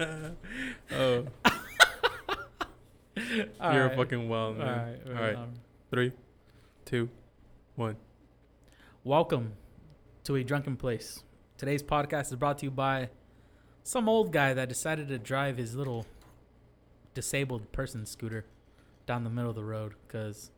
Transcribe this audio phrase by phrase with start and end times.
[0.00, 0.34] oh,
[3.60, 3.96] All you're right.
[3.96, 4.66] fucking wild, man.
[4.66, 4.98] right.
[5.06, 5.36] All right.
[5.36, 5.52] um,
[5.90, 6.12] Three,
[6.86, 7.10] two,
[7.74, 7.96] one.
[9.04, 9.52] Welcome
[10.24, 11.22] to a drunken place.
[11.58, 13.10] Today's podcast is brought to you by
[13.82, 16.06] some old guy that decided to drive his little
[17.12, 18.46] disabled person scooter
[19.04, 20.50] down the middle of the road because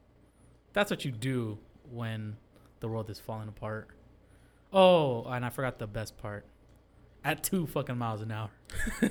[0.72, 1.58] that's what you do
[1.90, 2.36] when
[2.78, 3.88] the world is falling apart.
[4.72, 6.44] Oh, and I forgot the best part.
[7.24, 8.50] At two fucking miles an hour.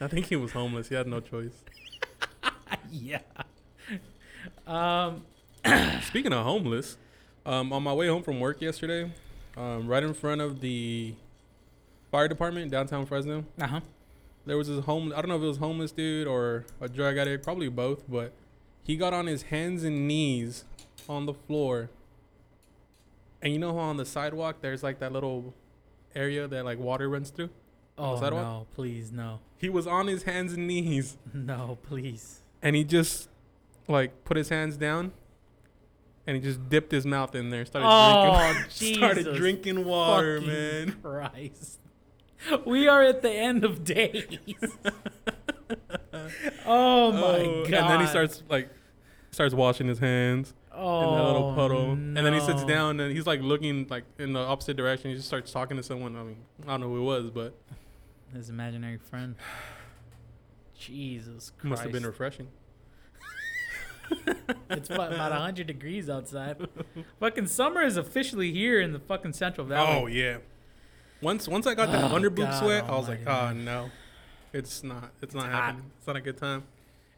[0.00, 0.88] I think he was homeless.
[0.88, 1.62] He had no choice.
[2.90, 3.20] yeah.
[4.66, 5.22] Um.
[6.02, 6.96] Speaking of homeless,
[7.44, 9.10] um, on my way home from work yesterday,
[9.56, 11.14] um, right in front of the
[12.12, 13.80] fire department downtown Fresno, Uh huh.
[14.46, 15.12] there was this home.
[15.16, 18.32] I don't know if it was homeless dude or a drug addict, probably both, but
[18.84, 20.64] he got on his hands and knees
[21.08, 21.90] on the floor.
[23.42, 25.54] And you know how on the sidewalk there's like that little
[26.14, 27.50] area that like water runs through?
[27.98, 28.30] Oh no!
[28.34, 28.66] one?
[28.74, 32.42] Please no, He was on his hands and knees no, please.
[32.62, 33.28] and he just
[33.88, 35.12] like put his hands down
[36.26, 40.96] and he just dipped his mouth in there, started Oh, drinking started drinking water, man.
[41.02, 41.78] Christ.
[42.64, 44.38] We are at the end of days.
[46.12, 46.28] Oh,
[46.64, 47.74] oh my Oh, god!
[47.74, 48.70] And then he starts like
[49.30, 51.92] starts washing his hands oh, in that little oh, puddle.
[51.92, 55.10] And then he sits down and he's like looking like in the opposite direction.
[55.10, 56.16] He just starts talking to someone.
[56.16, 57.54] I mean, I don't know who it was, but
[58.36, 59.34] His imaginary friend.
[60.78, 61.64] Jesus Christ!
[61.64, 62.48] must have been refreshing.
[64.70, 66.56] it's about, about 100 degrees outside.
[67.20, 70.02] fucking summer is officially here in the fucking Central Valley.
[70.02, 70.38] Oh yeah.
[71.22, 73.90] Once once I got that Oh, under boob God sweat, I was like, oh no,
[74.52, 75.10] it's not.
[75.22, 75.52] It's not hot.
[75.52, 75.90] happening.
[75.98, 76.64] It's not a good time.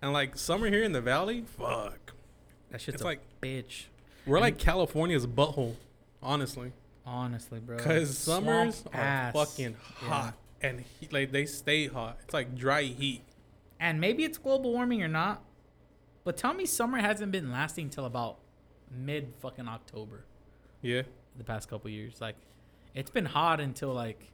[0.01, 2.13] And like summer here in the valley, fuck.
[2.71, 3.87] that shit's It's a like bitch.
[4.25, 5.75] we're And- like California's butthole,
[6.23, 6.73] honestly.
[7.05, 7.77] Honestly, bro.
[7.79, 9.33] Because summers are ass.
[9.35, 10.09] fucking Yeah.
[10.09, 12.19] hot and he, like they stay hot.
[12.25, 13.23] It's like dry heat.
[13.81, 15.43] And maybe it's global warming or not,
[16.25, 18.39] but tell me summer hasn't been lasting till about
[18.91, 20.25] mid fucking October
[20.83, 21.03] Yeah.
[21.37, 22.21] the past couple years.
[22.21, 22.37] Like,
[22.95, 24.31] it's been hot until like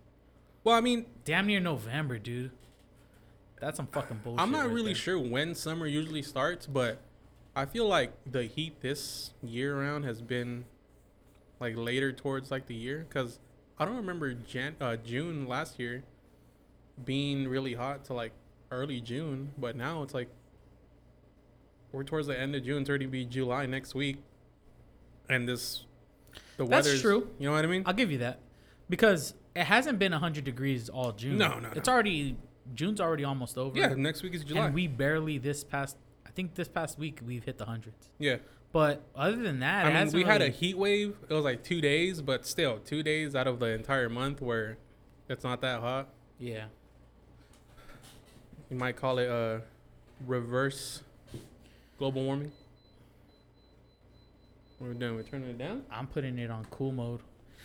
[0.63, 2.53] Well, I mean, damn near November, dude.
[3.61, 4.41] That's some fucking bullshit.
[4.41, 5.03] I'm not right really there.
[5.03, 6.99] sure when summer usually starts, but
[7.57, 10.65] I feel like the heat this year round has been
[11.61, 13.39] like later towards like the year because
[13.79, 16.03] I don't remember Jan- uh, June last year
[17.05, 18.33] being really hot to like
[18.71, 20.29] early June, but now it's like
[21.93, 22.81] we're towards the end of June.
[22.83, 24.19] It's already be July next week,
[25.29, 25.85] and this
[26.57, 26.91] the weather.
[26.91, 27.29] That's true.
[27.39, 27.83] You know what I mean?
[27.87, 28.41] I'll give you that
[28.89, 31.39] because it hasn't been 100 degrees all June.
[31.39, 31.93] No, no, It's no.
[31.93, 32.37] already
[32.75, 33.79] June's already almost over.
[33.79, 34.67] yeah, next week is July.
[34.67, 35.97] And we barely this past.
[36.27, 38.11] I think this past week we've hit the hundreds.
[38.19, 38.37] yeah.
[38.73, 41.15] But other than that, I mean, we had a heat wave.
[41.29, 44.79] It was like two days, but still, two days out of the entire month where
[45.29, 46.09] it's not that hot.
[46.41, 46.65] yeah.
[48.75, 49.63] You might call it a
[50.27, 51.05] reverse
[51.97, 52.51] global warming.
[54.79, 55.15] What are we doing?
[55.15, 55.85] We're turning it down.
[55.93, 57.21] I'm putting it on cool mode.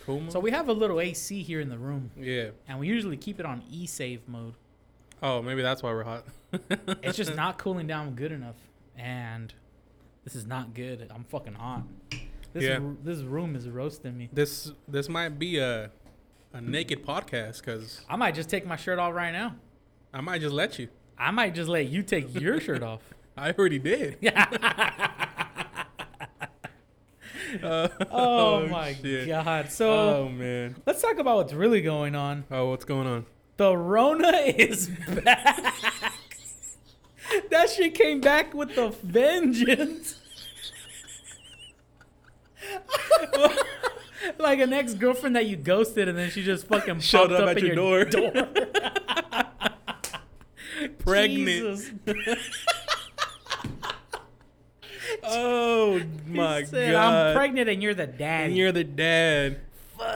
[0.05, 0.19] Cool.
[0.19, 0.31] Mode?
[0.31, 2.49] So we have a little AC here in the room, yeah.
[2.67, 4.53] and we usually keep it on e-save mode.
[5.23, 6.25] Oh, maybe that's why we're hot.
[7.01, 8.57] It's just not cooling down good enough,
[8.95, 9.51] and
[10.25, 11.09] this is not good.
[11.09, 11.85] I'm fucking hot.
[12.53, 12.77] This Yeah.
[12.83, 14.29] r- this room is roasting me.
[14.31, 15.89] This this might be a
[16.53, 19.55] a naked podcast because I might just take my shirt off right now.
[20.13, 20.87] I might just let you.
[21.19, 23.01] I might just let you take your shirt off.
[23.37, 24.17] I already did.
[27.63, 29.27] Uh, Oh, my shit.
[29.27, 29.71] god!
[29.71, 30.75] So oh man.
[30.85, 32.43] let's talk about what's really going on.
[32.51, 33.25] Oh, what's going on?
[33.57, 34.87] The Rona is
[35.23, 35.73] back.
[37.49, 40.19] that shit came back with the vengeance.
[44.37, 47.49] like an ex girlfriend that you ghosted, and then she just fucking Showed popped up
[47.49, 48.29] up, at in your door.
[51.09, 52.01] Pregnant.
[55.23, 57.27] Oh my said, god.
[57.27, 58.47] I'm pregnant, and you're the dad.
[58.47, 59.59] And you're the dad.
[59.97, 60.07] Fuck.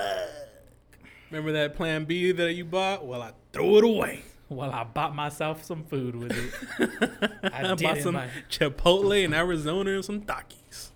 [1.29, 3.05] Remember that plan B that you bought?
[3.05, 4.23] Well, I threw it away.
[4.49, 7.01] Well, I bought myself some food with it.
[7.53, 8.19] I, I, bought some
[8.49, 10.91] Chipotle in Arizona and some Takis.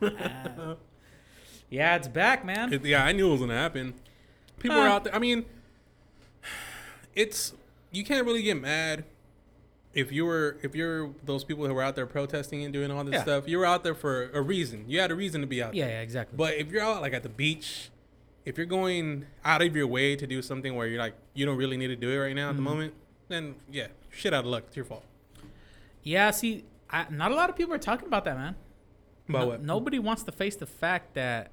[1.68, 2.72] Yeah, it's back, man.
[2.72, 3.94] It- yeah, I knew it was gonna happen.
[4.60, 4.94] People were Huh.
[4.94, 5.14] out there.
[5.14, 5.44] I mean,
[7.14, 7.54] it's
[7.96, 9.04] you can't really get mad
[9.94, 13.02] if you were if you're those people who were out there protesting and doing all
[13.04, 13.22] this Yeah.
[13.22, 13.48] stuff.
[13.48, 14.84] You were out there for a reason.
[14.88, 15.94] You had a reason to be out yeah, there.
[15.96, 16.36] yeah, exactly.
[16.36, 17.90] But if you're out like at the beach,
[18.44, 21.56] if you're going out of your way to do something where you're like you don't
[21.56, 22.64] really need to do it right now at the Mhm.
[22.64, 22.94] moment,
[23.28, 24.64] then yeah, shit out of luck.
[24.68, 25.04] It's your fault.
[26.02, 28.54] yeah, see, I, not a lot of people are talking about that, man.
[29.28, 29.62] About No- what?
[29.62, 31.50] Nobody wants to face the fact that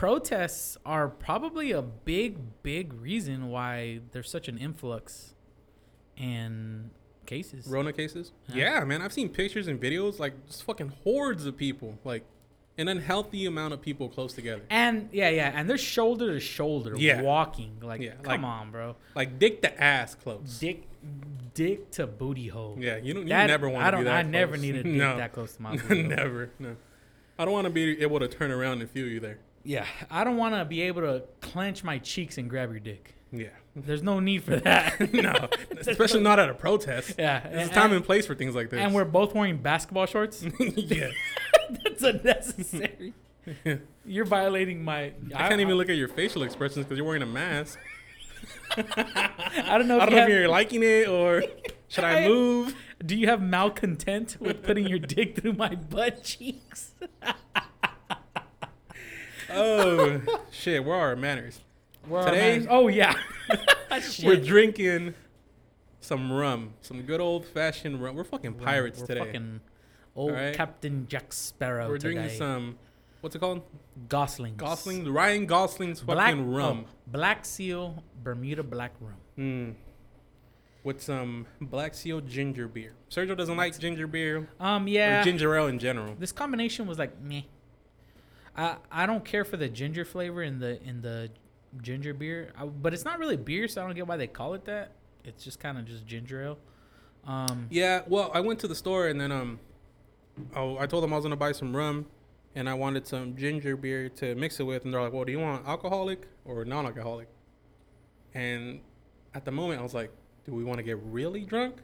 [0.00, 5.34] protests are probably a big, big reason why there's such an influx
[6.16, 6.90] in
[7.26, 7.66] cases.
[7.66, 8.32] Rona cases.
[8.48, 8.78] Yeah.
[8.78, 8.84] Yeah.
[8.86, 9.02] man.
[9.02, 12.24] I've seen pictures and videos like just fucking hordes of people, like
[12.78, 16.94] an unhealthy amount of people close together, And yeah, yeah, and they're shoulder to shoulder
[16.96, 17.20] Yeah.
[17.20, 17.76] walking.
[17.82, 18.96] Like, Yeah, come like- on, bro.
[19.14, 20.58] like dick to ass close.
[20.60, 20.84] Dick,
[21.52, 22.78] dick to booty hole.
[22.80, 23.24] Yeah, you don't.
[23.24, 24.04] You That- never want I to don't.
[24.04, 24.16] be that.
[24.16, 24.62] I never close.
[24.62, 26.52] need a dick no, that close to my never.
[26.58, 26.76] No,
[27.38, 29.40] I don't want to be able to turn around and feel you there.
[29.62, 33.14] Yeah, I don't want to be able to clench my cheeks and grab your dick.
[33.32, 35.12] Yeah, There's no need for that.
[35.12, 35.48] no,
[35.78, 37.14] especially not at a protest.
[37.18, 38.80] yeah, There's and, time and place for things like this.
[38.80, 40.44] and we're both wearing basketball shorts.
[40.58, 41.10] yeah,
[41.84, 43.14] That's unnecessary.
[44.04, 45.12] You're violating my.
[45.34, 47.78] I can't even look at your facial expressions because you're wearing a mask.
[48.76, 49.96] I don't know.
[49.96, 51.42] If I don't you know have, if you're liking it or
[51.88, 52.74] should I I- move?
[53.04, 56.92] Do you have malcontent with putting your dick through my butt cheeks?
[59.52, 60.20] Oh
[60.50, 61.60] shit, where are our manners?
[62.08, 62.68] Where Today- mine?
[62.70, 63.14] Oh yeah.
[64.24, 65.14] We're drinking
[66.00, 68.14] some rum, some good old fashioned rum.
[68.16, 69.20] We're fucking pirates We're today.
[69.20, 69.60] Fucking
[70.16, 70.54] old Alright.
[70.54, 71.88] Captain Jack Sparrow.
[71.88, 72.14] We're today.
[72.14, 72.78] drinking some.
[73.20, 73.62] What's it called?
[74.08, 74.56] Goslings.
[74.56, 76.86] Gosling, Ryan Gosling's fucking Black rum.
[76.88, 79.14] oh, Black Seal Bermuda Black Rum.
[79.38, 79.74] Mm.
[80.84, 82.94] With some Black Seal ginger beer.
[83.10, 85.22] Sergio doesn't like ginger beer Um, yeah.
[85.22, 86.14] ginger ale in general.
[86.18, 87.42] this combination was like meh.
[88.60, 91.30] I I don't care for the ginger flavor in the in the
[91.80, 94.54] ginger beer, I, but it's not really beer, so I don't get why they call
[94.54, 94.92] it that.
[95.24, 96.58] It's just kind of just ginger ale.
[97.26, 99.60] Um, Yeah, well, I went to the store and then um,
[100.56, 102.06] oh, I told them I was gonna buy some rum,
[102.54, 105.32] and I wanted some ginger beer to mix it with, and they're like, "Well, do
[105.32, 107.28] you want alcoholic or non-alcoholic?"
[108.34, 108.80] And
[109.34, 110.10] at the moment, I was like,
[110.44, 111.76] "Do we want to get really drunk,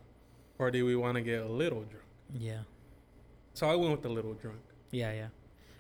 [0.59, 2.63] or do we want to get a little drunk?" yeah,
[3.55, 4.59] So I went with the little drunk.
[4.91, 5.29] yeah, yeah,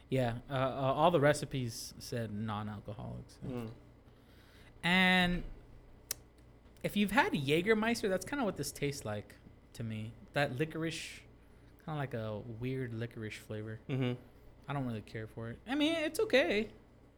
[0.08, 0.34] yeah.
[0.50, 3.68] Uh, uh, all the recipes said non-alcoholics, Mm.
[4.82, 5.42] and
[6.82, 9.34] if you've had Jägermeister, that's kind of what this tastes like
[9.74, 10.12] to me.
[10.34, 11.20] That licorice,
[11.84, 13.80] kind of like a weird licorice flavor.
[13.88, 14.12] Mm-hmm.
[14.68, 15.58] I don't really care for it.
[15.68, 16.68] I mean, it's okay.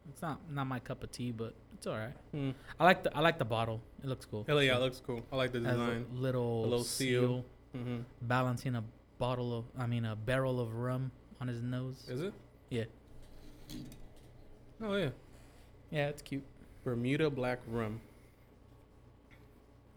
[0.09, 2.13] It's not not my cup of tea, but it's all right.
[2.33, 2.53] Mm.
[2.79, 3.81] I like the I like the bottle.
[4.03, 4.45] It looks cool.
[4.47, 5.21] Hell yeah, it looks cool.
[5.31, 6.05] I like the design.
[6.13, 7.21] little, A little seal.
[7.21, 7.45] seal,
[7.77, 7.97] Mm-hmm.
[8.23, 8.83] balancing a
[9.19, 12.03] bottle of I mean a barrel of rum on his nose.
[12.09, 12.33] Is it?
[12.69, 12.83] Yeah.
[14.81, 15.09] Oh yeah,
[15.91, 16.43] Yeah, it's cute.
[16.83, 17.99] Bermuda Black Rum.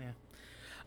[0.01, 0.07] Yeah.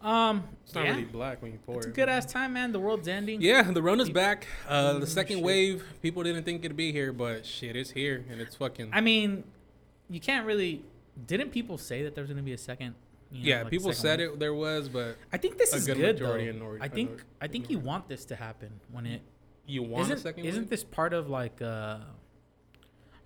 [0.01, 0.91] Um, It's not yeah.
[0.91, 1.95] really black when you pour it's a it.
[1.95, 2.71] good ass time, man.
[2.73, 3.41] The world's ending.
[3.41, 4.47] Yeah, the Rona's People- back.
[4.67, 5.45] Uh, the Mm, second shit.
[5.45, 8.89] wave, people didn't think it'd be here, but shit, it's here and it's fucking.
[8.91, 9.43] I mean,
[10.09, 10.83] you can't really.
[11.27, 12.95] Didn't people say that there's gonna be a second?
[13.31, 14.31] you know, yeah, like people said wave?
[14.33, 16.51] it there was, but I think this a is good good, majority though.
[16.51, 19.21] ignored- I think I think you want this to happen when it
[19.65, 20.69] you want isn't a second isn't wave?
[20.69, 21.97] this part of like uh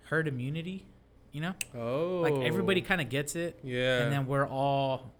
[0.04, 0.86] herd immunity
[1.32, 5.12] you know Oh, like everybody kind of gets it Yeah, and then we're all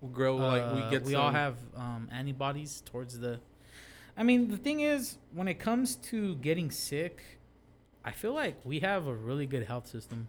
[0.00, 1.02] we grow like we uh, get.
[1.04, 3.40] we all have um antibodies towards the
[4.16, 7.20] i mean the thing is when it comes to getting sick
[8.04, 10.28] i feel like we have a really good health system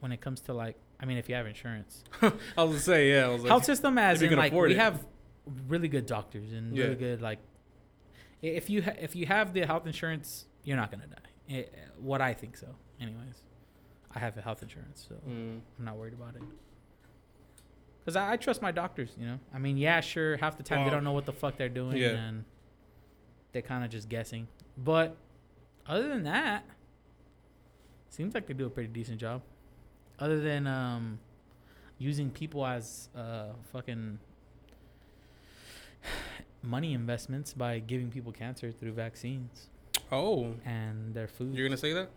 [0.00, 3.12] when it comes to like i mean if you have insurance I was gonna say
[3.12, 3.26] yeah.
[3.26, 4.78] I was like, health system as in like we it.
[4.78, 5.04] have
[5.68, 6.84] really good doctors and Yeah.
[6.84, 7.38] really good like
[8.42, 11.54] if you ha- if you have the health insurance you're not gonna die.
[11.54, 11.62] Eh,
[11.98, 12.68] what i think so.
[13.00, 13.42] Anyways
[14.14, 16.42] i have a health insurance so Mm, i'm not worried about it.
[18.00, 19.38] Because I, I trust my doctors you know?
[19.54, 21.96] I mean yeah sure half the time they don't know what the fuck they're doing
[21.96, 22.08] yeah.
[22.10, 22.44] and
[23.52, 24.46] they're kind of just guessing.
[24.78, 25.16] But
[25.86, 26.64] other than that
[28.08, 29.42] seems like they do a pretty decent job.
[30.18, 31.18] Other than um
[31.98, 34.18] using people as uh fucking
[36.62, 39.68] money investments by giving people cancer through vaccines
[40.12, 41.54] oh, and their food.
[41.54, 42.10] you're gonna say that?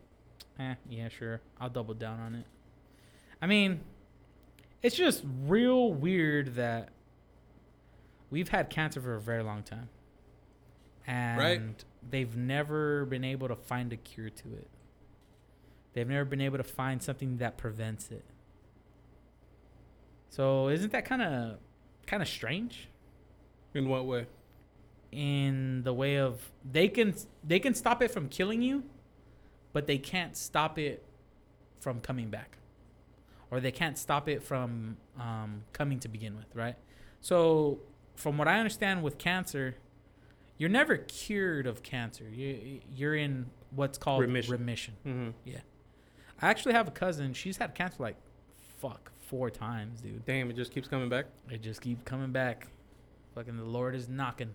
[0.59, 1.41] Eh, yeah, sure.
[1.59, 2.45] I'll double down on it.
[3.41, 3.81] I mean,
[4.81, 6.89] it's just real weird that
[8.29, 9.89] we've had cancer for a very long time.
[11.05, 11.75] And
[12.09, 14.67] they've never been able to find a cure to it.
[15.93, 18.23] They've never been able to find something that prevents it.
[20.29, 21.57] So isn't that kind of
[22.07, 22.89] kind of strange
[23.73, 24.27] In what way?
[25.13, 27.13] in the way of they can
[27.43, 28.83] they can stop it from killing you,
[29.71, 31.03] but they can't stop it
[31.79, 32.57] from coming back,
[33.51, 36.75] or they can't stop it from um, coming to begin with, right?
[37.21, 37.79] So,
[38.15, 39.75] from what I understand with cancer,
[40.57, 42.25] you're never cured of cancer.
[42.29, 44.51] You you're in what's called Remission.
[44.51, 44.93] remission.
[45.05, 45.57] Mm-hmm.
[46.41, 47.33] I actually have a cousin.
[47.33, 48.15] She's had cancer like
[48.79, 50.25] fuck four times, dude.
[50.25, 51.25] Damn, it just keeps coming back.
[51.49, 52.67] It just keeps coming back.
[53.35, 54.53] Fucking the Lord is knocking.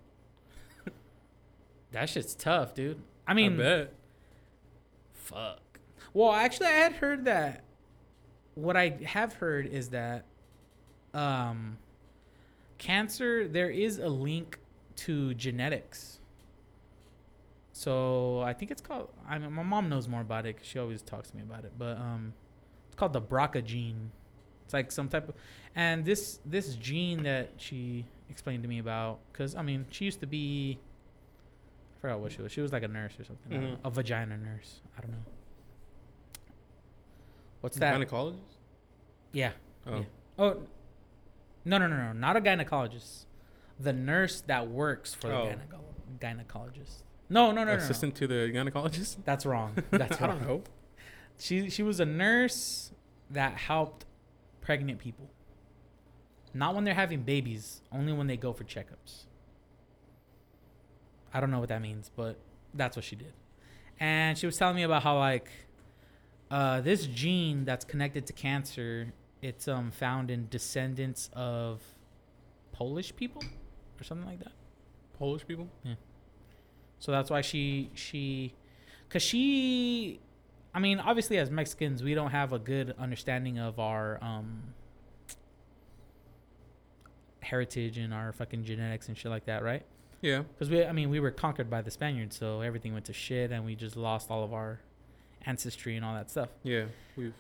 [1.93, 3.01] that shit's tough, dude.
[3.27, 3.93] I mean, I bet.
[5.15, 5.61] fuck.
[6.15, 7.65] Well, actually, I had heard that.
[8.55, 10.25] What I have heard is that,
[11.15, 11.79] um,
[12.79, 14.59] cancer there is a link
[14.97, 16.21] to genetics.
[17.73, 19.09] So I think it's called.
[19.29, 21.65] I mean, my mom knows more about it because she always talks to me about
[21.65, 21.73] it.
[21.79, 22.33] But um,
[22.87, 24.11] it's called the BRCA gene.
[24.65, 25.35] It's like some type of,
[25.77, 30.21] and this this gene that she explained to me about because I mean she used
[30.21, 30.79] to be.
[31.97, 32.53] I forgot what she was.
[32.53, 33.53] She was like a nurse or something.
[33.53, 33.71] I Mhm.
[33.73, 33.79] know.
[33.85, 34.81] A vagina nurse.
[34.97, 35.25] I don't know.
[37.61, 37.95] What's that?
[37.99, 38.39] Gynecologist?
[39.33, 39.53] Yeah.
[39.87, 39.97] Oh.
[39.99, 40.05] Yeah.
[40.39, 40.63] Oh,
[41.65, 43.25] no, no, no, no, not a gynecologist.
[43.81, 45.47] The nurse that works for the Oh.
[45.47, 45.81] gyneco-
[46.21, 47.03] gynecologist.
[47.29, 47.79] No, no, no, no, no.
[47.79, 49.17] Assistant to the gynecologist?
[49.25, 49.75] That's wrong.
[49.91, 50.39] That's I wrong.
[50.39, 50.63] don't know.
[51.39, 52.93] She she was a nurse
[53.31, 54.05] that helped
[54.61, 55.31] pregnant people.
[56.59, 59.27] Not when they're having babies, only when they go for checkups.
[61.33, 62.37] I don't know what that means, but
[62.75, 63.33] that's what she did.
[64.01, 65.49] And she was telling me about how like
[66.51, 71.81] uh, this gene that's connected to cancer, it's um found in descendants of
[72.73, 73.45] Polish people
[74.01, 74.53] or something like that.
[75.17, 75.69] Polish people?
[75.85, 75.95] Yeah.
[76.99, 78.53] So that's why she she
[79.09, 80.19] cuz she
[80.75, 84.75] I mean, obviously as Mexicans, we don't have a good understanding of our um
[87.49, 89.85] heritage and our fucking genetics and shit like that, right?
[90.21, 90.43] Yeah.
[90.59, 93.51] Cuz we I mean, we were conquered by the Spaniards, so everything went to shit
[93.53, 94.81] and we just lost all of our
[95.47, 96.49] ancestry and all that stuff.
[96.63, 96.87] Yeah.
[97.17, 97.35] We've.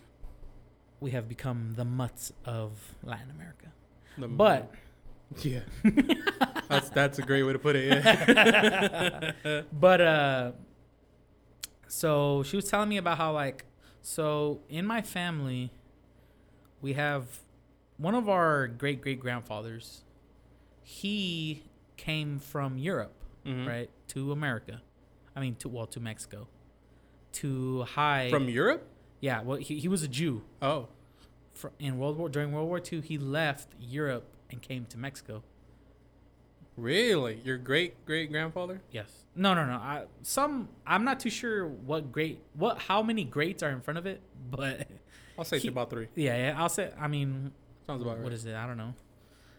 [1.00, 2.70] We have become the mutts of
[3.04, 3.68] Latin America.
[4.16, 4.72] the- But
[5.42, 5.60] Yeah.
[6.68, 7.84] that's that's a great way to put it.
[8.04, 9.62] Yeah.
[9.72, 10.52] but uh
[11.86, 13.64] so she was telling me about how like
[14.02, 15.70] so in my family
[16.80, 17.40] we have
[17.98, 20.02] one of our great great grandfathers
[20.82, 21.62] he
[21.96, 23.12] came from Europe
[23.44, 23.66] Mhm.
[23.66, 24.80] right to America
[25.36, 26.48] I mean to well to Mexico
[27.32, 28.86] to hide From Europe?
[29.20, 30.88] yeah well he, he was a Jew Oh.
[31.54, 35.42] Fr- in World War during World War II he left Europe and came to Mexico
[36.76, 37.40] Really?
[37.44, 38.80] Your great great grandfather?
[38.92, 39.24] Yes.
[39.34, 39.72] No, no, no.
[39.74, 43.98] I, some I'm not too sure what great what how many greats are in front
[43.98, 44.86] of it, but
[45.36, 46.06] I'll say it's about three.
[46.14, 46.92] yeah, yeah I'll say.
[46.98, 47.50] I mean,
[47.88, 48.24] Sounds about right.
[48.24, 48.54] what is it?
[48.54, 48.92] I don't know.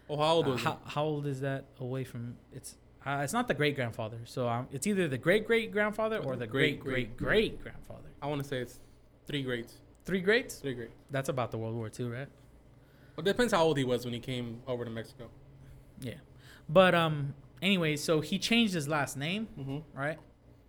[0.08, 2.36] oh, how old Uh, was how, how old is that away from?
[2.52, 4.18] It's uh, it's not the great grandfather.
[4.24, 8.08] So um, it's either the great great grandfather or the great great great grandfather.
[8.22, 8.78] I want to say it's
[9.26, 9.74] three greats.
[10.04, 10.54] Three greats.
[10.60, 10.94] Three greats.
[11.10, 12.28] That's about the World War II, right?
[13.16, 15.28] Well, depends how old he was when he came over to Mexico.
[16.00, 16.14] Yeah.
[16.68, 19.78] But um, anyway, so he changed his last name, Mm-hmm.
[19.98, 20.18] right?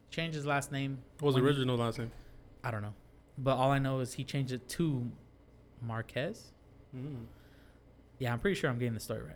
[0.10, 0.98] Changed his last name.
[1.20, 2.12] What was he- original last name?
[2.63, 2.94] I don't know,
[3.38, 5.10] but all I know is he changed it to
[5.82, 6.51] Marquez.
[6.96, 7.25] Mm.
[8.21, 9.35] Yeah, I'm pretty sure I'm getting the story right.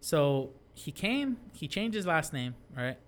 [0.00, 2.98] So he came, he changed his last name, right?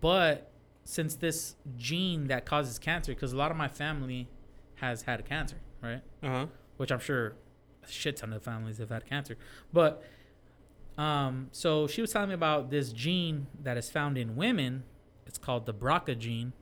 [0.00, 0.50] But
[0.82, 4.28] since this gene that causes cancer, because a lot of my family
[4.76, 6.00] has had cancer, right?
[6.20, 6.46] Uh huh.
[6.78, 7.34] Which I'm sure
[7.84, 9.36] a shit ton of families have had cancer.
[9.72, 10.02] But
[10.98, 14.82] um, so she was telling me about this gene that is found in women.
[15.26, 16.54] It's called the BRCA gene,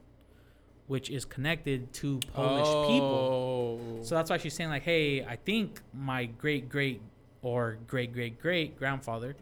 [0.85, 3.81] which is connected to Polish people.
[3.81, 4.03] Oh.
[4.03, 7.01] So that's why she's saying like, hey, I think my great great
[7.41, 9.35] or great great great grandfather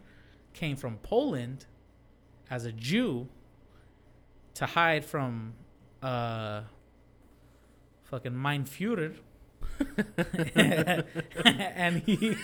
[0.54, 1.66] came from Poland
[2.50, 3.28] as a Jew
[4.54, 5.54] to hide from
[6.02, 6.62] uh
[8.04, 9.14] fucking Mein Führer.
[10.54, 12.36] and he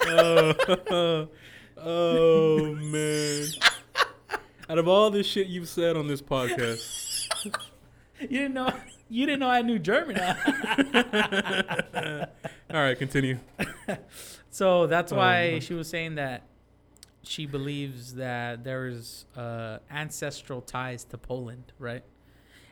[0.00, 1.28] oh,
[1.76, 3.46] oh man.
[4.68, 7.28] Out of all the shit you've said on this podcast,
[8.20, 8.72] you didn't know
[9.08, 10.18] you didn't know I knew German.
[12.70, 13.38] all right, continue.
[14.50, 16.44] So that's Oh, why my- she was saying that
[17.22, 22.02] she believes that there is uh, ancestral ties to Poland, right?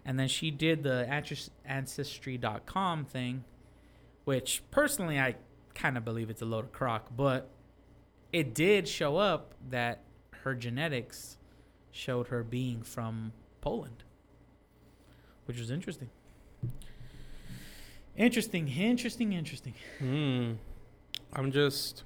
[0.03, 3.45] And then she did the ancest- ancestry.com thing,
[4.25, 5.35] which personally I
[5.75, 7.51] kind of believe it's a load of crock, but
[8.33, 10.05] it did show up that
[10.45, 11.37] her genetics
[11.91, 14.05] showed her being from Poland,
[15.45, 16.09] which was interesting.
[18.17, 19.75] Interesting, interesting, interesting.
[19.99, 20.53] Hmm.
[21.33, 22.05] I'm just.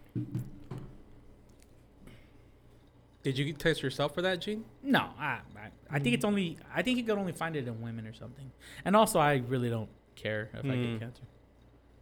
[3.22, 4.64] Did you test yourself for that gene?
[4.82, 6.56] No, I, I, I think it's only.
[6.74, 8.50] I think you could only find it in women or something.
[8.84, 10.92] And also, I really don't care if I Mm.
[10.92, 11.22] get cancer.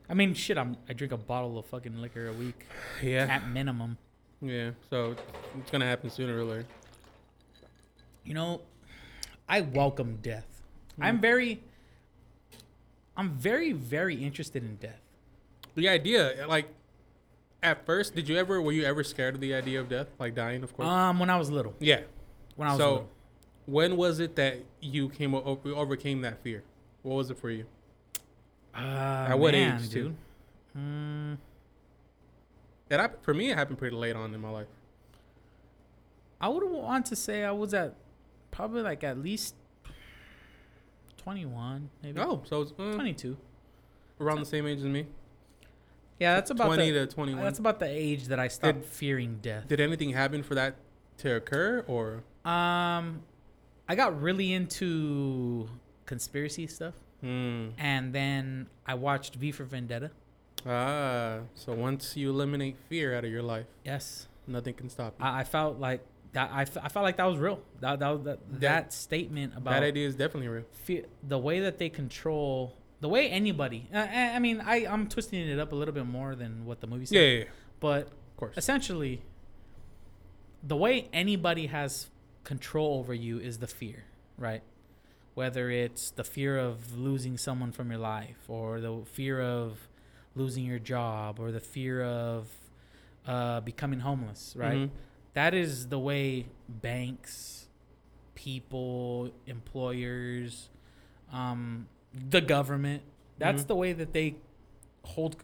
[0.08, 0.56] I mean, shit.
[0.56, 0.76] I'm.
[0.88, 2.66] I drink a bottle of fucking liquor a week
[3.02, 3.26] Yeah.
[3.28, 3.98] at minimum.
[4.40, 4.70] Yeah.
[4.90, 5.16] So
[5.58, 6.66] it's gonna happen sooner or later.
[8.24, 8.60] You know,
[9.48, 10.46] I welcome death.
[11.00, 11.22] I'm Mm.
[11.22, 11.62] very.
[13.16, 15.00] I'm very, very interested in death.
[15.74, 16.68] The idea, like,
[17.62, 20.34] at first, did you ever were you ever scared of the idea of death, like
[20.34, 20.62] dying?
[20.62, 20.86] Of course.
[20.88, 21.74] Um, when I was little.
[21.80, 22.02] yeah.
[22.56, 23.08] When I was So- little.
[23.66, 26.62] when was it that you came over, overcame that fear?
[27.02, 27.66] What was it for you?
[28.74, 28.78] Uh,
[29.30, 30.02] At what man, age, too?
[30.02, 30.16] dude?
[30.78, 31.38] Mm,
[32.88, 34.68] That happened, for me, it happened pretty late on in my life.
[36.40, 37.94] I would want to say I was at
[38.50, 39.54] probably like at least
[41.30, 42.20] 21, maybe.
[42.20, 43.36] Oh, so it's uh, 22.
[44.20, 45.06] around the same age as me.
[46.20, 47.42] Yeah, that's about twenty the, to twenty-one.
[47.42, 49.66] that's about the age that I stopped Did- fearing death.
[49.66, 50.76] Did anything happen for that
[51.18, 53.22] to occur, or Um,
[53.88, 55.68] I got really into
[56.06, 57.70] conspiracy stuff, Hmm.
[57.76, 60.12] and then I watched V for Vendetta.
[60.64, 61.40] ah?
[61.56, 65.24] So once you eliminate fear out of your life, Yes, nothing can stop you.
[65.26, 66.02] I, I felt like
[66.36, 66.50] that.
[66.52, 67.58] I, f- I felt like that was real.
[67.80, 70.64] That that, that, that statement about that idea is definitely real.
[70.84, 73.88] fear, the way that they control, the way anybody.
[73.92, 76.80] I, I I mean, I I'm twisting it up a little bit more than what
[76.80, 77.16] the movie said.
[77.16, 77.50] Yeah, yeah, yeah,
[77.80, 78.56] but of course.
[78.56, 79.22] essentially
[80.62, 82.08] the way anybody has
[82.44, 84.04] control over you is the fear
[84.38, 84.62] right
[85.34, 89.88] whether it's the fear of losing someone from your life or the fear of
[90.34, 92.48] losing your job or the fear of
[93.26, 94.90] uh, becoming homeless right Mhm.
[95.36, 97.68] That is the way banks
[98.34, 100.70] people employers
[101.32, 101.86] um,
[102.30, 103.02] the government
[103.38, 103.66] that's Mhm.
[103.66, 104.36] the way that they
[105.04, 105.40] hold c-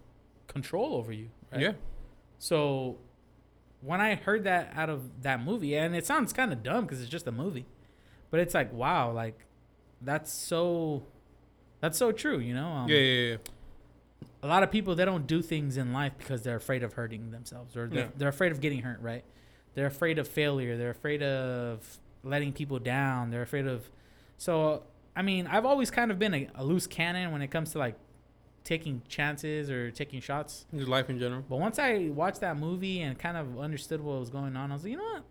[0.47, 1.61] control over you right?
[1.61, 1.73] Yeah.
[2.39, 2.99] So
[3.83, 7.01] when I heard that out of that movie, and it sounds kind of dumb because
[7.03, 7.67] it's just a movie,
[8.31, 9.45] but it's like wow, like
[10.01, 11.03] that's so
[11.81, 12.69] that's so true, you know.
[12.69, 13.37] Um, yeah, yeah, yeah.
[14.43, 17.31] A lot of people they don't do things in life because they're afraid of hurting
[17.33, 18.09] themselves or they're, Yeah.
[18.17, 19.01] they're afraid of getting hurt.
[19.01, 19.25] Right?
[19.75, 20.77] They're afraid of failure.
[20.77, 23.31] They're afraid of letting people down.
[23.31, 23.89] They're afraid of.
[24.39, 24.83] So
[25.15, 27.79] I mean, I've always kind of been a, a loose cannon when it comes to
[27.79, 27.97] like
[28.65, 30.67] taking chances or taking shots.
[30.75, 31.45] Just life in general.
[31.49, 34.75] But once I watched that movie and kind of understood what was going on, I
[34.75, 35.25] was like, you know what?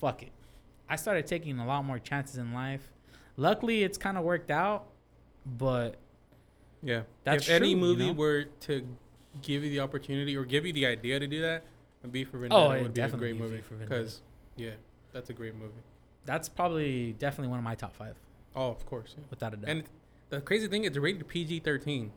[0.00, 0.32] Fuck it.
[0.88, 2.82] I started taking a lot more chances in life.
[3.36, 4.86] Luckily, it's kind of worked out,
[5.46, 5.96] but
[6.82, 7.02] Yeah.
[7.24, 8.12] That's if any true, you movie know?
[8.12, 8.86] were to
[9.40, 11.64] give you the opportunity or give you the idea to do that,
[12.10, 13.62] V for Vendetta Oh, it would be a great movie.
[13.78, 14.20] Because,
[14.56, 14.70] yeah,
[15.12, 15.72] that's a great movie.
[16.24, 18.16] that's probably definitely one of my top five,
[18.56, 19.14] Oh, of course.
[19.16, 19.24] Yeah.
[19.30, 19.70] without a doubt.
[19.70, 19.84] And
[20.30, 22.12] the crazy thing, it's rated PG 13,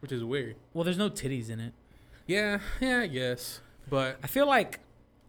[0.00, 0.56] which is weird.
[0.74, 1.72] well, there's no titties in it.
[2.26, 3.60] Yeah, yeah, I guess.
[3.90, 4.80] But I feel like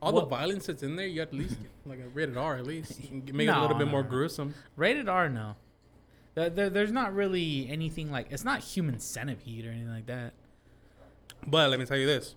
[0.02, 2.58] all Well- the violence that's in there, you at least get like a rated R
[2.58, 3.00] at least.
[3.12, 4.54] Make it a little bit no, more gruesome.
[4.76, 5.56] rated R, no.
[6.36, 10.34] There, there, there's not really anything like it's not human centipede or anything like that.
[11.48, 12.36] But let me tell you this.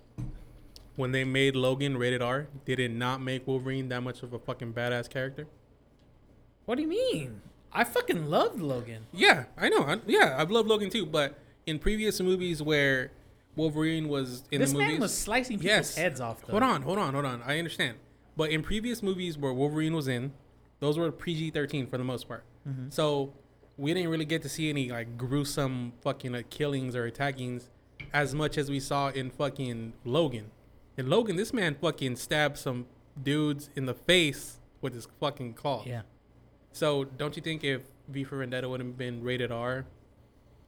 [0.95, 4.39] When they made Logan rated R, they did not make Wolverine that much of a
[4.39, 5.47] fucking badass character.
[6.65, 7.41] What do you mean?
[7.71, 9.07] I fucking loved Logan.
[9.11, 9.79] Yeah, I know.
[9.83, 11.05] I, yeah, I've loved Logan too.
[11.07, 13.11] But in previous movies where
[13.55, 15.95] Wolverine was in this the movies, man was slicing people's Yes.
[15.95, 16.41] heads off.
[16.45, 16.51] Though.
[16.51, 17.41] hold on, hold on, hold on.
[17.43, 17.97] I understand.
[18.37, 20.31] But in previous movies where Wolverine was in,
[20.79, 22.43] those were PG thirteen for the most part.
[22.67, 22.93] Mhm.
[22.93, 23.33] So
[23.77, 27.69] we didn't really get to see any like gruesome fucking uh, killings or attackings
[28.13, 30.51] as much as we saw in fucking Logan.
[30.97, 32.85] In Logan, this man fucking stabbed some
[33.21, 35.83] dudes in the face with his fucking claw.
[35.85, 36.01] Yeah.
[36.71, 39.85] So don't you think if V for Vendetta would have been rated R,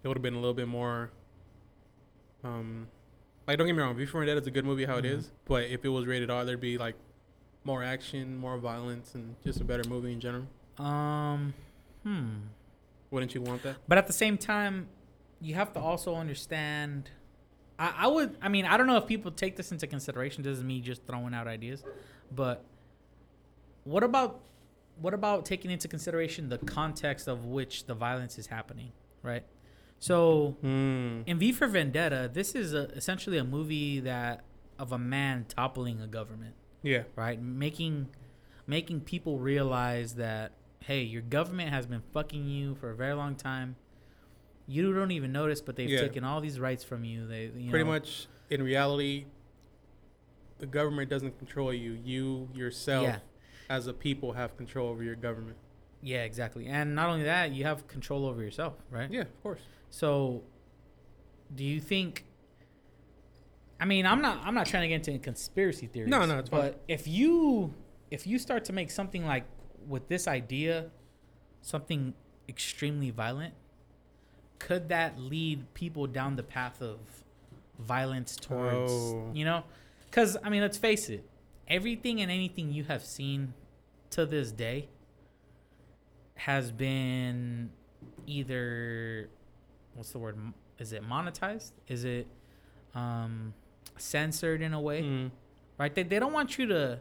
[0.03, 1.11] it would have been a little bit more.
[2.43, 2.87] Um,
[3.47, 5.09] like don't get me wrong, V for Vendetta is a good movie how it Mhm.
[5.17, 6.95] is, but if it was rated R, there'd be like
[7.63, 10.45] more action, more violence, and just a better movie in general.
[10.77, 11.53] Um.
[12.03, 12.29] Hmm.
[13.09, 13.77] Wouldn't you want that?
[13.87, 14.87] But at the same time,
[15.41, 17.09] you have to also understand.
[17.77, 18.37] I, I would.
[18.41, 20.43] I mean, I don't know if people take this into consideration.
[20.43, 21.83] This is me just throwing out ideas,
[22.33, 22.63] but
[23.83, 24.41] what about
[25.01, 29.43] what about taking into consideration the context of which the violence is happening, right?
[29.99, 31.21] So Hmm.
[31.25, 34.43] in V for Vendetta, this is a, essentially a movie that
[34.79, 37.03] of a man toppling a government Yeah.
[37.15, 37.41] right?
[37.41, 38.07] Making
[38.67, 43.35] making people realize that hey, your government has been fucking you for a very long
[43.35, 43.75] time.
[44.67, 46.01] You don't even notice, but they've Yeah.
[46.01, 47.27] taken all these rights from you.
[47.27, 49.25] They you Pretty know, much, in reality,
[50.57, 51.93] the government doesn't control you.
[52.03, 53.19] You yourself, Yeah.
[53.69, 55.57] as a people, have control over your government.
[56.01, 56.67] Yeah, exactly.
[56.67, 59.09] And not only that, you have control over yourself, right?
[59.11, 59.61] Yeah, of course.
[59.89, 60.43] So,
[61.53, 62.25] do you think?
[63.79, 64.39] I mean, I'm not.
[64.45, 66.09] I'm not trying to get into conspiracy theories.
[66.09, 66.61] No, no, it's fine.
[66.61, 67.73] But if you
[68.11, 69.45] if you start to make something like
[69.87, 70.89] with this idea,
[71.61, 72.13] something
[72.47, 73.53] extremely violent,
[74.59, 76.99] could that lead people down the path of
[77.79, 79.31] violence towards Oh.
[79.33, 79.63] you know?
[80.09, 81.27] Because I mean, let's face it.
[81.67, 83.53] Everything and anything you have seen
[84.11, 84.87] to this day
[86.35, 87.71] has been
[88.27, 89.29] either
[89.95, 90.37] what's the word?
[90.79, 91.71] Is it monetized?
[91.87, 92.27] Is it
[92.93, 93.53] um,
[93.97, 95.01] censored in a way?
[95.01, 95.31] Mm.
[95.77, 95.93] Right?
[95.93, 96.99] They they don't want you to.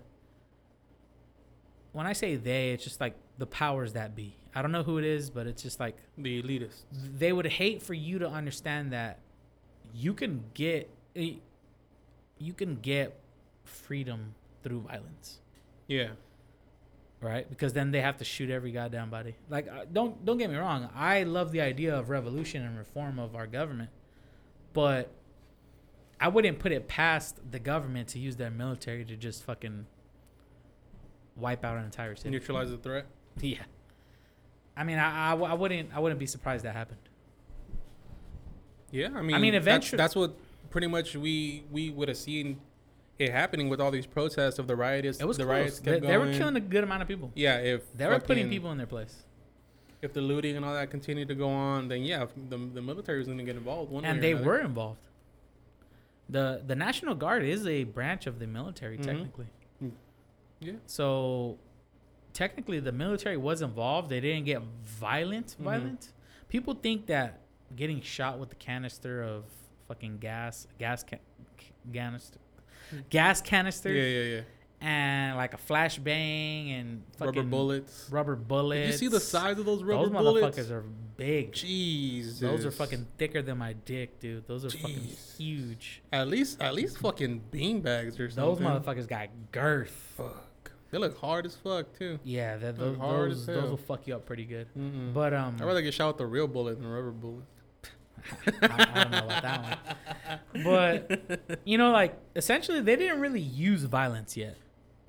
[1.92, 4.36] When I say they, it's just like the powers that be.
[4.54, 6.84] I don't know who it is, but it's just like The elitists.
[7.18, 9.18] they would hate for you to understand that
[9.92, 11.34] you can get eh,
[12.38, 13.18] you can get
[13.64, 15.40] freedom through violence,
[15.88, 16.10] Yeah.
[17.20, 17.48] right?
[17.48, 19.34] Because then they have to shoot every goddamn body.
[19.48, 23.18] Like uh, don't don't get me wrong, I love the idea of revolution and reform
[23.18, 23.90] of our government.
[24.72, 25.10] But
[26.20, 29.86] I wouldn't put it past the government to use their military to just fucking
[31.36, 32.30] wipe out an entire city.
[32.30, 33.06] Neutralize the threat.
[33.40, 33.58] Yeah.
[34.76, 36.98] I mean, I, I, I wouldn't I wouldn't be surprised that happened.
[38.90, 40.34] Yeah, I mean, I mean, that's- eventually- that's, what
[40.70, 42.60] pretty much we we would have seen
[43.18, 45.20] it happening with all these protests of the riots.
[45.20, 45.52] It was the close.
[45.52, 46.38] riots They, kept they were going.
[46.38, 47.30] killing a good amount of people.
[47.34, 49.22] Yeah, if They were putting people in their place,
[50.02, 53.18] If the looting and all that continued to go on, then yeah, the the military
[53.18, 53.90] was going to get involved.
[53.92, 54.98] One and they were involved.
[56.28, 59.04] the The National Guard is a branch of the military, Mhm.
[59.04, 59.46] technically.
[60.60, 60.72] Yeah.
[60.87, 61.58] So,
[62.34, 64.10] technically, the military was involved.
[64.10, 65.56] They didn't get violent.
[65.58, 65.64] Mhm.
[65.64, 66.12] Violent.
[66.48, 67.40] People think that
[67.74, 69.44] getting shot with a canister of
[69.88, 71.18] fucking gas, gas can,
[71.92, 72.38] canister,
[73.10, 74.40] gas canister, Yeah, yeah, yeah.
[74.86, 78.08] and like a flashbang and fucking Rubber bullets.
[78.10, 78.80] Rubber bullets.
[78.86, 80.56] Did you see the size of those rubber Those bullets?
[80.56, 80.84] Those motherfuckers are
[81.16, 81.52] big.
[81.52, 82.38] Jesus.
[82.40, 84.46] Those are fucking thicker than my dick, dude.
[84.46, 86.02] Those are fucking huge.
[86.12, 89.90] At least, at least, fucking bean bags or Those motherfuckers got girth.
[90.16, 90.46] Fuck.
[90.94, 92.20] They look hard as fuck too.
[92.22, 94.68] Yeah, that, those hard those, those will fuck you up pretty good.
[94.78, 95.12] Mm-mm.
[95.12, 97.42] But um, I'd rather get shot with a real bullet than a rubber bullet.
[98.62, 99.96] I, I don't know about that
[100.52, 100.62] one.
[100.62, 104.57] But you know, like essentially, they didn't really use violence yet.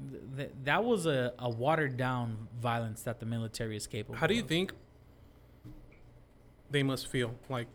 [0.10, 4.16] Th- th- that was a, a watered down violence that the military is capable.
[4.16, 4.22] Of.
[4.22, 4.48] How do you of.
[4.48, 4.74] think
[6.72, 7.68] they must feel like?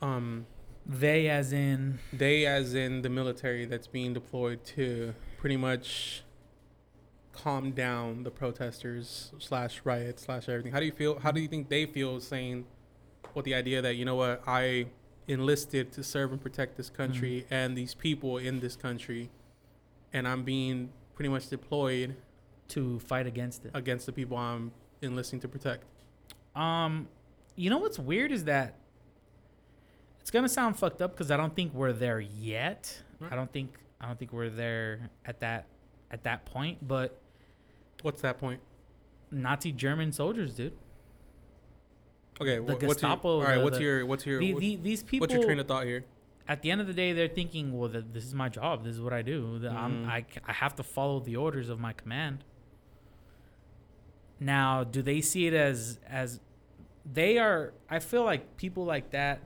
[0.00, 0.44] Um,
[0.84, 6.22] they, as in, they as in the military that's being deployed to pretty much
[7.32, 10.70] calm down the protesters slash riots slash everything.
[10.70, 11.18] How do you feel?
[11.18, 12.64] How do you think they feel saying
[13.34, 14.86] with the idea that you know what I
[15.26, 19.30] enlisted to serve and protect this country and these people in this country,
[20.12, 22.14] and I'm being pretty much deployed
[22.68, 23.72] to fight against it?
[23.74, 25.82] against the people I'm enlisting to protect.
[26.54, 27.08] Um,
[27.56, 28.76] you know what's weird is that
[30.20, 33.02] it's gonna sound fucked up because I don't think we're there yet.
[33.18, 33.32] Right.
[33.32, 35.66] I don't think I don't think we're there at that
[36.10, 36.86] at that point.
[36.86, 37.18] But
[38.02, 38.60] What's that point?
[39.30, 40.72] Nazi German soldiers, dude.
[42.40, 44.76] Okay, The wh- what's your, Gestapo, all right, the- what's your what's your The, the,
[44.76, 45.24] these people.
[45.24, 46.04] what's your train of thought here?
[46.48, 48.82] at the end of the day, they're thinking, well, th- this is my job.
[48.82, 49.60] This is what I do.
[49.60, 50.06] Mhm.
[50.08, 52.42] I, I have to follow the orders of my command.
[54.40, 56.40] Now, do they see it as as
[57.10, 57.72] they are?
[57.88, 59.40] I feel like people like that,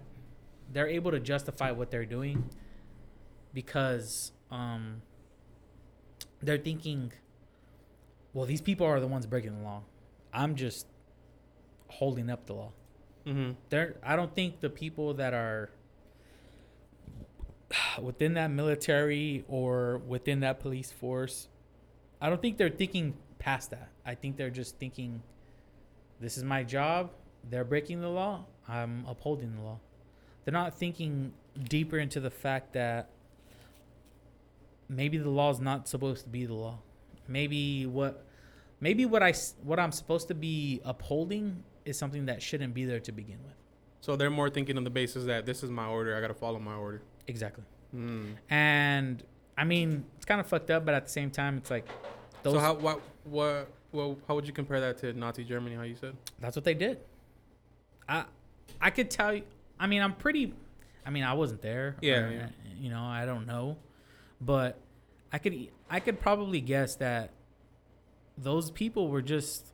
[0.72, 2.48] they're able to justify what they're doing
[3.52, 5.02] because um,
[6.42, 7.12] they're thinking,
[8.32, 9.82] well, these people are the ones breaking the law.
[10.32, 10.86] I'm just
[11.88, 12.72] holding up the law.
[13.26, 13.54] Mm-hmm.
[13.70, 15.68] there i don't think the people that are
[18.00, 21.48] within that military or within that police force
[22.20, 23.90] i don't think they're thinking past that.
[24.04, 25.22] I think they're just thinking
[26.20, 27.10] this is my job.
[27.48, 28.44] They're breaking the law.
[28.68, 29.78] I'm upholding the law.
[30.44, 31.32] They're not thinking
[31.68, 33.10] deeper into the fact that
[34.88, 36.78] maybe the law is not supposed to be the law
[37.28, 38.24] maybe what
[38.80, 43.00] maybe what I what i'm supposed to be upholding is something that shouldn't be there
[43.00, 43.54] to begin with
[44.00, 46.16] So they're more thinking on the basis that this is my order.
[46.16, 47.02] I got to follow my order.
[47.26, 48.34] exactly Mm.
[48.50, 49.22] and
[49.56, 51.86] i mean it's kind of fucked up but at the same time it's like
[52.42, 55.76] those So how what what well how would you compare that to Nazi Germany?
[55.76, 56.14] How you said?
[56.40, 56.98] that's what they did
[58.08, 58.24] i
[58.80, 59.42] i could tell you
[59.78, 60.52] i mean i'm pretty
[61.06, 62.48] i mean i wasn't there Yeah, or, yeah.
[62.76, 63.76] you know i don't know
[64.40, 64.78] but
[65.32, 65.54] i could
[65.90, 67.30] i could probably guess that
[68.38, 69.72] those people were just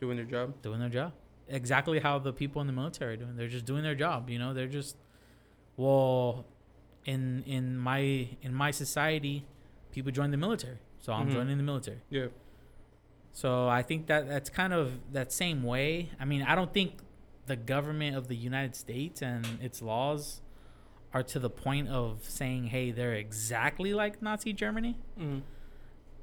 [0.00, 0.62] Doing their job.
[0.62, 1.12] doing their job
[1.48, 4.38] exactly how the people in the military are doing they're just doing their job you
[4.38, 4.96] know they're just
[5.76, 6.44] well
[7.04, 9.44] in in my in my society
[9.90, 11.32] people join the military so i'm Mhm.
[11.32, 12.26] joining the military Yeah.
[13.32, 16.98] so i think that that's kind of that same way i mean i don't think
[17.46, 20.42] the government of the united states and its laws
[21.18, 25.42] are to the point of saying hey they're exactly like nazi germany Mm.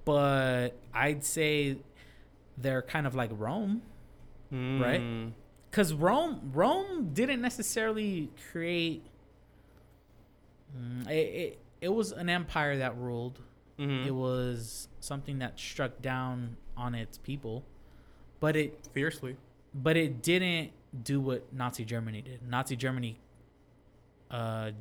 [0.05, 1.77] but i'd say
[2.57, 3.81] they're kind of like rome
[4.51, 5.01] Right?
[5.01, 5.31] Mm.
[5.69, 9.03] because Rome Rome didn't necessarily create.
[10.77, 13.39] Mm, it, it it was an empire that ruled.
[13.77, 14.05] Mhm.
[14.05, 17.65] It was something that struck down on its people,
[18.39, 19.35] but it Fiercely.
[19.73, 20.71] but it didn't
[21.03, 22.47] do what Nazi Germany did.
[22.47, 23.19] Nazi Germany,
[24.35, 24.71] uh,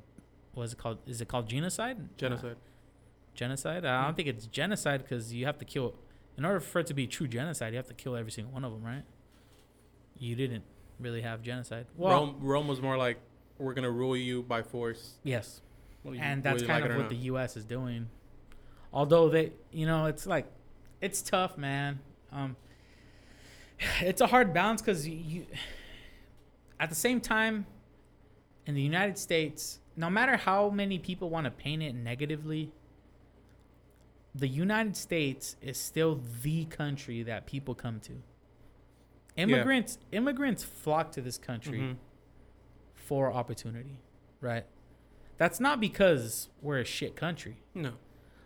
[0.54, 0.98] what is it called?
[1.06, 1.98] Is it called genocide?
[2.16, 2.52] Genocide.
[2.52, 3.84] Uh, genocide.
[3.84, 5.94] I don't think it's genocide because you have to kill
[6.36, 8.64] in order for it to be true genocide, you have to kill every single one
[8.64, 9.04] of them, right?
[10.18, 10.64] You didn't
[10.98, 11.86] really have genocide.
[11.96, 13.18] Well, Rome, Rome was more like
[13.58, 15.14] we're gonna rule you by force.
[15.22, 15.60] yes,
[16.04, 17.16] you- and that's kind like of what the.
[17.16, 17.56] U.S.
[17.56, 18.08] is doing.
[18.92, 20.46] Although they, you know, it's like,
[21.00, 21.98] it's tough, man.
[22.32, 22.56] Um,
[24.00, 25.46] it's a hard balance because you, you,
[26.78, 27.66] at the same time,
[28.66, 32.70] in the United States, no matter how many people want to paint it negatively,
[34.34, 38.12] the United States is still the country that people come to.
[39.36, 41.96] Immigrants, immigrants flock to this country Mhm.
[42.94, 43.96] for opportunity,
[44.40, 44.64] right?
[45.36, 47.94] That's not because we're a shit country, No,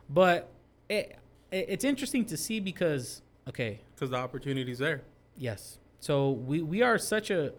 [0.09, 0.51] but
[0.89, 1.19] it,
[1.51, 5.03] it it's interesting to see because okay, because the opportunity's there.
[5.37, 5.79] yes.
[6.01, 7.53] So we we are such a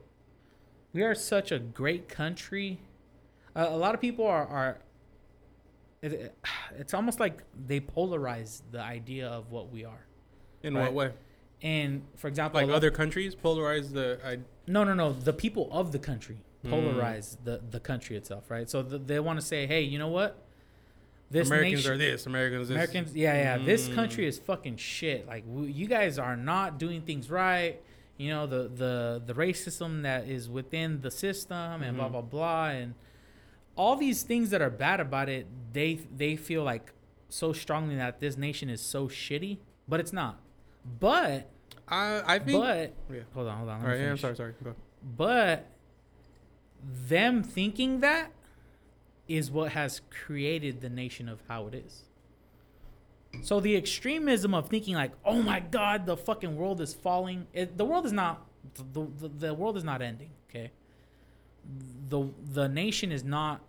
[0.94, 2.80] we are such a great country.
[3.56, 4.78] Uh, a lot of people are are
[6.02, 6.36] it, it-
[6.78, 10.06] it's almost like they polarize the idea of what we are.
[10.64, 10.84] In Right.
[10.86, 11.14] what way?
[11.62, 14.20] And for example, Like other countries polarize the.
[14.26, 15.12] I, No, no, no.
[15.14, 16.72] The people of the country Mm.
[16.72, 18.70] polarize the the country itself, right?
[18.70, 20.32] So th they want to say, hey, you know what?
[21.32, 22.26] This Americans nation, are this.
[22.26, 22.76] Americans this.
[22.76, 23.66] Americans, yeah, yeah.
[23.66, 23.96] This Mm.
[23.96, 25.26] country is fucking shit.
[25.28, 27.82] Like w- you guys are not doing things right.
[28.20, 32.12] You know the the the racism that is within the system and blah Mhm.
[32.12, 32.94] blah blah and
[33.78, 35.48] all these things that are bad about it.
[35.72, 36.92] They they feel like
[37.30, 40.36] so strongly that this nation is so shitty, but it's not.
[41.00, 41.50] But
[41.88, 42.60] I I think.
[42.62, 43.22] but yeah.
[43.34, 43.82] hold on, hold on.
[43.82, 44.00] All right.
[44.00, 44.12] Yeah.
[44.12, 44.36] I'm sorry.
[44.36, 44.54] Sorry.
[44.64, 44.76] Go.
[45.16, 45.66] But
[47.08, 48.32] them thinking that
[49.30, 52.04] is what has created the nation of how it is.
[53.42, 57.78] So the extremism of thinking like, "Oh my God, the fucking world is falling." It,
[57.78, 58.46] the world is not.
[58.94, 60.32] The, the the world is not ending.
[60.50, 60.72] Okay.
[62.10, 63.62] The the nation is not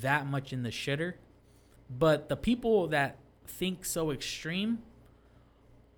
[0.00, 1.14] that much in the shitter,
[1.90, 4.78] but the people that think so extreme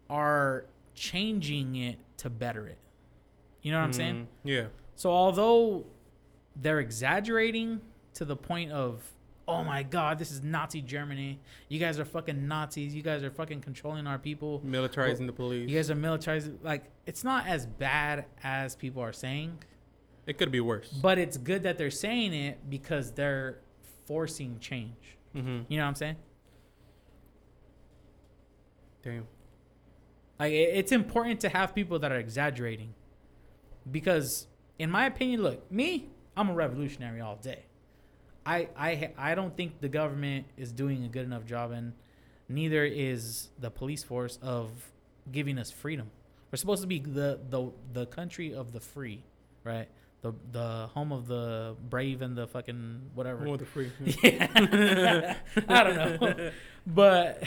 [0.09, 0.65] are
[0.95, 2.79] changing it to better it.
[3.63, 4.15] You know what I'm saying?
[4.15, 4.65] Mm, Yeah.
[4.97, 5.85] So although
[6.57, 7.81] they're exaggerating
[8.15, 9.03] to the point of,
[9.47, 11.41] oh my god, this is Nazi Germany.
[11.69, 12.95] You guys are fucking Nazis.
[12.95, 14.63] You guys are fucking controlling our people.
[14.65, 15.69] Militarizing the police.
[15.69, 16.57] You guys are militarizing.
[16.63, 19.59] Like it's not as bad as people are saying,
[20.27, 20.89] It could be worse.
[20.89, 23.59] but it's good that they're saying it because they're
[24.07, 25.19] forcing change.
[25.37, 25.63] Mm-hmm.
[25.69, 26.17] You know what I'm saying?
[29.03, 29.27] Damn.
[30.39, 32.95] Like it's important to have people that are exaggerating,
[33.91, 34.47] because
[34.79, 37.67] in my opinion, look, me, I'm a revolutionary all day.
[38.47, 41.93] I I I don't think the government is doing a good enough job, and
[42.49, 44.71] neither is the police force of
[45.33, 46.11] giving us freedom.
[46.51, 49.23] We're supposed to be the the the country of the free,
[49.65, 49.89] right?
[50.23, 53.45] The the home of the brave and the fucking whatever.
[53.45, 53.91] Want the free.
[54.23, 55.37] Yeah.
[55.69, 56.51] I don't know.
[56.87, 57.43] But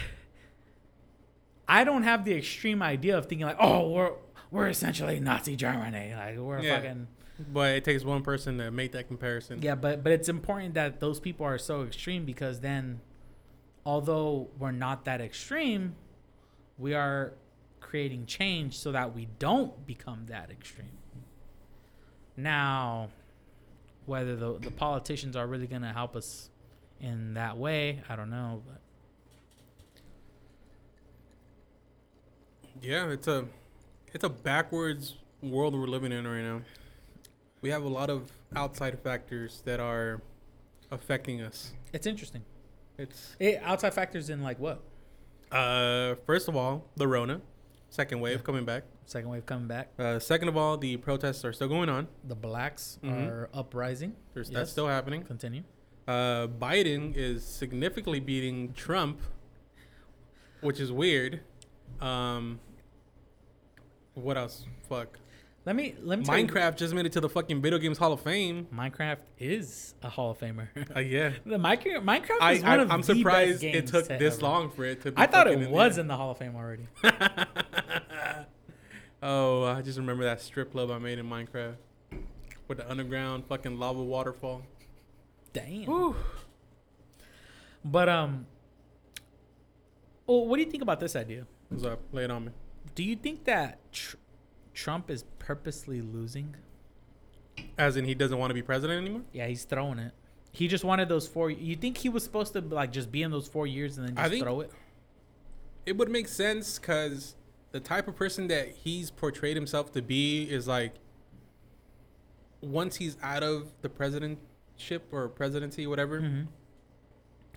[1.68, 4.12] I don't have the extreme idea of thinking like, oh, we're
[4.52, 6.14] we're essentially Nazi Germany.
[6.16, 6.78] Like we're Yeah.
[6.78, 7.08] fucking
[7.54, 9.62] But it takes one person to make that comparison.
[9.62, 13.00] Yeah, but but it's important that those people are so extreme because then
[13.86, 15.96] although we're not that extreme,
[16.78, 17.34] we are
[17.80, 20.98] creating change so that we don't become that extreme.
[22.36, 23.10] Now,
[24.06, 26.50] whether the the politicians are really going to help us
[27.00, 28.82] in that way, I don't know, but
[32.82, 33.46] Yeah, it's a
[34.14, 36.62] it's a backwards world we're living in right now.
[37.62, 40.22] We have a lot of outside factors that are
[40.92, 41.74] affecting us.
[41.94, 42.44] it's interesting.
[42.98, 44.82] It's It, outside factors in like what?
[45.52, 47.42] uh first of all, the Rona,
[47.90, 48.84] second wave coming back.
[49.06, 49.90] Second wave coming back.
[49.98, 52.08] Uh, second of all, the protests are still going on.
[52.26, 53.28] The blacks Mhm.
[53.28, 54.16] are uprising.
[54.34, 54.56] There's, Yes.
[54.56, 55.24] That's still happening.
[55.24, 55.64] Continue.
[56.08, 59.22] Uh, Biden is significantly beating Trump,
[60.62, 61.40] which is weird.
[62.02, 62.60] Um,
[64.14, 64.66] what else?
[64.90, 65.20] Fuck.
[65.68, 68.22] Let me let me Minecraft just made it to the fucking video games Hall of
[68.22, 68.68] Fame.
[68.74, 70.70] Minecraft is a Hall of Famer.
[70.96, 71.34] Uh, yeah.
[71.46, 74.18] the Minecraft, Minecraft I, is one I of I'm the best surprised it took to
[74.18, 74.44] this ever.
[74.44, 75.12] long for it to.
[75.12, 76.04] Be I thought it was there.
[76.04, 76.88] in the Hall of Fame already.
[79.22, 81.76] oh, I just remember that strip club I made in Minecraft
[82.70, 84.62] with the underground fucking lava waterfall.
[85.52, 85.84] Damn.
[85.84, 86.16] Whew.
[87.84, 88.46] But um,
[90.26, 91.46] well, what do you think about this idea?
[91.68, 92.00] What's up?
[92.14, 92.52] Lay it on me.
[92.96, 94.16] Do you think that tr-
[94.78, 96.56] Trump is purposely losing?
[97.80, 99.24] As in, he doesn't want to be president anymore.
[99.34, 100.12] Yeah, he's throwing it.
[100.52, 101.50] He just wanted those four.
[101.50, 104.16] You think he was supposed to like just be in those four years and then
[104.30, 104.72] just throw it?
[105.88, 107.36] It would make sense because
[107.72, 110.94] the type of person that he's portrayed himself to be is like,
[112.62, 116.42] once he's out of the presidentship or presidency, whatever, Mm-hmm.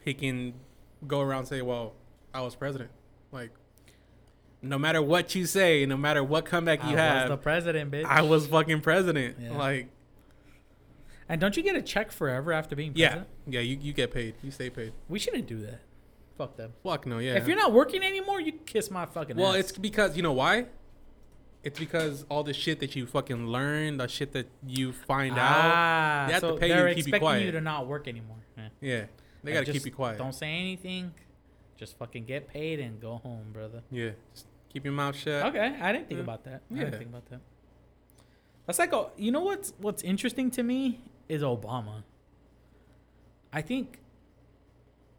[0.04, 0.54] he can
[1.06, 1.92] go around and say, "Well,
[2.32, 2.90] I was president."
[3.32, 3.50] Like,
[4.62, 6.98] no matter what you say, no matter what comeback you have.
[6.98, 8.04] I have, was the president, bitch.
[8.04, 9.36] I was fucking president.
[9.40, 9.56] Yeah.
[9.56, 9.88] Like,
[11.28, 13.28] and don't you get a check forever after being president?
[13.46, 13.64] yeah, yeah.
[13.64, 14.34] you, you get paid.
[14.42, 14.92] You stay paid.
[15.08, 15.80] We shouldn't do that.
[16.36, 16.72] Fuck them.
[16.82, 17.34] Fuck no, yeah.
[17.34, 19.40] If you're not working anymore, you kiss my fucking ass.
[19.40, 19.58] well, ass.
[19.60, 20.66] it's because you know why.
[21.62, 25.38] It's because all the shit that you fucking learn, the shit that you find out.
[25.40, 27.44] ah, They have to so pay you they're to keep you expecting quiet.
[27.44, 28.38] you to not work anymore.
[28.56, 28.68] Yeah.
[28.80, 29.04] Yeah,
[29.44, 30.16] they Like, gotta keep you quiet.
[30.18, 31.12] Don't say anything.
[31.76, 33.82] Just fucking get paid and go home, brother.
[33.90, 35.46] Yeah, just keep your mouth shut.
[35.46, 36.24] Okay, I didn't think Yeah.
[36.24, 36.62] about that.
[36.70, 36.84] I Yeah.
[36.84, 37.40] didn't think about that.
[38.66, 42.04] That's like a, you know what's what's interesting to me is Obama.
[43.52, 43.98] I think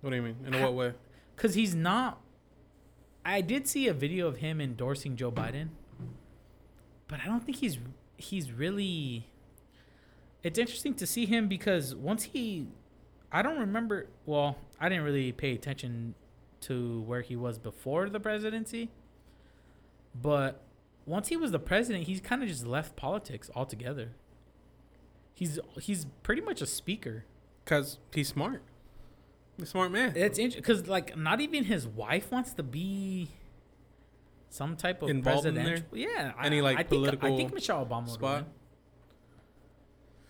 [0.01, 0.37] What do you mean?
[0.45, 0.93] In what way?
[1.35, 2.21] because he's not.
[3.25, 5.69] I did see a video of him endorsing Joe Biden,
[7.07, 7.77] but I don't think he's
[8.17, 9.27] he's really.
[10.43, 12.67] It's interesting to see him because once he,
[13.31, 14.07] I don't remember.
[14.25, 16.15] Well, I didn't really pay attention
[16.61, 18.89] to where he was before the presidency,
[20.19, 20.61] but
[21.05, 24.09] once he was the president, he's kind of just left politics altogether.
[25.33, 27.25] He's he's pretty much a speaker.
[27.65, 28.63] Cause he's smart.
[29.57, 30.13] He's a smart man.
[30.15, 33.29] It's interesting because like not even his wife wants to be
[34.49, 35.97] some type of Involved in presidential.
[35.97, 38.35] Yeah, Any, I, like, I think, I political think Michelle Obama would spot?
[38.43, 38.45] win.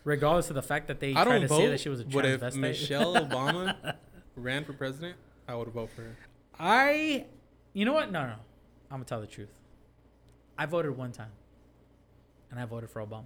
[0.03, 2.05] Regardless of the fact that they I tried to vote, say that she was a
[2.05, 2.11] transvestite.
[2.11, 2.55] but if.
[2.55, 3.95] Michelle Obama
[4.35, 5.15] ran for president,
[5.47, 6.17] I would vote for her.
[6.59, 7.25] I,
[7.73, 8.11] you know what?
[8.11, 8.33] No, no,
[8.89, 9.49] I'm gonna tell the truth.
[10.57, 11.31] I voted one time,
[12.49, 13.25] and I voted for Obama.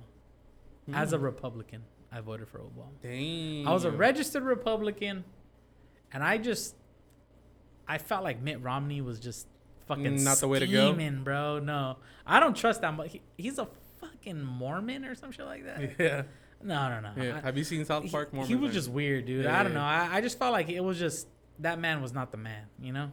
[0.94, 1.24] As a Mm.
[1.24, 3.02] Republican, I voted for Obama.
[3.02, 3.68] Dang.
[3.68, 5.24] I was a registered Republican,
[6.14, 6.76] and I just,
[7.88, 9.48] I felt like Mitt Romney was just
[9.88, 10.94] fucking Not the way to go?
[11.24, 11.60] bro.
[11.60, 12.94] No, I don't trust that.
[13.08, 13.68] He, he's a
[14.00, 16.00] fucking Mormon or some shit like that.
[16.00, 16.24] Yeah.
[16.64, 17.22] No, no, no.
[17.24, 17.38] Yeah.
[17.38, 18.30] I- Have you seen South he, Park?
[18.32, 19.44] he Mormon was just weird, dude.
[19.46, 19.78] Yeah, I don't yeah.
[19.80, 19.86] know.
[19.86, 21.28] I, I just felt like it was just
[21.60, 23.12] that man was not the man, you know.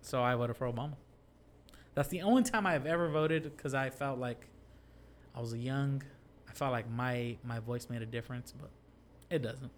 [0.00, 0.94] So I voted for Obama.
[1.94, 4.46] That's the only time I've ever voted because I felt like
[5.34, 6.02] I was young.
[6.48, 8.70] I felt like my my voice made a difference, but
[9.30, 9.70] it doesn't.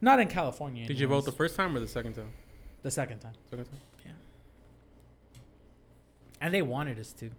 [0.00, 0.86] Not in California.
[0.86, 2.30] Did you vote the first time or the second time?
[2.82, 3.32] the second time?
[3.48, 3.80] Second time.
[4.04, 4.12] Yeah.
[6.40, 7.30] And they wanted us to.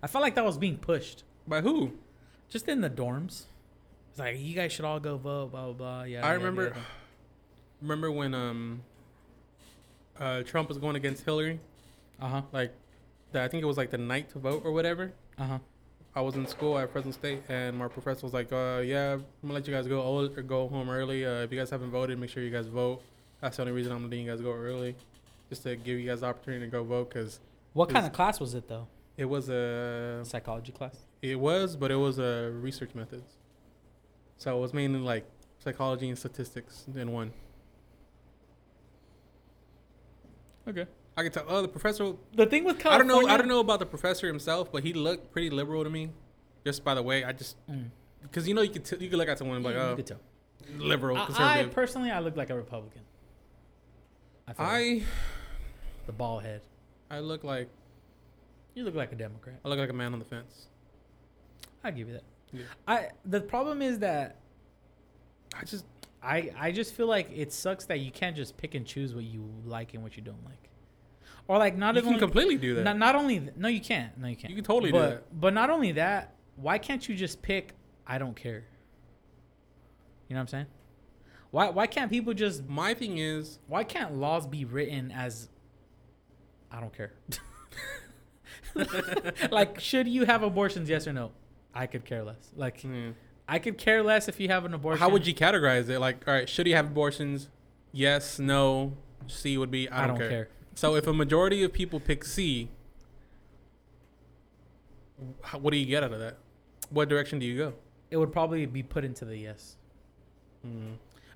[0.00, 1.92] I felt like that was being pushed, By who?
[2.48, 3.46] just in the dorms.
[4.10, 6.02] It's like you guys should all go vote, blah blah blah.
[6.04, 6.26] Yeah.
[6.26, 6.74] I remember.
[7.82, 8.80] Remember when um,
[10.18, 11.60] uh, Trump was going against Hillary?
[12.20, 12.42] Uh huh.
[12.52, 12.72] Like,
[13.32, 15.12] the, I think it was like the night to vote or whatever.
[15.38, 15.58] Uh huh.
[16.14, 19.24] I was in school at Fresno State, and my professor was like, uh, "Yeah, I'm
[19.42, 21.26] gonna let you guys go old or go home early.
[21.26, 23.02] Uh, if you guys haven't voted, make sure you guys vote.
[23.42, 24.96] That's the only reason I'm letting you guys go early,
[25.50, 27.10] just to give you guys the opportunity to go vote.
[27.10, 27.38] Cause
[27.74, 28.86] what kind of class was it though?
[29.18, 30.94] it was a, Psychology class.
[31.22, 33.34] it was, but it was a research methods.
[34.38, 35.24] So it was mainly like
[35.58, 37.32] psychology and statistics in one.
[40.68, 40.86] Okay.
[41.16, 41.44] I can tell.
[41.48, 42.12] Oh, the professor.
[42.34, 43.26] The thing with I don't know.
[43.26, 46.10] I don't know about the professor himself, but he looked pretty liberal to me.
[46.64, 47.90] Just by the way, I just Mm.
[48.22, 49.86] because you know you could t- you could look at someone and be like, Yeah,
[49.86, 50.20] you oh, could tell.
[50.78, 53.02] liberal, I, I personally, I look like a Republican.
[54.48, 55.02] I, feel like.
[56.06, 56.60] The ball head.
[57.10, 57.68] I look like
[58.74, 59.56] You look like a Democrat.
[59.64, 60.66] I look like a man on the fence.
[61.82, 62.24] I give you that.
[62.52, 62.62] Yeah.
[62.86, 64.36] I the problem is that
[65.54, 65.84] I just
[66.22, 69.24] I I just feel like it sucks that you can't just pick and choose what
[69.24, 70.65] you like and what you don't like,
[71.48, 72.84] or like not you even can completely do that.
[72.84, 75.10] not, not only th- no you can't no you can't You can totally do but,
[75.10, 75.40] that.
[75.40, 77.72] But not only that, why can't you just pick
[78.06, 78.64] I don't care?
[80.28, 80.66] You know what I'm saying?
[81.50, 85.48] Why why can't people just My thing is, why can't laws be written as
[86.70, 87.12] I don't care?
[89.50, 91.32] like should you have abortions yes or no?
[91.74, 92.50] I could care less.
[92.56, 93.10] Like hmm,
[93.48, 94.98] I could care less if you have an abortion.
[95.00, 96.00] how would you categorize it?
[96.00, 97.48] Like, all right, should he have abortions?
[97.92, 98.96] Yes, no.
[99.28, 100.48] C would be I don't, care.
[100.76, 102.68] So if a majority of people pick C,
[105.42, 106.36] how, what do you get out of that?
[106.90, 107.72] What direction do you go?
[108.10, 109.76] It would probably be put into the yes.
[110.62, 110.92] Hmm.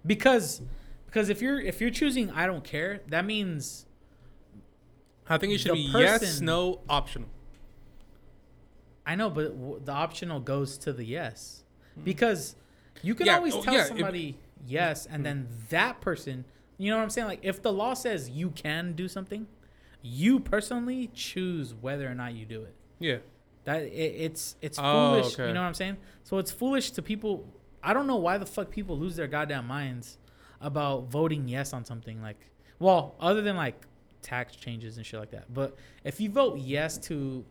[0.06, 0.60] Because
[1.06, 3.86] because if you're if you're choosing I don't care, that means
[5.28, 7.28] I think it should be yes, no, optional.
[9.06, 11.64] I know, but w- the optional goes to the yes.
[12.04, 12.56] Because
[13.02, 14.36] you can Yeah, always oh, tell yeah, it- somebody
[14.66, 16.44] yes, and then that person,
[16.80, 17.28] you know what I'm saying?
[17.28, 19.46] Like, if the law says you can do something,
[20.02, 22.74] you personally choose whether or not you do it.
[22.98, 23.18] Yeah.
[23.64, 24.82] That it, it's it's Oh,
[25.20, 25.34] foolish.
[25.34, 25.48] okay.
[25.48, 25.98] You know what I'm saying?
[26.24, 27.46] So it's foolish to people.
[27.82, 30.18] I don't know why the fuck people lose their goddamn minds
[30.60, 32.46] about voting yes on something like.
[32.78, 33.86] Well, other than like
[34.22, 35.52] tax changes and shit like that.
[35.52, 37.44] But if you vote yes to,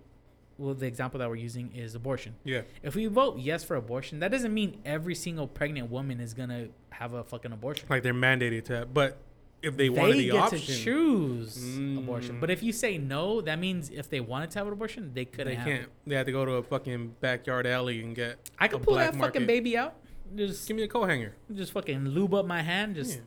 [0.59, 2.35] well, the example that we're using is abortion.
[2.43, 2.61] Yeah.
[2.83, 6.67] If we vote yes for abortion, that doesn't mean every single pregnant woman is gonna
[6.91, 7.87] have a fucking abortion.
[7.89, 9.17] Like they're mandated to, but
[9.61, 10.59] if they, wanted the get option.
[10.59, 11.57] to choose
[11.97, 12.35] abortion.
[12.37, 12.39] Mm.
[12.39, 15.25] But if you say no, that means if they wanted to have an abortion, they
[15.25, 15.47] couldn't.
[15.47, 15.83] They have can't.
[15.83, 15.89] It.
[16.07, 18.49] They had to go to a fucking backyard alley and get.
[18.59, 19.33] I could pull black that market.
[19.39, 19.95] fucking baby out.
[20.35, 21.33] Just, Give me a coat hanger.
[21.53, 22.95] just fucking lube up my hand.
[22.95, 23.21] Just, Yeah.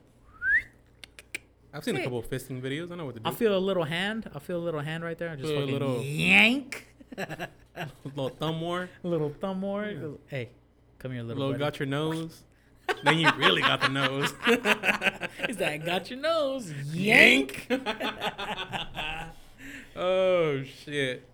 [1.74, 2.92] I've seen a couple of fisting videos.
[2.92, 3.26] I know what to do.
[3.26, 4.30] I'll feel a little hand.
[4.34, 5.30] I'll feel a little hand right there.
[5.30, 6.86] I just Feel a fucking little- yank.
[7.16, 7.48] A
[8.04, 8.88] little thumb war.
[9.04, 9.84] A little thumb more.
[9.86, 10.08] Yeah.
[10.26, 10.48] Hey,
[10.98, 11.40] come here, A little.
[11.48, 11.64] little buddy.
[11.64, 12.42] got your nose.
[13.04, 14.32] then you really got the nose.
[15.48, 16.72] Is that got your nose?
[16.92, 17.66] Yank.
[17.70, 17.86] Yank.
[19.96, 21.28] oh shit.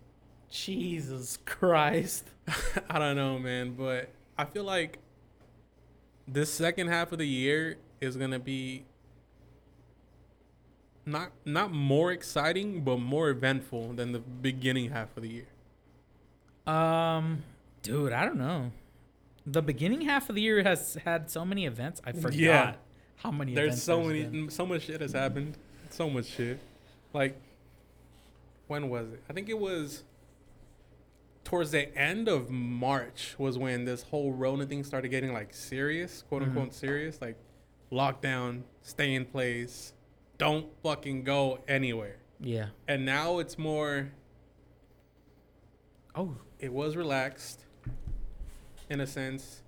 [0.51, 2.25] Jesus Christ.
[2.89, 4.99] I don't know, man, but I feel like
[6.27, 8.85] this second half of the year is gonna be
[11.05, 15.47] not not more exciting, but more eventful than the beginning half of the year.
[16.69, 17.43] Um,
[17.81, 18.71] dude, I don't know.
[19.45, 22.01] The beginning half of the year has had so many events.
[22.05, 22.75] I forgot Yeah.
[23.17, 23.53] how many.
[23.55, 24.49] There's events so many, been.
[24.49, 25.57] so much shit has happened.
[25.89, 26.59] So much shit.
[27.13, 27.35] Like,
[28.67, 29.23] when was it?
[29.29, 30.03] I think it was
[31.43, 36.23] towards the end of March was when this whole Rona thing started getting like serious,
[36.29, 36.47] quote Mhm.
[36.49, 37.19] unquote serious.
[37.19, 37.37] Like,
[37.91, 39.93] lockdown, stay in place,
[40.37, 42.17] don't fucking go anywhere.
[42.39, 42.67] Yeah.
[42.87, 44.11] And now it's more.
[46.13, 47.63] Oh, It was relaxed,
[48.89, 49.61] in a sense,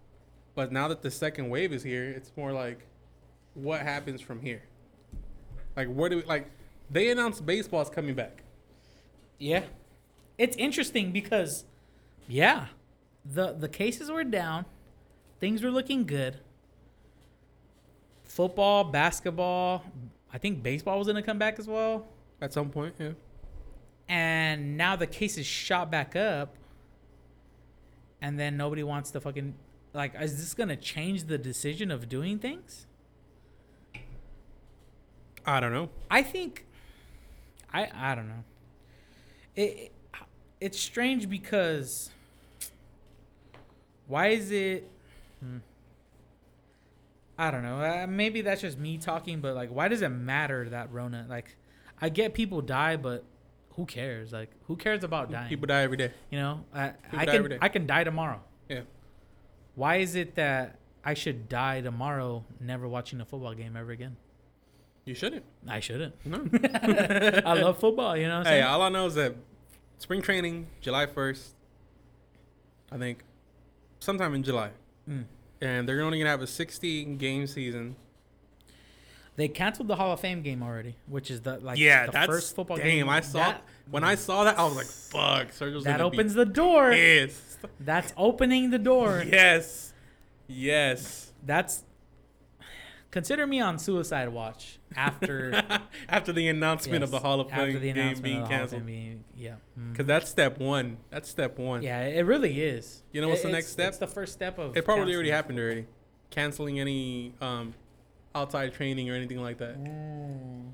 [0.55, 2.79] but now that the second wave is here, it's more like,
[3.53, 4.63] what happens from here?
[5.75, 6.51] Like, where do we like?
[6.89, 8.43] They announced baseball's coming back.
[9.39, 9.63] yeah.
[10.37, 11.65] It's interesting because,
[12.27, 12.67] yeah,
[13.23, 14.65] the the cases were down,
[15.39, 16.39] things were looking good.
[18.23, 19.83] Football, basketball,
[20.33, 22.07] I think baseball was gonna come back as well.
[22.41, 23.11] At some point, yeah.
[24.09, 26.55] and now the cases shot back up
[28.21, 29.55] and then nobody wants to fucking
[29.93, 32.85] like is this gonna change the decision of doing things
[35.45, 35.89] I don't know.
[36.09, 36.65] i think
[37.73, 38.43] i i don't know
[39.55, 39.91] it, it
[40.59, 42.11] it's strange because
[44.07, 44.89] why is it
[45.39, 45.57] hmm.
[47.39, 50.69] i don't know uh, maybe that's just me talking but like why does it matter
[50.69, 51.57] that rona like
[51.99, 53.23] i get people die but
[53.75, 56.11] who cares like who cares about dying People die every day.
[56.29, 57.57] You know, I, I can.
[57.61, 58.41] I can die tomorrow.
[58.69, 58.81] Yeah.
[59.75, 64.17] Why is it that I should die tomorrow, never watching a football game ever again?
[65.05, 65.43] You shouldn't.
[65.67, 66.13] I shouldn't.
[66.25, 66.47] No.
[67.45, 68.15] I love football.
[68.15, 69.35] You know what I'm hey, all I know is that
[69.97, 71.55] spring training, July first.
[72.91, 73.23] I think,
[73.99, 74.71] sometime in July,
[75.09, 75.23] Mm.
[75.61, 77.95] and they're only gonna have a 16 game season.
[79.37, 82.27] They canceled the Hall of Fame game already, which is the like yeah, the that's
[82.27, 83.09] first football damn, game.
[83.09, 86.45] I saw that, when I saw that, I was like, "Fuck!" Sergio's that opens the
[86.45, 86.91] door.
[86.91, 87.59] Pissed.
[87.79, 89.23] That's opening the door.
[89.25, 89.93] Yes,
[90.47, 91.31] yes.
[91.45, 91.83] That's
[93.11, 95.61] consider me on suicide watch after
[96.09, 98.43] After the announcement of the Hall of after Fame the game being of the Hall
[98.43, 99.55] of canceled, being- yeah.
[99.91, 100.97] Because that's step one.
[101.09, 101.83] That's step one.
[101.83, 103.01] Yeah, it really is.
[103.11, 103.89] You know what's the next step?
[103.89, 104.75] It's the first step of.
[104.75, 105.87] It probably already happened already.
[106.29, 107.73] Canceling any um,
[108.33, 109.77] outside training or anything like that.
[109.83, 110.71] Mm.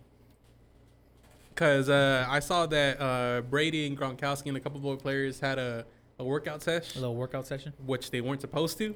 [1.50, 5.40] Because uh, I saw that uh, Brady and Gronkowski and a couple of other players
[5.40, 5.86] had a,
[6.20, 7.00] a workout session.
[7.00, 7.74] A little workout session.
[7.86, 8.94] which they weren't supposed to.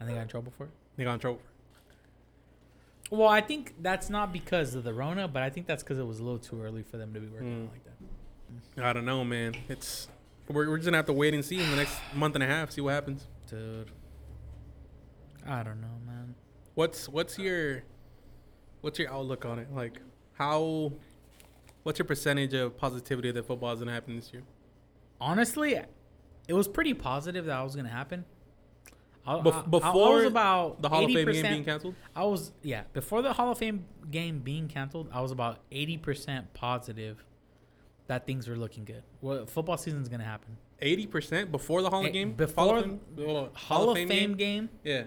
[0.00, 0.70] I think I got in trouble for it.
[0.96, 1.38] They got in trouble.
[1.38, 1.44] For
[3.12, 3.16] it.
[3.16, 6.06] Well, I think that's not because of the Rona, but I think that's because it
[6.06, 7.70] was a little too early for them to be working Mm.
[7.70, 8.84] like that.
[8.84, 9.54] I don't know, man.
[9.68, 10.08] It's
[10.48, 12.46] we're, we're just gonna have to wait and see in the next month and a
[12.48, 13.26] half, see what happens.
[13.48, 13.90] Dude.
[15.46, 16.09] I don't know, man.
[16.80, 17.82] What's what's your
[18.80, 19.70] what's your outlook on it?
[19.70, 20.00] Like
[20.32, 20.90] how
[21.82, 24.42] what's your percentage of positivity that football is gonna happen this year?
[25.20, 25.74] Honestly,
[26.48, 28.24] it was pretty positive that it was gonna happen.
[29.26, 31.94] I, Bef- I- I before was about The Hall of Fame game being canceled?
[32.16, 35.10] I was yeah before the Hall of Fame game being canceled.
[35.12, 37.22] I was about eighty percent positive
[38.06, 39.02] that things were looking good.
[39.20, 40.56] Well, football season's gonna happen.
[40.80, 42.32] Eighty percent before the Hall Eh, of Game?
[42.32, 42.84] before Hall of
[43.18, 45.02] Fame, Hall, of Fame, game Yeah.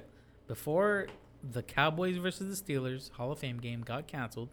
[0.48, 1.08] before
[1.52, 4.50] the Cowboys versus the Steelers Hall of Fame game got canceled,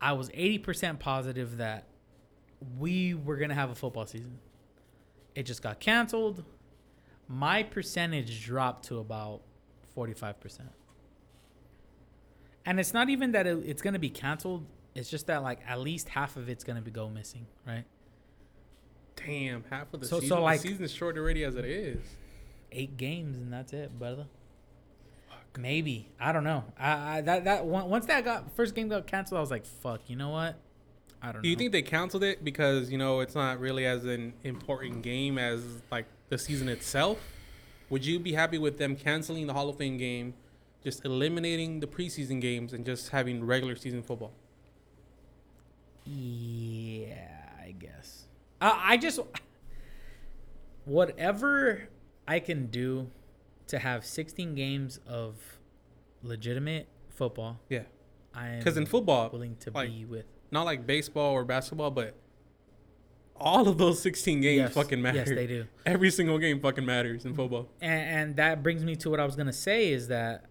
[0.00, 1.86] I was 80% positive that
[2.78, 4.38] we were going to have a football season.
[5.34, 6.44] It just got canceled.
[7.26, 9.40] My percentage dropped to about
[9.96, 10.60] 45%.
[12.66, 14.64] And it's not even that it, it's going to be canceled,
[14.94, 17.84] it's just that like at least half of it's going to be go missing, right?
[19.16, 20.40] Damn, half of the So- so, season.
[20.40, 22.00] like- the season's short already as it is.
[22.72, 24.26] 8 games and that's it, brother.
[25.58, 26.08] Maybe.
[26.18, 26.64] I don't know.
[26.78, 30.00] I, I that that once that got first game got canceled, I was like, "Fuck,
[30.08, 30.56] you know what?
[31.22, 33.86] I don't Do know." you think they canceled it because you know it's not really
[33.86, 37.18] as an important game as like the season itself?
[37.90, 40.34] Would you be happy with them canceling the Hall of Fame game
[40.82, 44.32] just eliminating the preseason games and just having regular season football?
[46.04, 47.28] Yeah,
[47.62, 48.24] I guess.
[48.60, 49.20] Uh, I just
[50.84, 51.88] whatever
[52.26, 53.10] I can do
[53.74, 55.36] to have 16 games of
[56.22, 57.60] legitimate football.
[57.68, 57.82] Yeah.
[58.32, 60.24] I'm Because in football, willing to like, be with.
[60.50, 62.14] not like baseball or basketball, but
[63.36, 65.18] all of those 16 games yes, fucking matter.
[65.18, 65.66] Yes, they do.
[65.86, 67.68] Every single game fucking matters in football.
[67.80, 70.44] And, and that brings me to what I was gonna say is that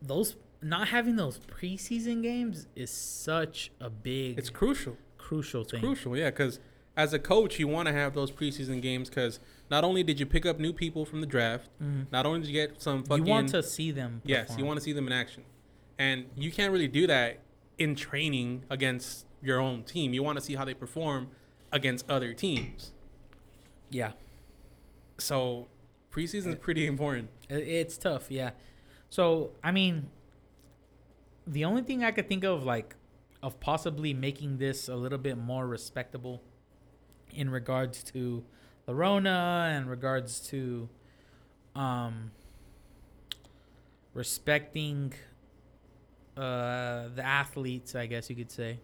[0.00, 4.96] those not having those preseason games is such a big, It's crucial.
[5.18, 5.80] crucial thing.
[5.80, 6.58] Crucial, yeah, because
[6.96, 9.40] as a coach, you want to have those preseason games because
[9.70, 12.06] not only did you pick up new people from the draft, Mhm.
[12.12, 13.26] not only did you get some fucking.
[13.26, 14.22] You want to see them.
[14.24, 15.42] yes, you want to see them in action,
[15.98, 17.40] and you can't really do that
[17.78, 20.14] in training against your own team.
[20.14, 21.28] You want to see how they perform
[21.72, 22.92] against other teams.
[23.90, 24.12] Yeah,
[25.18, 25.66] So
[26.12, 27.28] preseason is pretty important.
[27.48, 28.30] it's tough.
[28.30, 28.50] Yeah.
[29.10, 30.10] So I mean,
[31.46, 32.96] the only thing I could think of, like,
[33.42, 36.40] of possibly making this a little bit more respectable,
[37.34, 38.44] in regards to
[38.86, 40.88] the Rona and regards to,
[41.74, 42.30] um,
[44.12, 45.12] respecting,
[46.36, 48.80] uh, the athletes, I guess you could say,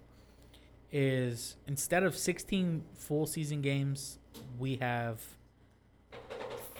[0.93, 4.19] is instead of 16 full season games,
[4.59, 5.21] we have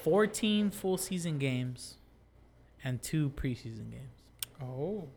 [0.03, 1.97] 14 full season games
[2.83, 4.23] and two preseason games.
[4.62, 5.09] Oh,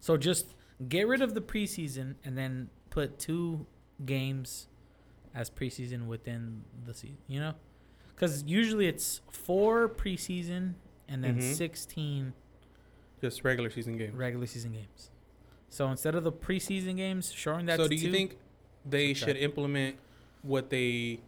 [0.00, 0.54] So just
[0.88, 3.66] get rid of the preseason and then put two
[4.04, 4.66] games
[5.34, 7.54] as preseason within the season, you know?
[8.16, 10.74] Cuz usually it's 4 preseason
[11.08, 11.54] and then Mhm.
[11.54, 12.32] 16
[13.20, 14.14] just regular season games.
[14.14, 15.10] regular season games.
[15.68, 18.12] So instead of the preseason games, shorten that So do you two.
[18.12, 18.36] think
[18.84, 19.96] they should implement
[20.42, 21.20] what they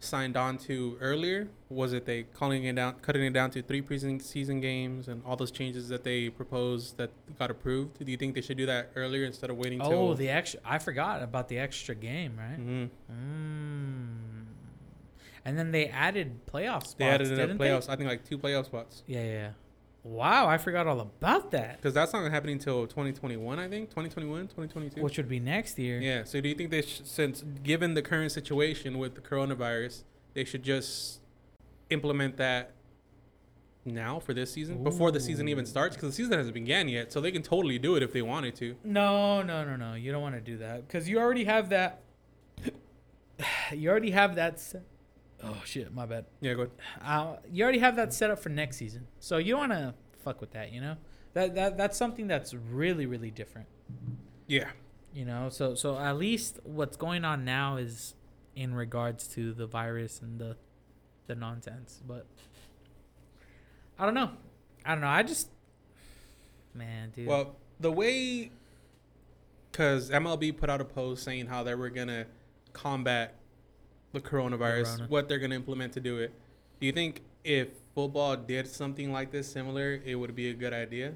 [0.00, 1.48] signed on to earlier?
[1.68, 5.36] Was it they calling it down, cutting it down to three preseason games, and all
[5.36, 8.04] those changes that they proposed that got approved?
[8.04, 9.92] Do you think they should do that earlier instead of waiting till?
[9.92, 12.58] Oh, the extra I forgot about the extra game, right?
[12.58, 12.90] Mhm.
[13.12, 14.44] Mm.
[15.44, 16.94] And then they added playoff spots.
[16.94, 17.88] They added didn't playoffs.
[17.88, 19.02] I think like two playoff spots.
[19.06, 19.50] Yeah, yeah, yeah.
[20.02, 21.76] Wow, I forgot all about that.
[21.76, 23.90] Because that's not happening until 2021, I think.
[23.90, 25.02] 2021, 2022.
[25.02, 26.00] Which would be next year.
[26.00, 26.24] Yeah.
[26.24, 30.44] So do you think they should, since given the current situation with the coronavirus, they
[30.44, 31.20] should just
[31.90, 32.72] implement that
[33.84, 35.96] now for this season before the season even starts?
[35.96, 38.54] Because the season hasn't began yet, so they can totally do it if they wanted
[38.56, 38.76] to.
[38.82, 39.94] No, no, no, no.
[39.94, 42.00] You don't want to do that because you already have that.
[43.72, 44.62] you already have that.
[45.42, 46.26] Oh shit, my bad.
[46.40, 46.72] Yeah, go ahead.
[47.02, 49.94] Uh, you already have that set up for next season, so you don't want to
[50.22, 50.72] fuck with that.
[50.72, 50.96] You know,
[51.32, 53.68] that that that's something that's really really different.
[54.46, 54.70] Yeah.
[55.12, 58.14] You know, so so at least what's going on now is
[58.54, 60.56] in regards to the virus and the
[61.26, 62.26] the nonsense, but
[63.98, 64.30] I don't know.
[64.84, 65.08] I don't know.
[65.08, 65.48] I just
[66.74, 67.26] man, dude.
[67.26, 68.50] Well, the way,
[69.70, 72.26] because MLB put out a post saying how they were gonna
[72.72, 73.39] combat
[74.12, 75.06] the coronavirus, Corona.
[75.08, 76.32] what they're gonna implement to do it.
[76.80, 80.72] Do you think if football did something like this similar, it would be a good
[80.72, 81.14] idea?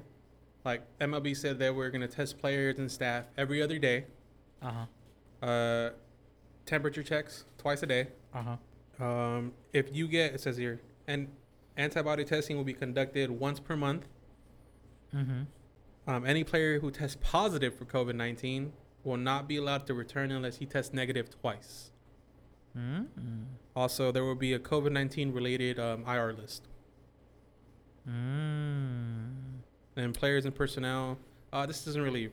[0.63, 4.05] Like MLB said that we're gonna test players and staff every other day,
[4.61, 4.71] uh
[5.41, 5.45] huh.
[5.45, 5.89] uh,
[6.65, 8.07] temperature checks twice a day.
[8.33, 8.43] Uh
[8.99, 9.05] huh.
[9.05, 11.27] Um, if you get, it says here, and
[11.77, 14.07] antibody testing will be conducted once per month.
[15.13, 15.41] Mm-hmm.
[16.07, 18.71] Um, any player who tests positive for COVID 19
[19.03, 21.91] will not be allowed to return unless he tests negative twice.
[22.77, 23.43] Mm-hmm.
[23.75, 26.67] Also, there will be a COVID 19 related um, IR list.
[28.07, 29.61] Mm.
[29.95, 31.17] And players and personnel,
[31.51, 32.31] uh, this doesn't really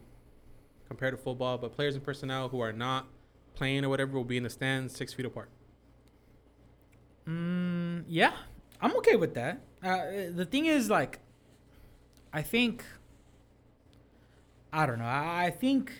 [0.88, 3.06] compare to football, but players and personnel who are not
[3.54, 5.48] playing or whatever will be in the stands six feet apart.
[7.26, 8.32] Mm, yeah,
[8.80, 9.60] I'm okay with that.
[9.82, 11.20] Uh, the thing is, like,
[12.32, 12.84] I think,
[14.72, 15.04] I don't know.
[15.04, 15.92] I, I think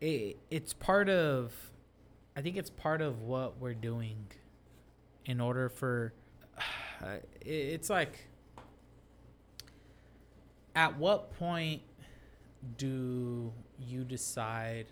[0.00, 1.52] it, it's part of,
[2.36, 4.26] I think it's part of what we're doing
[5.24, 6.12] in order for,
[7.02, 8.26] it, it's like,
[10.74, 11.82] at what point
[12.78, 14.86] do you decide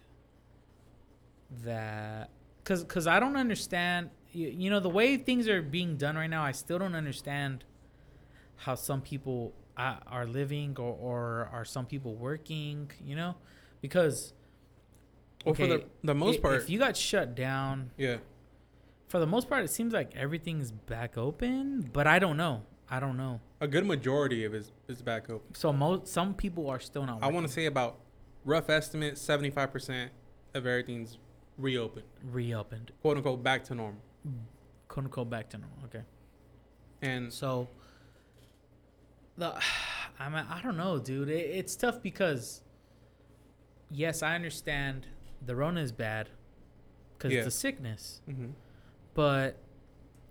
[1.64, 2.30] that
[2.62, 4.10] because because I don't understand.
[4.32, 6.44] You, you know the way things are being done right now.
[6.44, 7.64] I still don't understand
[8.56, 12.90] how some people uh, are living or, or are some people working.
[13.04, 13.34] You know,
[13.80, 14.32] because
[15.44, 18.18] Well, for the, Okay, the most part, if you got shut down, yeah.
[19.08, 21.88] for the most part, it seems like everything's back open.
[21.92, 22.62] But I don't know.
[22.90, 23.40] I don't know.
[23.60, 25.54] A good majority of it is, is back open.
[25.54, 27.22] So most some people are still not.
[27.22, 27.98] I want to say about
[28.44, 30.08] rough estimate 75%
[30.54, 31.18] of everything's
[31.56, 34.00] reopened, reopened, quote unquote, back to normal.
[34.88, 35.78] quote unquote, back to normal.
[35.84, 36.02] Okay.
[37.02, 37.68] And So
[39.36, 39.54] the
[40.18, 41.28] I mean, I don't know, dude.
[41.30, 42.60] It, it's tough because
[43.90, 45.06] yes, I understand
[45.44, 46.28] the Rona is bad
[47.16, 47.38] because Yeah.
[47.40, 48.50] it's a sickness, hmm
[49.14, 49.56] but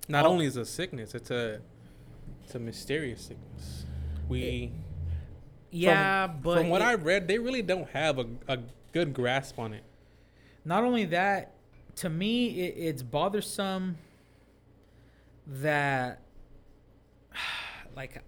[0.08, 0.30] Not Oh.
[0.30, 1.62] only is it a sickness, it's a
[2.44, 3.86] it's a mysterious sickness.
[4.28, 4.72] We
[5.72, 8.60] yeah, but from what it- I read, they really don't have a, a
[8.92, 9.84] good grasp on it.
[10.66, 11.54] not only that,
[11.98, 13.98] to me, it, it's bothersome
[15.46, 16.22] that
[17.96, 18.24] like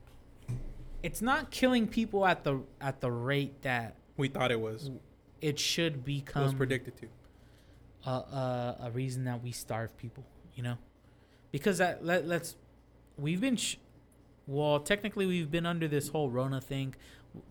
[1.04, 4.92] it's not killing people at the at the rate that We thought it was.
[5.42, 7.08] It should It become was predicted to.
[8.06, 10.24] a, a, a reason that we starve people,
[10.56, 10.78] you know?
[11.52, 12.56] Because that let, let's
[13.18, 13.76] we've been sh-
[14.48, 16.96] well, technically we've been under this whole Rona thing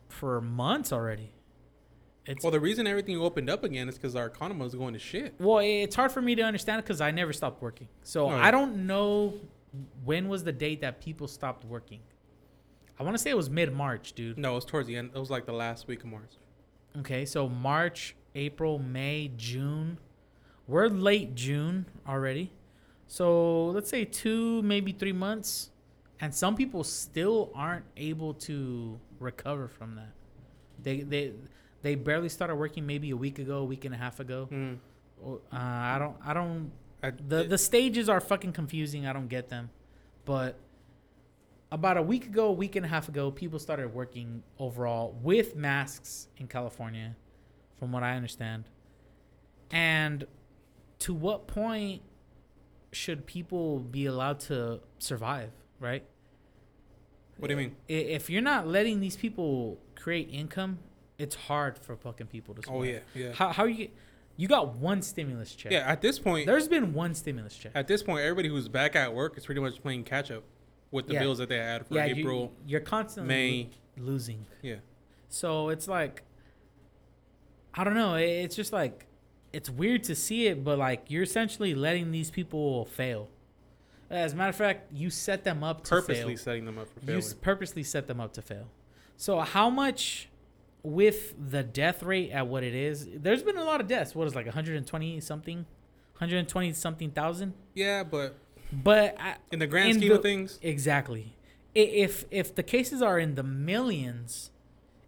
[0.08, 1.32] for months already.
[2.26, 4.98] It's Well, the reason everything opened up again is because our economy was going to
[4.98, 5.34] shit.
[5.38, 7.88] well, it's hard for me to understand because I never stopped working.
[8.02, 9.34] So Oh, I don't know
[10.04, 12.00] when was the date that people stopped working.
[12.98, 14.36] I want to say it was mid March, dude.
[14.36, 15.10] No, it was towards the end.
[15.14, 16.32] It was like the last week of March.
[16.98, 19.98] Okay, so March, April, May, June.
[20.66, 22.52] We're late June already.
[23.06, 25.70] So let's say two, maybe three months.
[26.20, 30.12] And some people still aren't able to recover from that.
[30.82, 31.32] They they
[31.82, 34.48] they barely started working maybe a week ago, a week and a half ago.
[34.50, 34.78] Mm.
[35.24, 36.70] Uh, I don't I don't
[37.02, 39.06] I, the the stages are fucking confusing.
[39.06, 39.70] I don't get them.
[40.24, 40.56] But
[41.72, 45.56] about a week ago, a week and a half ago, people started working overall with
[45.56, 47.16] masks in California,
[47.78, 48.64] from what I understand.
[49.70, 50.26] And
[51.00, 52.02] to what point
[52.92, 56.04] should people be allowed to survive, right?
[57.38, 57.76] what do you mean?
[57.88, 60.78] If you're not letting these people create income,
[61.18, 63.02] it's hard for fucking people to oh, survive.
[63.14, 63.88] Oh yeah, yeah, How how you
[64.36, 65.72] you got one stimulus check.
[65.72, 65.90] yeah.
[65.90, 67.72] At this point, There's been one stimulus check.
[67.74, 70.42] at this point, everybody who's back at work is pretty much playing catch up
[70.90, 71.20] with the Yeah.
[71.20, 73.70] bills that they had for yeah, April, you, you're constantly May.
[73.96, 74.46] lo- losing.
[74.62, 74.76] Yeah,
[75.28, 76.22] So it's like,
[77.74, 78.14] I don't know.
[78.16, 79.06] it- It's just like,
[79.52, 83.28] it's weird to see it, but like you're essentially letting these people fail.
[84.08, 86.36] As a matter of fact, you set them up to purposely fail.
[86.36, 87.18] setting them up for You failure.
[87.18, 88.68] s- purposely set them up to fail.
[89.16, 90.28] So how much,
[90.82, 94.14] with the death rate at what it is, there's been a lot of deaths.
[94.14, 95.58] What is it, like 120 something,
[96.14, 97.54] 120 something thousand.
[97.74, 98.36] yeah, but
[98.72, 101.36] But I, in the grand In scheme the- of things, Exactly.
[101.74, 104.50] If if the cases are in the millions,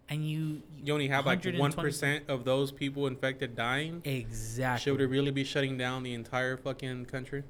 [0.09, 4.01] and you you only have like one percent of those people infected dying.
[4.05, 7.43] exactly Should we really be shutting down the entire fucking country?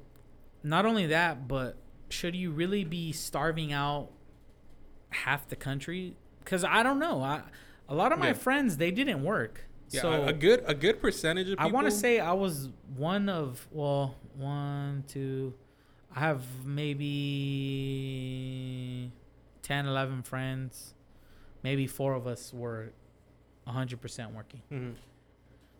[0.63, 1.75] not only that, but
[2.09, 4.09] should you really be starving out
[5.09, 6.15] half the country?
[6.39, 7.21] Because I don't know.
[7.21, 7.41] I
[7.87, 8.33] a lot of my Yeah.
[8.33, 9.65] friends they didn't work.
[9.89, 11.67] Yeah, so a, a good a good percentage of people.
[11.67, 15.53] I want to say I was one of well one two.
[16.15, 16.43] I have
[17.83, 19.11] maybe
[19.63, 20.93] 10, 11 friends.
[21.63, 22.91] Maybe four of us were
[23.67, 24.61] 100% working.
[24.71, 24.95] Mhm.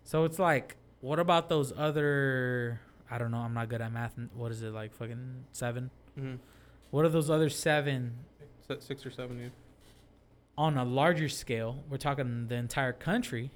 [0.04, 2.80] So it's like, what about those other?
[3.12, 3.38] I don't know.
[3.40, 4.18] I'm not good at math.
[4.34, 4.94] What is it like?
[4.94, 5.92] Fucking seven.
[6.18, 6.40] Mhm.
[6.92, 8.26] What are those other seven
[8.68, 9.40] Se- six or seven.
[9.40, 9.50] Yeah.
[10.58, 11.84] on a larger scale?
[11.90, 13.52] We're talking the entire country.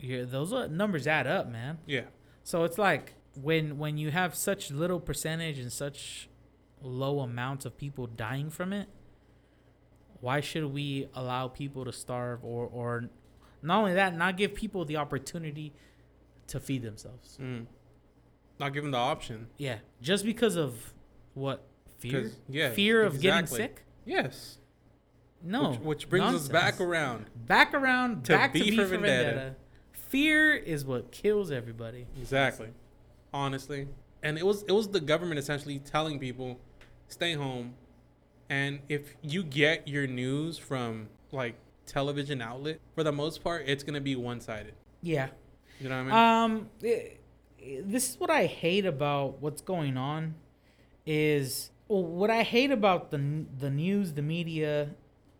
[0.00, 1.78] Yeah, those numbers add up, man.
[1.86, 2.06] Yeah.
[2.42, 6.28] So it's like when when you have such little percentage and such
[6.80, 8.88] low amounts of people dying from it,
[10.20, 13.10] why should we allow people to starve or or
[13.62, 15.72] not only that, not give people the opportunity
[16.48, 17.38] to feed themselves?
[17.40, 17.66] Mm.
[18.60, 19.48] Not them the option.
[19.56, 20.92] Yeah, just because of
[21.32, 21.66] what
[21.98, 22.30] fear?
[22.48, 23.84] yeah, fear of getting sick?
[24.04, 24.58] Yes.
[25.42, 25.70] No.
[25.70, 27.26] Which, which brings us back around.
[27.34, 29.24] back around to back B to V for for Vendetta.
[29.24, 29.56] vendetta.
[29.92, 32.06] Fear is what kills everybody.
[32.18, 32.68] Exactly.
[33.34, 33.88] Honestly.
[34.22, 36.60] And it was it was the government essentially telling people,
[37.08, 37.74] stay home.
[38.48, 43.82] And if you get your news from like television outlet, for the most part, it's
[43.82, 44.74] gonna be one sided.
[45.02, 45.28] Yeah.
[45.80, 46.60] You know what I mean?
[46.80, 47.18] Um,
[47.84, 50.36] this is what I hate about what's going on.
[51.04, 54.90] Is well, what I hate about the the news, the media,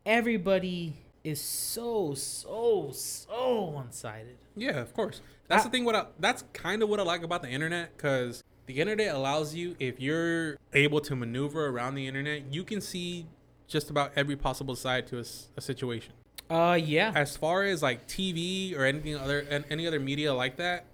[0.04, 4.36] everybody is so so so one sided.
[4.54, 5.20] Yeah, of course.
[5.48, 5.84] That's I- the thing.
[5.84, 9.54] What I, that's kind of what I like about the internet, because the internet allows
[9.54, 13.26] you, if you're able to maneuver around the internet, you can see
[13.66, 15.18] just about every possible side to
[15.56, 16.12] a situation.
[16.50, 20.56] Uh, yeah, As far as like TV or anything other and any other media like
[20.58, 20.84] that,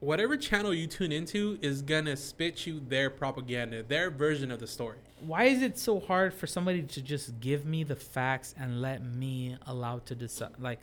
[0.00, 4.66] whatever channel you tune into is gonna spit you their propaganda, their version of the
[4.66, 4.98] story.
[5.26, 9.02] Why is it so hard for somebody to just give me the facts and let
[9.04, 10.80] me allow to decide like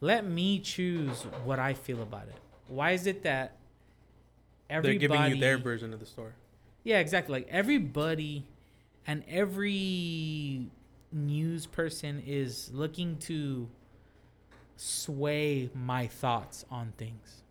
[0.00, 2.36] let me choose what i feel about it
[2.68, 3.56] why is it that
[4.68, 6.32] everybody They're giving you their version of the story.
[6.84, 8.44] yeah exactly like everybody
[9.06, 10.66] and every
[11.12, 13.68] news person is looking to
[14.76, 17.42] sway my thoughts on things.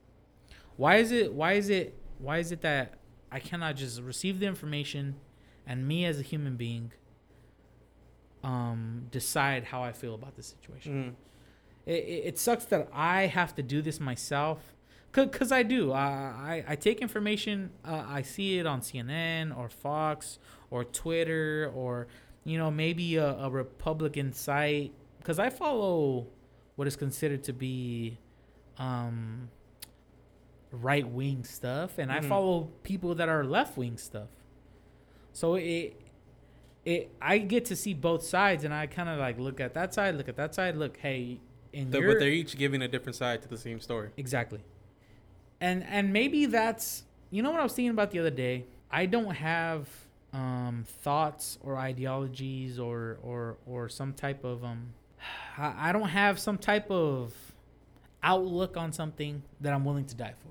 [0.76, 2.94] Why is it why is it why is it that
[3.32, 5.16] I cannot just receive the information
[5.68, 6.92] and me as a human being
[8.44, 11.16] um decide how I feel about the situation?
[11.86, 11.90] Mm.
[11.92, 14.74] it, it it sucks that I have to do this myself.
[15.14, 15.94] Cause, Cause I do.
[15.94, 17.72] I, I, I take information.
[17.84, 20.38] Uh, I see it on CNN or Fox
[20.70, 22.08] or Twitter or
[22.44, 24.92] you know maybe a, a Republican site.
[25.24, 26.28] Cause I follow
[26.76, 28.18] what is considered to be
[28.78, 29.50] um,
[30.72, 32.30] right wing stuff, and I Mhm.
[32.30, 34.30] follow people that are left wing stuff.
[35.38, 35.94] So it
[36.84, 39.94] it I get to see both sides, and I kind of like look at that
[39.94, 41.40] side, look at that side, look, hey,
[41.72, 44.10] in The- but they're each giving a different side to the same story.
[44.18, 44.62] exactly,
[45.62, 48.66] and and maybe that's you know what I was thinking about the other day.
[48.90, 49.88] I don't have
[50.34, 54.96] um thoughts or ideologies or or or some type of um
[55.60, 57.36] I I don't have some type of
[58.24, 60.50] outlook on something that I'm willing to die for.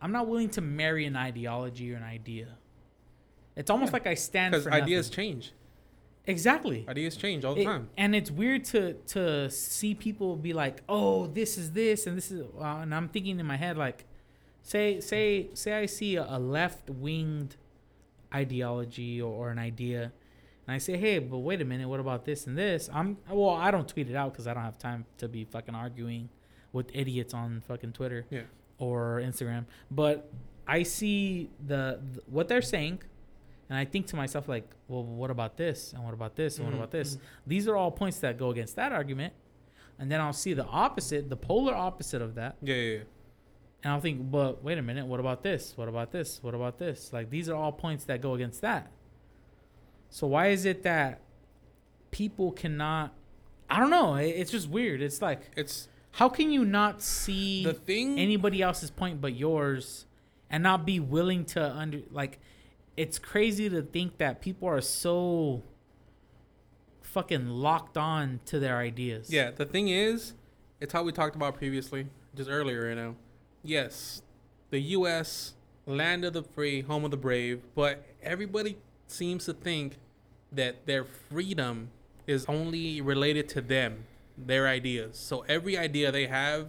[0.00, 2.46] I'm not willing to marry an ideology or an idea.
[3.60, 3.98] It's almost Yeah.
[3.98, 5.16] like I stand for Because ideas nothing.
[5.24, 5.52] change.
[6.26, 6.84] Exactly.
[6.88, 7.88] Ideas change all the It- time.
[7.96, 8.82] and it's weird to
[9.14, 13.08] to see people be like, "Oh, this is this and this is," uh, and I'm
[13.08, 14.04] thinking in my head like,
[14.62, 17.56] say say say I see a, a left winged
[18.34, 20.12] ideology or, or an idea,
[20.66, 23.50] and I say, "Hey, but wait a minute, what about this and this?" I'm well,
[23.50, 26.28] I don't tweet it out because I don't have time to be fucking arguing
[26.72, 28.42] with idiots on fucking Twitter Yeah.
[28.78, 30.30] or Instagram, but
[30.68, 33.02] I see the, the what they're saying.
[33.70, 35.92] And I think to myself, like, well, what about this?
[35.94, 36.58] And what about this?
[36.58, 37.16] And what Mhm, about this?
[37.16, 37.20] mhm.
[37.46, 39.32] These are all points that go against that argument.
[39.98, 42.56] And then I'll see the opposite, the polar opposite of that.
[42.62, 43.02] Yeah, yeah, yeah.
[43.84, 45.74] And I'll think, but wait a minute, what about this?
[45.76, 46.42] What about this?
[46.42, 47.12] What about this?
[47.12, 48.90] Like, these are all points that go against that.
[50.10, 51.20] So why is it that
[52.10, 53.14] people cannot?
[53.70, 54.16] I don't know.
[54.16, 55.00] It's just weird.
[55.00, 58.18] It's like, It's how can you not see the thing.
[58.18, 60.06] anybody else's point but yours
[60.50, 62.40] and not be willing to under like
[63.00, 65.62] it's crazy to think that people are so
[67.00, 70.34] fucking locked on to their ideas Yeah, the thing is,
[70.80, 73.16] it's how we talked about previously, just earlier, you know.
[73.62, 74.20] Yes,
[74.68, 75.54] the U.S.,
[75.86, 78.76] land of the free, home of the brave, but everybody
[79.06, 79.96] seems to think
[80.52, 81.88] that their freedom
[82.26, 84.04] is only related to them,
[84.36, 85.16] their ideas.
[85.16, 86.68] So every idea they have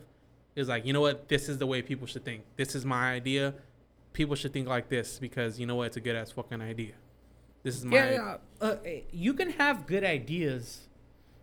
[0.55, 2.43] is like, you know what, this is the way people should think.
[2.55, 3.53] This is my idea.
[4.13, 6.93] People should think like this because you know what, it's a good ass fucking idea.
[7.63, 8.37] This is my yeah, yeah.
[8.59, 8.75] Uh,
[9.11, 10.87] you can have good ideas.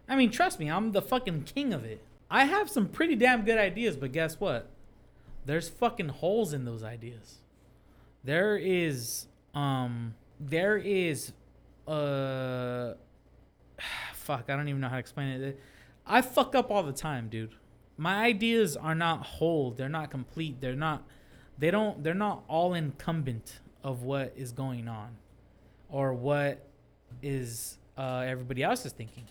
[0.08, 2.02] I mean trust me i'm the fucking king of it.
[2.30, 4.68] I have some pretty damn good ideas but guess what?
[5.46, 7.38] There's fucking holes in those ideas.
[8.24, 11.32] There is um there is
[11.86, 12.94] uh
[14.14, 15.60] fuck i don't even know how to explain it.
[16.06, 17.54] I fuck up all the time dude.
[17.96, 19.72] My ideas are not whole.
[19.72, 20.60] They're not complete.
[20.60, 21.04] They're not
[21.58, 25.16] they don't they're not all incumbent of what is going on
[25.88, 26.66] or what
[27.22, 29.24] is uh, everybody else is thinking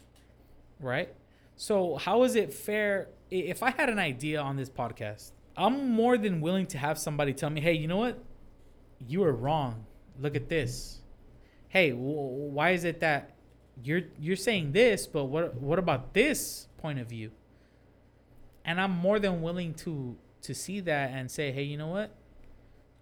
[0.79, 1.13] right?
[1.55, 3.07] So how is it fair?
[3.31, 7.33] If i had an idea on this podcast i'm more than willing to have somebody
[7.33, 8.19] tell me hey you know what?
[9.05, 9.85] You are wrong.
[10.19, 11.01] Look at this.
[11.69, 13.35] Hey w- why is it that
[13.83, 17.31] you're you're saying this but what what about this point of view?
[18.65, 22.11] And i'm more than willing to to see that and say hey you know what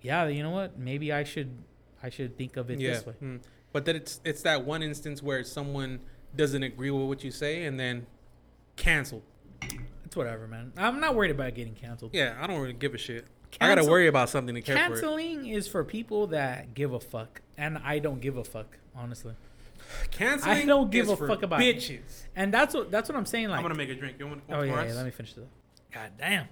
[0.01, 1.57] yeah you know what maybe i should
[2.03, 2.91] i should think of it yeah.
[2.91, 3.39] this way mm.
[3.71, 5.99] But then it's it's that one instance where someone
[6.33, 8.07] doesn't agree with what you say and then
[8.77, 9.23] canceled.
[10.05, 12.97] it's whatever man i'm not worried about getting canceled Yeah, I don't really give a
[12.97, 13.25] shit.
[13.59, 16.99] I gotta worry about something to care for canceling is for people that give a
[16.99, 19.33] fuck and i don't give a fuck honestly
[20.11, 20.57] Canceling.
[20.57, 22.23] I don't give a fuck about- bitches.
[22.35, 24.17] and that's what that's what i'm saying like I'm gonna make a drink.
[24.19, 25.45] You want Oh yeah, for yeah, let me finish this.
[25.91, 26.47] God damn.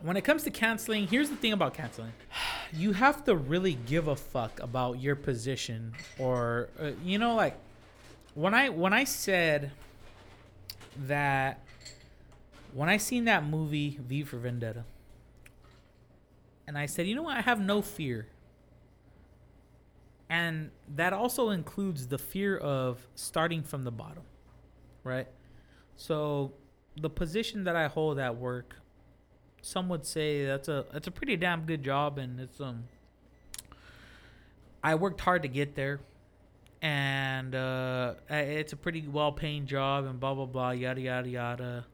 [0.00, 2.12] When it comes to canceling, here's the thing about canceling.
[2.72, 7.56] You have to really give a fuck about your position or uh, you know like
[8.34, 9.72] when I when I said
[11.06, 11.60] that
[12.74, 14.84] when I seen that movie V for Vendetta
[16.66, 17.36] and I said, "You know what?
[17.36, 18.28] I have no fear."
[20.30, 24.22] And that also includes the fear of starting from the bottom.
[25.04, 25.28] Right?
[25.96, 26.52] So
[26.96, 28.76] the position that I hold at work,
[29.62, 32.84] some would say that's a that's a pretty damn good job, and it's um.
[34.84, 36.00] I worked hard to get there,
[36.82, 41.86] and uh, it's a pretty well paying job, and blah blah blah, yada yada yada.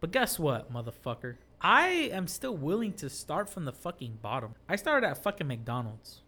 [0.00, 1.36] But guess what, motherfucker?
[1.60, 4.56] I am still willing to start from the fucking bottom.
[4.68, 6.22] I started at fucking McDonald's.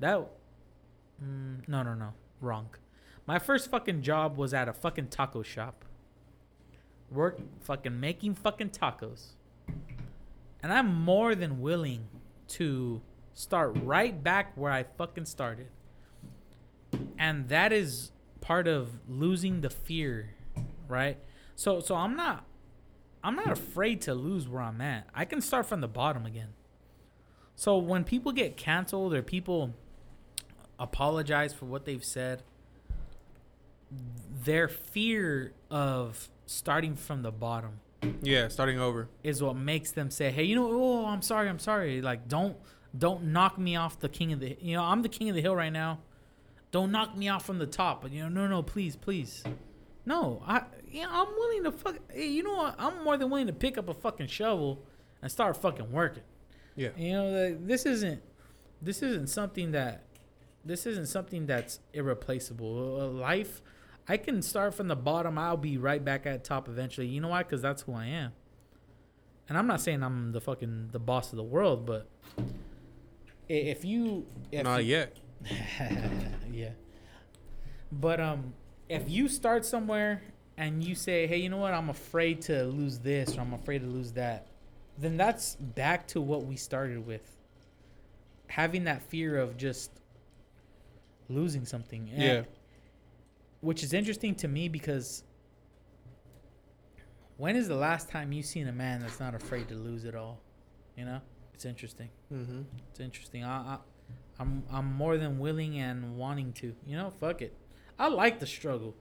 [0.00, 0.18] That,
[1.22, 2.12] mm, no no no,
[2.42, 2.68] wrong.
[3.26, 5.86] My first fucking job was at a fucking taco shop.
[7.10, 9.28] Work fucking making fucking tacos.
[10.64, 12.08] And I'm more than willing
[12.48, 13.02] to
[13.34, 15.66] start right back where I fucking started.
[17.18, 20.30] And that is part of losing the fear,
[20.88, 21.18] right?
[21.54, 22.46] So so I'm not
[23.22, 25.06] I'm not afraid to lose where I'm at.
[25.14, 26.54] I can start from the bottom again.
[27.56, 29.74] So when people get canceled or people
[30.78, 32.42] apologize for what they've said,
[34.42, 37.80] their fear of starting from the bottom
[38.22, 39.08] Yeah, starting over.
[39.22, 42.00] is what makes them say, "Hey, you know, oh, I'm sorry, I'm sorry.
[42.00, 42.56] Like, don't,
[42.96, 45.42] don't knock me off the king of the, you know, I'm the king of the
[45.42, 46.00] hill right now.
[46.70, 48.02] Don't knock me off from the top.
[48.02, 49.44] But you know, no, no, please, please,
[50.04, 50.42] no.
[50.46, 51.98] I, yeah, I'm willing to fuck.
[52.12, 52.74] Hey, you know what?
[52.78, 54.84] I'm more than willing to pick up a fucking shovel
[55.22, 56.22] and start fucking working.
[56.76, 56.90] Yeah.
[56.96, 58.22] You know, like, this isn't,
[58.82, 60.04] this isn't something that,
[60.64, 63.10] this isn't something that's irreplaceable.
[63.12, 63.62] Life,
[64.08, 65.38] I can start from the bottom.
[65.38, 67.06] I'll be right back at top eventually.
[67.06, 67.42] You know why?
[67.42, 68.32] Because that's who I am.
[69.48, 72.08] And I'm not saying I'm the fucking the boss of the world, but
[73.48, 75.16] if you, if Not you- yet.
[76.50, 76.70] yeah.
[77.92, 78.54] But um,
[78.88, 80.22] if you start somewhere
[80.56, 81.74] and you say, "Hey, you know what?
[81.74, 84.46] I'm afraid to lose this, or I'm afraid to lose that,"
[84.98, 87.36] then that's back to what we started with.
[88.46, 89.90] Having that fear of just
[91.28, 92.08] losing something.
[92.12, 92.42] And- Yeah.
[93.64, 95.24] Which is interesting to me because
[97.38, 100.14] when is the last time you've seen a man that's not afraid to lose it
[100.14, 100.38] all?
[100.98, 101.20] You know,
[101.54, 102.10] it's interesting.
[102.30, 102.60] Mm-hmm.
[102.90, 103.42] It's interesting.
[103.42, 103.78] I, I,
[104.38, 106.74] I'm I'm more than willing and wanting to.
[106.86, 107.56] You know, fuck it.
[107.98, 108.94] I like the struggle.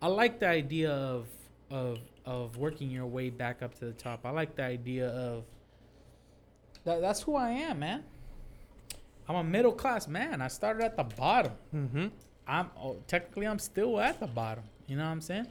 [0.00, 1.28] I like the idea of
[1.70, 4.24] of of working your way back up to the top.
[4.24, 5.44] I like the idea of
[6.84, 7.02] that.
[7.02, 8.04] That's who I am, man.
[9.28, 10.40] I'm a middle class man.
[10.40, 11.52] I started at the bottom.
[11.74, 12.06] Mm-hmm.
[12.50, 14.64] I'm oh, technically I'm still at the bottom.
[14.86, 15.46] You know what I'm saying?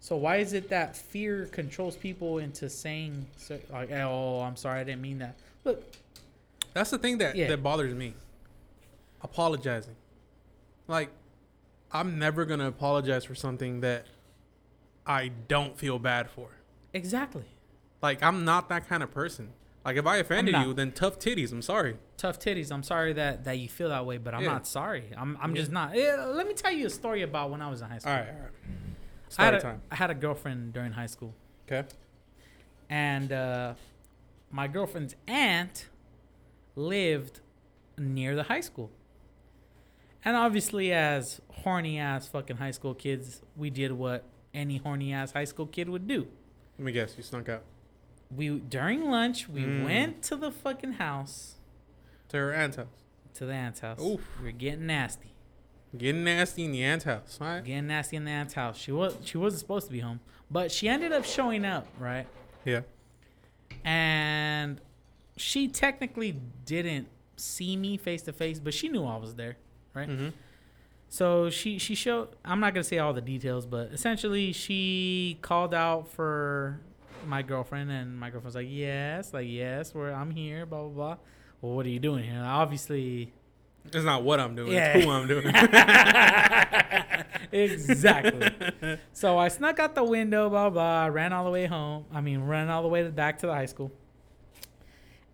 [0.00, 3.26] So why is it that fear controls people into saying
[3.70, 5.82] like, "Oh, I'm sorry, I didn't mean that." Look,
[6.74, 7.48] That's the thing that Yeah.
[7.48, 8.14] that bothers me.
[9.22, 9.94] Apologizing.
[10.88, 11.10] Like,
[11.92, 14.06] I'm never gonna apologize for something that
[15.06, 16.48] I don't feel bad for.
[16.92, 17.44] exactly.
[18.02, 19.52] Like, I'm not that kind of person.
[19.84, 21.52] Like, if I offended you, then tough titties.
[21.52, 21.98] I'm sorry.
[22.16, 22.72] Tough titties.
[22.72, 24.52] I'm sorry that that you feel that way, but I'm Yeah.
[24.52, 25.12] not sorry.
[25.16, 25.60] I'm I'm Yeah.
[25.60, 25.94] just not.
[25.94, 28.12] Eh, let me tell you a story about when I was in high school.
[28.12, 28.50] All right, all right.
[29.38, 29.82] I had, Story a, time.
[29.90, 31.34] I had a girlfriend during high school,
[31.66, 31.86] Okay.
[32.88, 33.74] and uh,
[34.50, 35.88] my girlfriend's aunt
[36.76, 37.40] lived
[37.98, 38.90] near the high school.
[40.24, 44.24] And obviously, as horny ass fucking high school kids, we did what
[44.54, 46.28] any horny ass high school kid would do.
[46.78, 47.16] Let me guess.
[47.16, 47.62] You snuck out
[48.30, 49.84] We during lunch, we Mm.
[49.84, 51.54] went to the fucking house,
[52.28, 52.86] to her aunt's house.
[53.34, 54.00] to the aunt's house.
[54.00, 54.20] Oof.
[54.38, 55.30] We were getting nasty.
[55.96, 57.38] Getting nasty in the aunt's house.
[57.40, 57.62] right?
[57.64, 58.76] Getting nasty in the aunt's house.
[58.78, 60.20] She was she wasn't supposed to be home,
[60.50, 62.26] but she ended up showing up, right?
[62.64, 62.80] Yeah.
[63.84, 64.80] And
[65.36, 69.56] she technically didn't see me face to face, but she knew I was there,
[69.94, 70.08] right?
[70.08, 70.28] Mm-hmm.
[71.08, 72.28] So she she showed.
[72.44, 76.80] I'm not gonna say all the details, but essentially she called out for
[77.26, 81.16] my girlfriend, and my girlfriend's like, "Yes, like yes, where I'm here, blah blah blah."
[81.60, 82.42] Well, what are you doing here?
[82.44, 83.32] Obviously,
[83.86, 84.72] It's not what I'm doing.
[84.72, 84.96] Yeah.
[84.96, 85.46] It's who I'm doing.
[87.52, 88.98] exactly.
[89.12, 91.06] so I snuck out the window, blah blah.
[91.06, 92.04] Ran all the way home.
[92.12, 93.92] I mean, ran all the way back to the high school.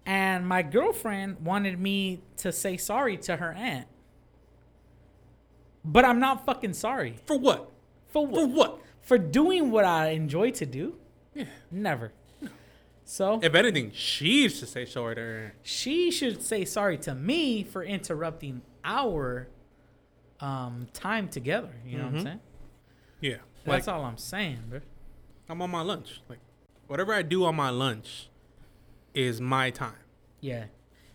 [0.07, 3.87] And my girlfriend wanted me to say sorry to her aunt,
[5.85, 7.71] but I'm not fucking sorry For what?
[8.09, 8.41] for what?
[8.41, 8.71] For what?
[8.71, 8.81] what?
[9.03, 10.97] For doing what I enjoy to do.
[11.35, 11.45] Yeah.
[11.71, 12.13] Never.
[13.05, 15.55] So If anything, she should say sorry to her.
[15.63, 19.49] she should say sorry to me for interrupting our
[20.41, 21.73] um, time together.
[21.85, 22.23] You know what I'm Mhm.
[22.25, 22.41] saying?
[23.21, 23.37] Yeah.
[23.67, 24.81] Like That's all I'm saying, bro.
[25.49, 26.21] I'm on my lunch.
[26.29, 26.39] Like
[26.87, 28.29] whatever I do on my lunch
[29.13, 29.99] is my time.
[30.41, 30.67] Yeah.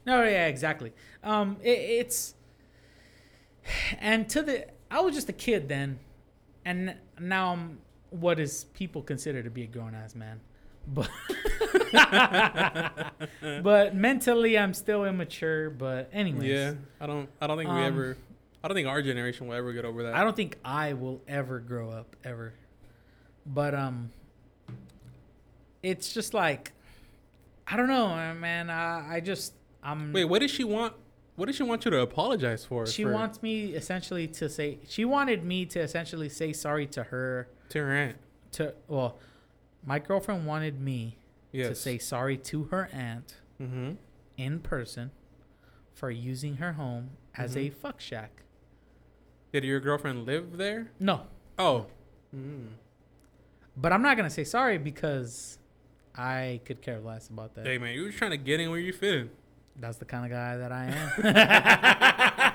[0.06, 0.94] No, yeah, exactly.
[1.24, 2.36] Um, it, it's
[4.00, 6.00] and to the I was just a kid then,
[6.64, 7.80] and now I'm
[8.12, 10.40] what is people consider to be a grown ass man,
[10.88, 11.10] but
[13.64, 15.70] but mentally I'm still immature.
[15.70, 16.74] But anyways, Yeah.
[17.00, 18.18] I don't I don't think we Um, ever
[18.64, 20.16] I don't think our generation will ever get over that.
[20.16, 22.54] I don't think I will ever grow up ever.
[23.46, 24.12] But um
[25.84, 26.72] it's just like
[27.68, 28.70] I don't know, uh, man.
[28.70, 29.54] I, I just
[29.84, 30.94] I'm Wait, what does she want
[31.36, 32.86] what does she want you to apologize for?
[32.86, 37.04] she for- wants me essentially to say she wanted me to essentially say sorry to
[37.04, 38.18] her to her aunt.
[38.54, 39.18] to well
[39.86, 41.18] my girlfriend wanted me
[41.52, 41.70] Yes.
[41.70, 43.92] to say sorry to her aunt Mm-hmm.
[44.38, 45.12] in person
[45.94, 47.74] for using her home as a Mhm.
[47.74, 48.42] fuck shack.
[49.54, 50.92] Did your girlfriend live there?
[51.00, 51.86] No, Oh.
[52.36, 52.68] Mm.
[53.78, 55.58] but I'm not gonna say sorry because
[56.14, 57.66] I could care less about that.
[57.66, 59.30] Hey man, you were trying to get in where you fit in.
[59.78, 62.52] That's the kind of guy that I am.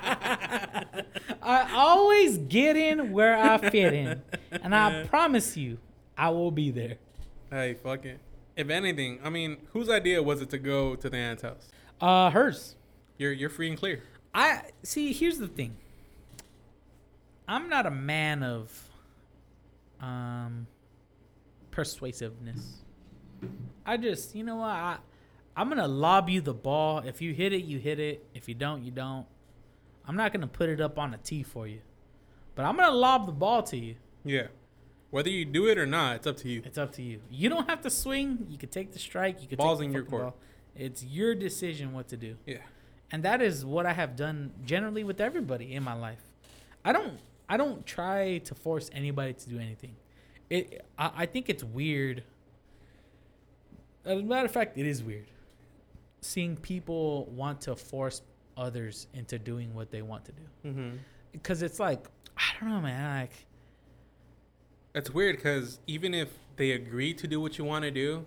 [1.51, 4.21] I always get in where I fit in,
[4.51, 5.77] and I promise you,
[6.17, 6.97] I will be there.
[7.49, 8.19] Hey, fuck it.
[8.55, 11.69] If anything, I mean, whose idea was it to go to the aunt's house?
[11.99, 12.75] Uh, hers.
[13.17, 14.03] You're you're free and clear.
[14.33, 15.13] I see.
[15.13, 15.75] Here's the thing.
[17.47, 18.89] I'm not a man of
[19.99, 20.67] um
[21.69, 22.77] persuasiveness.
[23.85, 24.69] I just, you know what?
[24.69, 24.97] I
[25.55, 26.99] I'm gonna lob you the ball.
[26.99, 28.25] If you hit it, you hit it.
[28.33, 29.25] If you don't, you don't.
[30.07, 31.79] I'm not gonna put it up on a tee for you,
[32.55, 33.95] but I'm gonna lob the ball to you.
[34.23, 34.47] Yeah.
[35.09, 36.61] Whether you do it or not, it's up to you.
[36.65, 37.21] It's up to you.
[37.29, 38.45] You don't have to swing.
[38.49, 39.41] You could take the strike.
[39.41, 40.21] You could Ball's take the in your court.
[40.23, 40.35] ball.
[40.75, 42.37] It's your decision what to do.
[42.45, 42.59] Yeah.
[43.11, 46.21] and that is what I have done generally with everybody in my life.
[46.85, 49.95] I don't I don't try to force anybody to do anything.
[50.49, 52.23] It I, I think it's weird.
[54.05, 55.27] As a matter of fact, it is weird
[56.21, 58.21] seeing people want to force
[58.57, 60.97] others into doing what they want to do Mm-hmm.
[61.31, 63.21] because it's like I don't know, man.
[63.21, 63.45] Like
[64.93, 68.25] It's weird because even if they agree to do what you want to do,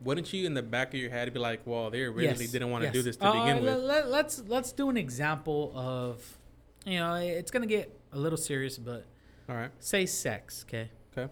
[0.00, 2.70] wouldn't you in the back of your head be like, "Well, they really yes, didn't
[2.70, 2.94] want to yes.
[2.94, 6.38] do this to Uh, begin with." Let, let's let's do an example of,
[6.86, 9.04] you know, it's gonna get a little serious, but
[9.48, 9.70] All right.
[9.80, 10.90] say sex, okay?
[11.16, 11.30] Okay.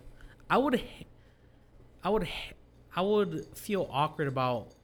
[0.50, 0.82] I would,
[2.04, 2.28] I would,
[2.94, 4.74] I would feel awkward about.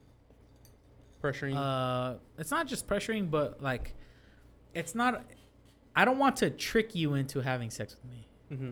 [1.23, 1.57] Pressuring.
[1.57, 3.95] Uh, it's not just pressuring, but like,
[4.75, 5.25] it's not.
[5.95, 8.71] I don't want to trick you into having sex with me, mm-hmm.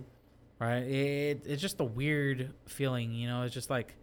[0.58, 0.82] right?
[0.82, 3.42] It, it's just a weird feeling, you know.
[3.42, 3.94] It's just like,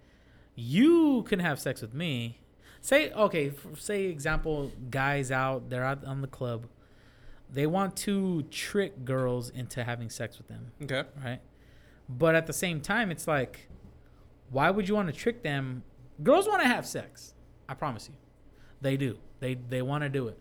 [0.56, 2.40] you can have sex with me.
[2.82, 6.68] Say okay, say example, guys out, they're out on the club.
[7.52, 11.04] They want to trick girls into having sex with them Okay.
[11.24, 11.40] right?
[12.10, 13.70] But at the same time, it's like,
[14.50, 15.84] why would you want to trick them?
[16.24, 17.34] Girls want to have sex.
[17.70, 18.16] I promise you,
[18.82, 19.18] they do.
[19.40, 20.38] They they want to do it.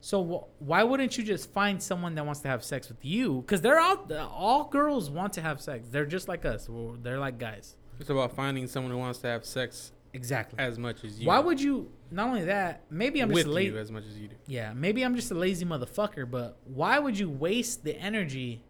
[0.00, 3.40] So wh- why wouldn't you just find someone that wants to have sex with you?
[3.42, 4.10] Because they're out.
[4.12, 5.88] All girls want to have sex.
[5.90, 6.68] They're just like us.
[6.68, 7.74] We're- They're like guys.
[7.98, 10.58] It's about finding someone who wants to have sex Exactly.
[10.58, 11.26] as much as you.
[11.26, 11.90] Why would you?
[12.12, 14.36] Not only that, maybe I'm with just you as much as you do?
[14.46, 18.62] Yeah, maybe I'm just a lazy motherfucker, but why would you waste the energy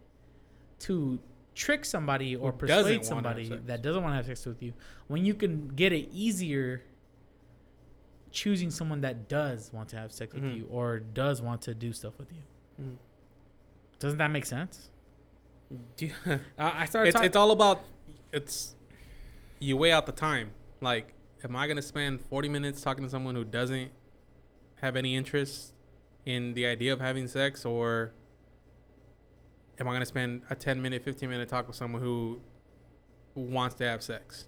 [0.80, 1.18] to
[1.54, 4.72] trick somebody or Who persuade somebody that doesn't want to have sex with you
[5.08, 6.82] when you can get it easier
[8.30, 10.56] choosing someone that does want to have sex with Mhm.
[10.56, 12.42] you or does want to do stuff with you?
[12.84, 12.96] Mhm.
[13.98, 14.90] Doesn't that make sense?
[15.98, 16.08] Yeah.
[16.26, 17.26] Uh, I started it's talking.
[17.26, 17.82] it's all about
[18.32, 18.74] it's
[19.58, 20.50] you weigh out the time.
[20.80, 21.14] Like,
[21.44, 23.90] am I gonna spend forty minutes talking to someone who doesn't
[24.76, 25.74] have any interest
[26.24, 28.12] in the idea of having sex, or
[29.80, 32.40] am I gonna spend a ten minute, fifteen minute talk with someone who
[33.34, 34.46] wants to have sex?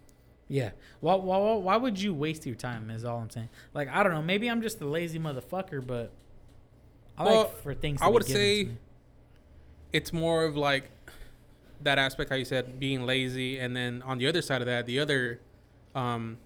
[0.50, 0.70] Yeah.
[0.98, 2.90] Why, why, why- would you waste your time?
[2.90, 3.48] Is all I'm saying.
[3.72, 4.20] Like I don't know.
[4.20, 6.10] Maybe I'm just a lazy motherfucker, but
[7.16, 8.02] I Well, like for things.
[8.02, 8.68] I would say.
[9.92, 10.90] It's more of like
[11.82, 14.86] that aspect how you said being lazy, and then on the other side of that,
[14.86, 15.40] the other,
[15.96, 16.38] um,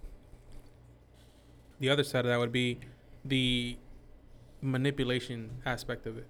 [1.81, 2.79] the other side of that would be
[3.25, 3.77] the
[4.63, 6.27] manipulation aspect of it.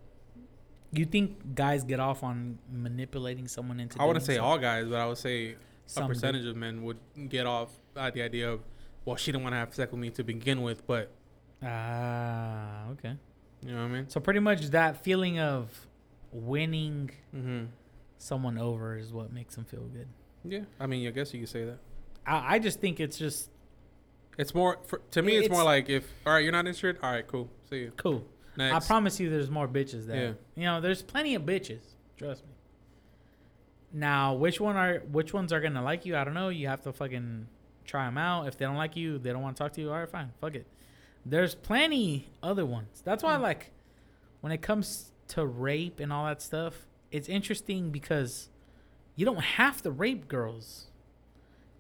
[0.93, 4.01] You think guys get off on manipulating someone into?
[4.01, 5.55] I wouldn't say all guys, but I would say
[5.87, 6.15] Some a do.
[6.15, 8.61] percentage of men would get off at the idea of,
[9.05, 11.11] well, she didn't want to have sex with me to begin with, but
[11.63, 13.17] Ah, okay.
[13.63, 14.09] you know what I mean?
[14.09, 15.69] So pretty much that feeling of
[16.33, 17.65] winning Mm-hmm.
[18.19, 20.09] someone over is what makes them feel good.
[20.45, 21.79] Yeah, I mean, I guess you could say that.
[22.27, 23.51] I, I just think it's just
[24.39, 25.37] It's more for, to me.
[25.37, 26.99] It's, more like if all right, you're not interested.
[27.03, 27.49] All right, cool.
[27.71, 28.25] See you cool.
[28.57, 28.85] next.
[28.85, 30.17] I promise you, there's more bitches there.
[30.17, 30.33] Yeah.
[30.63, 30.81] you know.
[30.81, 31.83] There's plenty of bitches.
[32.17, 32.51] Trust me.
[33.97, 36.17] Now, which one are which ones are gonna like you?
[36.17, 36.49] I don't know.
[36.49, 37.47] You have to fucking
[37.85, 38.49] try them out.
[38.49, 39.91] If they don't like you, they don't want to talk to you.
[39.93, 40.67] All right, fine, fuck it.
[41.25, 43.01] There's plenty other ones.
[43.05, 43.41] That's why, Mm.
[43.43, 43.71] like,
[44.41, 48.49] when it comes to rape and all that stuff, it's interesting because
[49.17, 50.89] you don't have to rape girls.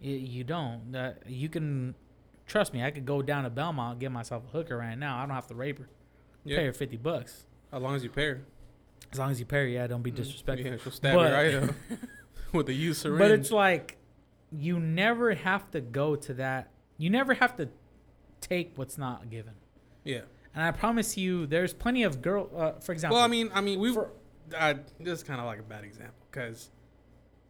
[0.01, 0.93] You, you don't.
[0.93, 1.95] That you can
[2.47, 2.83] trust me.
[2.85, 5.19] I could go down to Belmont get myself a hooker right now.
[5.19, 5.89] I don't have to rape her.
[6.45, 7.45] yeah, Pay her fifty bucks.
[7.73, 8.41] as long as you pay her.
[9.13, 10.71] As long as you her, yeah, don't be Mm, disrespectful.
[10.73, 11.75] Yeah, she'll stab But- you right up
[12.53, 13.19] with a used syringe.
[13.21, 13.97] But it's like
[14.51, 16.71] you never have to go to that.
[16.99, 17.69] You never have to
[18.41, 19.55] take what's not given.
[20.05, 20.21] yeah.
[20.57, 22.49] And I promise you, there's plenty of girl.
[22.57, 23.93] Uh, for example, Well, I mean, I mean, we.
[23.93, 24.13] for-
[24.57, 26.71] Uh, this is kind of like a bad example because,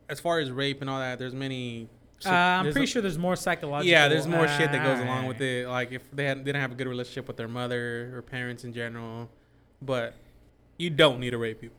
[0.09, 1.90] as far as rape and all that, there's many.
[2.24, 3.90] uh, I'm there's pretty a- sure there's more psychological.
[3.90, 5.68] Yeah, there's more shit that goes along with it.
[5.68, 8.72] Like if they had, didn't have a good relationship with their mother or parents in
[8.72, 9.28] general,
[9.82, 10.14] but
[10.77, 11.77] you don't need to rape people.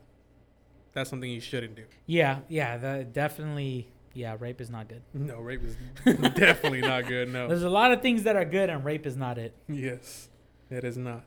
[0.93, 1.83] that's something you shouldn't do.
[2.05, 3.89] Yeah, yeah, that definitely.
[4.13, 5.01] Yeah, rape is not good.
[5.13, 5.75] No, rape is
[6.35, 7.27] definitely not good.
[7.33, 7.49] No.
[7.49, 9.53] There's a lot of things that are good, and rape is not it.
[9.67, 10.29] Yes,
[10.69, 11.23] it is not.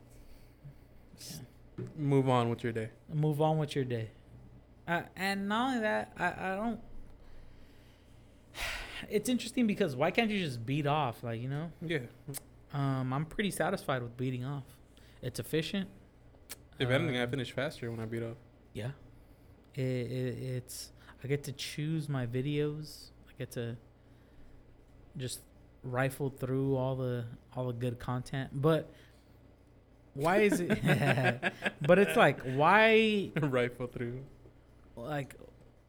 [1.97, 2.89] Move on with your day.
[3.13, 4.11] Move on with your day.
[4.87, 6.81] Uh, and not only that, I, I don't.
[9.11, 11.23] It's interesting because why can't you just beat off?
[11.23, 11.99] Like you know, Yeah.
[12.73, 14.65] um, I'm pretty satisfied with beating off.
[15.23, 15.89] It's efficient.
[16.79, 18.37] If anything, I Uh, finish faster when I beat up.
[18.73, 18.91] Yeah.
[19.75, 23.11] It, it, it's I get to choose my videos.
[23.29, 23.77] I get to
[25.17, 25.41] just
[25.83, 27.25] rifle through all the
[27.55, 28.51] all the good content.
[28.53, 28.91] But
[30.15, 30.71] why is it
[31.87, 34.21] But it's like why Rifle through.
[34.97, 35.35] like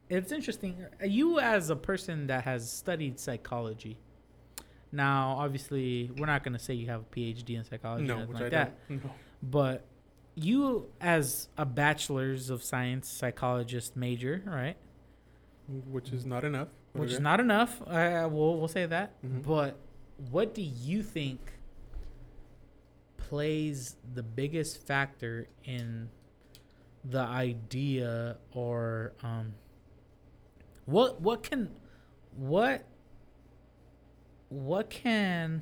[0.10, 0.86] it's interesting.
[1.06, 3.98] You as a person that has studied psychology.
[4.92, 8.14] Now, obviously, we're not going to say you have a PhD in psychology or No,
[8.16, 8.90] anything which like I that.
[8.90, 9.04] don't.
[9.04, 9.12] No.
[9.44, 9.86] But
[10.36, 14.78] you, as a bachelor's of science psychologist major, right?
[15.68, 16.70] Which is not enough.
[16.94, 17.82] Which is not enough.
[17.82, 19.22] Uh, we'll we'll say that.
[19.24, 19.44] Mhm.
[19.44, 19.78] But
[20.32, 21.40] what do you think
[23.18, 26.10] plays the biggest factor in
[27.06, 29.54] the idea, or um,
[30.86, 31.70] what what can
[32.36, 32.86] what
[34.50, 35.62] what can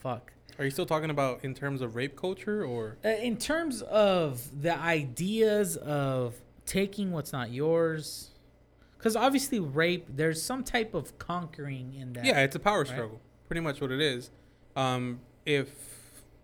[0.00, 2.96] fuck Are you still talking about in terms of rape culture or?
[3.04, 6.34] Uh, in terms of the ideas of
[6.66, 8.30] taking what's not yours
[8.98, 12.88] because obviously rape there's some type of conquering in that Yeah, it's a power right?
[12.88, 13.20] struggle.
[13.46, 14.30] Pretty much what it is.
[14.76, 15.70] Um, if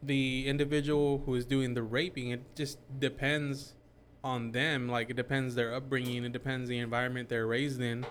[0.03, 3.75] the individual who is doing the raping, it just depends
[4.23, 4.89] on them.
[4.89, 6.25] Like it depends their upbringing.
[6.25, 8.07] It depends the environment they're raised in.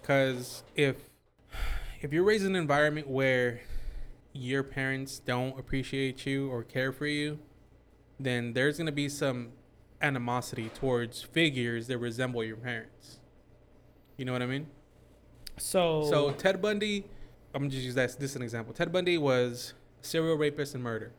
[0.00, 0.96] Because if
[2.02, 3.60] if you're raised in an environment where
[4.36, 7.38] your parents don't appreciate you or care for you,
[8.18, 9.52] then there's gonna be some
[10.00, 13.18] animosity towards figures that resemble your parents.
[14.16, 14.66] You know what I mean?
[15.58, 17.04] so So Ted Bundy,
[17.54, 18.74] I'm gonna just use that this as an example.
[18.74, 21.12] Ted Bundy was serial rapist and murder,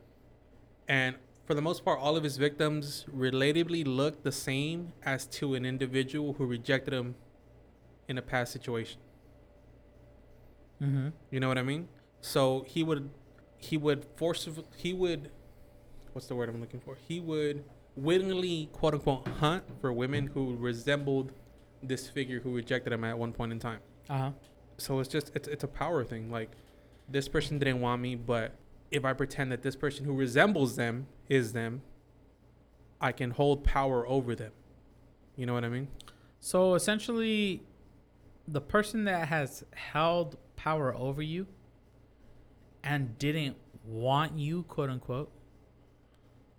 [0.88, 1.16] and
[1.46, 5.66] for the most part, all of his victims relatively looked the same as to an
[5.66, 7.16] individual who rejected him
[8.08, 9.00] in a past situation.
[10.82, 11.10] mm-hmm.
[11.32, 11.88] You know what I mean?
[12.28, 13.10] So he would,
[13.58, 15.32] he would force, he would,
[16.14, 16.98] what's the word I'm looking for?
[17.08, 17.64] He would
[17.96, 21.32] willingly, quote unquote, hunt for women who resembled
[21.82, 23.80] this figure who rejected him at one point in time.
[24.10, 24.32] uh-huh
[24.78, 26.52] so it's just it's, it's a power thing like
[27.10, 28.54] this person didn't want me but
[28.92, 31.82] if i pretend that this person who resembles them is them
[33.02, 34.52] i can hold power over them
[35.36, 35.88] you know what i mean
[36.40, 37.64] so essentially
[38.48, 41.48] the person that has held power over you
[42.90, 45.30] and didn't want you quote unquote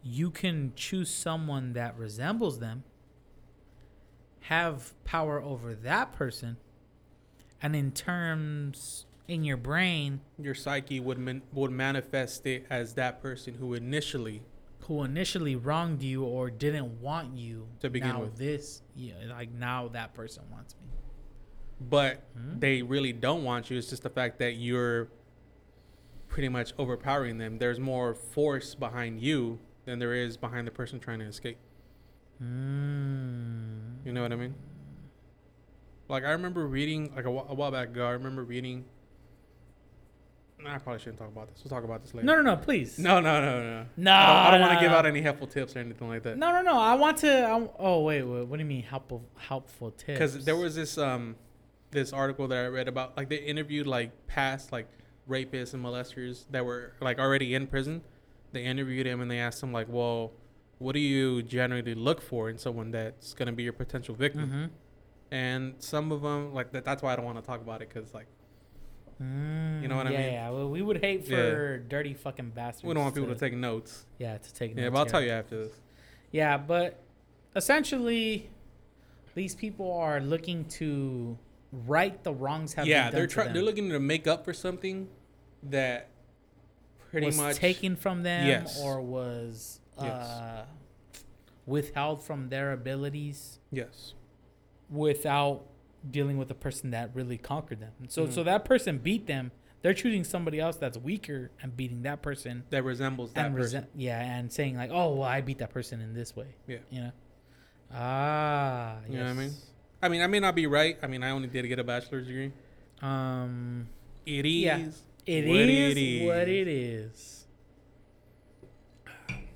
[0.03, 2.83] you can choose someone that resembles them
[4.41, 6.57] have power over that person
[7.61, 13.21] and in terms in your brain your psyche would man, would manifest it as that
[13.21, 14.43] person who initially
[14.81, 18.37] who initially wronged you or didn't want you To begin now with.
[18.37, 20.87] this yeah like now that person wants me
[21.81, 22.59] but Hmm?
[22.59, 25.09] they really don't want you it's just the fact that you're
[26.29, 31.01] pretty much overpowering them there's more force behind you than there is behind the person
[31.01, 31.59] trying to escape
[32.43, 33.69] mm.
[34.09, 34.55] You know what I mean?
[36.09, 38.07] Like I remember reading like a, a while back ago.
[38.07, 38.87] I remember reading.
[40.59, 41.63] Nah, I probably shouldn't talk about this.
[41.63, 42.25] We'll talk about this later.
[42.25, 43.87] no no no please no, no, no, no.
[43.99, 44.97] no I don't, don't want no, to give no.
[44.97, 46.39] out any helpful tips or anything like that.
[46.39, 49.23] no no no i want to I, oh wait, wait what do you mean helpful
[49.37, 51.37] helpful tips Because there was this um
[51.91, 54.89] this article that I read about like they interviewed like past like
[55.29, 58.03] rapists and molesters that were like already in prison.
[58.53, 60.33] They interviewed him and they asked him like, well,
[60.79, 64.47] what do you generally look for in someone that's gonna be your potential victim?
[64.49, 64.65] mm-hmm.
[65.31, 66.85] And some of them like that.
[66.87, 68.27] That's why I don't want to talk about it because like.
[69.23, 70.21] mm, You know what I mean?
[70.33, 73.53] yeah well, we would hate for dirty fucking bastards We don't want people to take
[73.53, 74.07] notes.
[74.19, 75.75] yeah to take Yeah, notes, but I'll tell you after this.
[76.33, 76.99] Yeah, but
[77.57, 78.49] essentially,
[79.35, 81.37] these people are looking to
[81.87, 83.53] right the wrongs have yeah, been they're trying.
[83.53, 85.09] They're looking to make up for something
[85.65, 86.09] that
[87.11, 88.81] pretty was much taken from them Yes.
[88.83, 90.67] or was uh, Yes.
[91.67, 94.15] withheld from their abilities Yes.
[94.91, 95.65] without
[96.09, 97.93] dealing with the person that really conquered them.
[98.09, 98.33] So, Mhm.
[98.33, 99.51] so that person beat them.
[99.83, 102.65] They're choosing somebody else that's weaker and beating that person.
[102.71, 103.87] That resembles that person.
[103.95, 106.79] yeah, and saying like, "Oh, well, I beat that person in this way." Yeah.
[106.91, 107.13] you know.
[107.93, 109.53] Ah, You know what I mean?
[110.03, 110.99] I mean, I may not be right.
[111.03, 112.53] I mean, I only did get a bachelor's degree.
[113.03, 113.89] Um,
[114.27, 114.53] It is.
[114.63, 114.89] Yeah.
[115.29, 116.27] It What is it is.
[116.27, 117.45] what it is.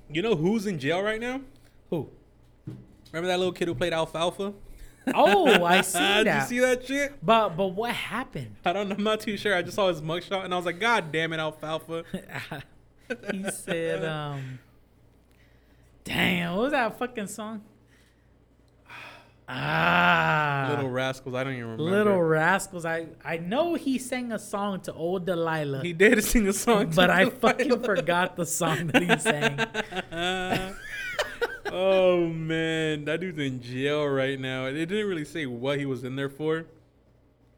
[0.09, 1.41] You know who's in jail right now?
[1.89, 2.09] Who?
[3.11, 4.53] Remember that little kid who played Alfalfa?
[5.13, 6.41] Oh, I see Did that.
[6.43, 7.13] you see that shit?
[7.25, 8.55] But but what happened?
[8.63, 8.91] I don't.
[8.91, 9.55] I'm not too sure.
[9.55, 12.03] I just saw his mugshot and I was like, God damn it, Alfalfa.
[13.31, 14.59] he said, um,
[16.03, 17.61] "Damn, what was that fucking song?"
[19.47, 21.35] Ah, Little rascals.
[21.35, 21.83] I don't even remember.
[21.83, 22.85] Little Rascals.
[22.85, 26.91] I I know he sang a song to Old Delilah, He did sing a song,
[26.95, 27.39] but I Delilah.
[27.39, 29.59] fucking forgot the song that he sang.
[31.71, 34.65] oh man, that dude's in jail right now.
[34.65, 36.65] It didn't really say what he was in there for.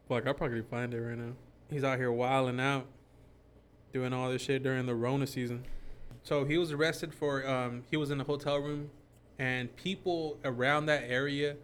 [0.08, 1.32] Fuck, I'll probably find it right now.
[1.70, 2.86] He's out here wilding out,
[3.92, 5.64] doing all this shit during the Rona season.
[6.22, 8.90] So he was arrested for um, he was in a hotel room,
[9.38, 11.56] and people around that area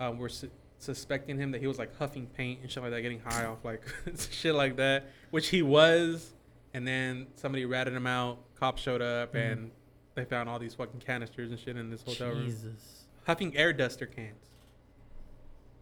[0.00, 3.02] um, were su- suspecting him that he was like huffing paint and shit like that,
[3.02, 3.82] getting high off like
[4.30, 6.32] shit like that, which he was.
[6.74, 8.38] And then somebody ratted him out.
[8.58, 9.52] Cops showed up Mhm.
[9.52, 9.70] and
[10.14, 12.46] they found all these fucking canisters and shit in this hotel room.
[12.46, 13.04] Jesus.
[13.26, 14.48] Huffing air duster cans.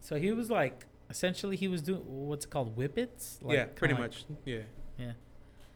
[0.01, 3.39] So he was like, essentially, he was doing what's it called whippets.
[3.43, 4.25] Like, yeah, pretty like- much.
[4.45, 4.61] Yeah.
[4.99, 5.13] Yeah.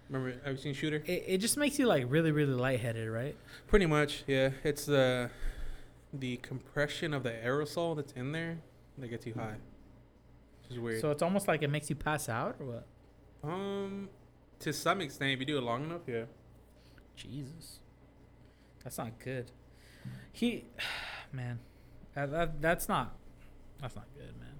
[0.09, 1.03] Remember, have you seen Shooter?
[1.07, 3.35] It, it just makes you like really really lightheaded, right?
[3.67, 4.51] Pretty much, yeah.
[4.65, 5.31] It's the
[6.13, 8.59] the compression of the aerosol that's in there
[8.99, 9.57] that gets you high.
[10.63, 11.01] Which is weird.
[11.01, 12.87] So it's almost like it makes you pass out or what?
[13.45, 14.09] um,
[14.61, 16.25] to some extent, if you do it long enough, yeah.
[17.17, 17.81] Jesus,
[18.83, 19.51] that's not good.
[20.33, 20.65] He,
[21.33, 21.59] man,
[22.15, 23.17] that, that that's not
[23.81, 24.59] that's not good, man.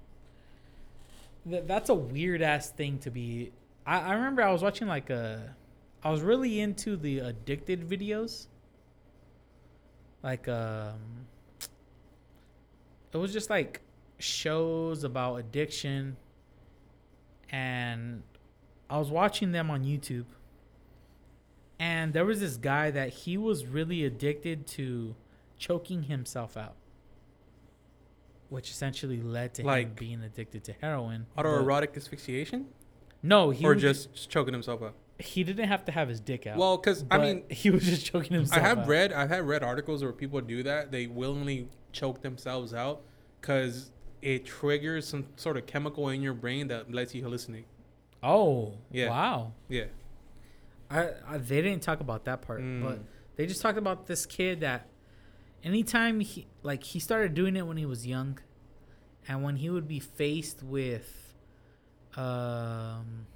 [1.47, 3.53] That that's a weird ass thing to be.
[3.87, 5.55] I, I remember I was watching like a,
[6.03, 8.47] I was really into the addicted videos.
[10.23, 11.27] Like um,
[13.13, 13.81] it was just like
[14.19, 16.17] shows about addiction,
[17.51, 18.23] and
[18.89, 20.25] I was watching them on YouTube
[21.79, 25.15] and there was this guy that he was really addicted to
[25.59, 26.75] choking himself out
[28.51, 32.67] which essentially led to him Like- being addicted to heroin Autoerotic asphyxiation,
[33.23, 36.21] no he or was- just, just choking himself out he didn't have to have his
[36.21, 38.89] dick out Well, because I mean, he was just choking himself I have out.
[38.89, 40.91] read I've had read articles where people do that.
[40.91, 43.03] They willingly choke themselves out
[43.41, 43.91] because
[44.21, 47.65] it triggers some sort of chemical in your brain that lets you hallucinate.
[48.23, 49.09] oh Yeah.
[49.11, 49.87] wow Yeah.
[50.91, 52.83] I, I they didn't talk about that part Mm.
[52.83, 52.99] but
[53.37, 54.87] they just talked about this kid that
[55.65, 58.39] anytime he like he started doing it when he was young
[59.27, 61.35] and when he would be faced with
[62.17, 63.27] um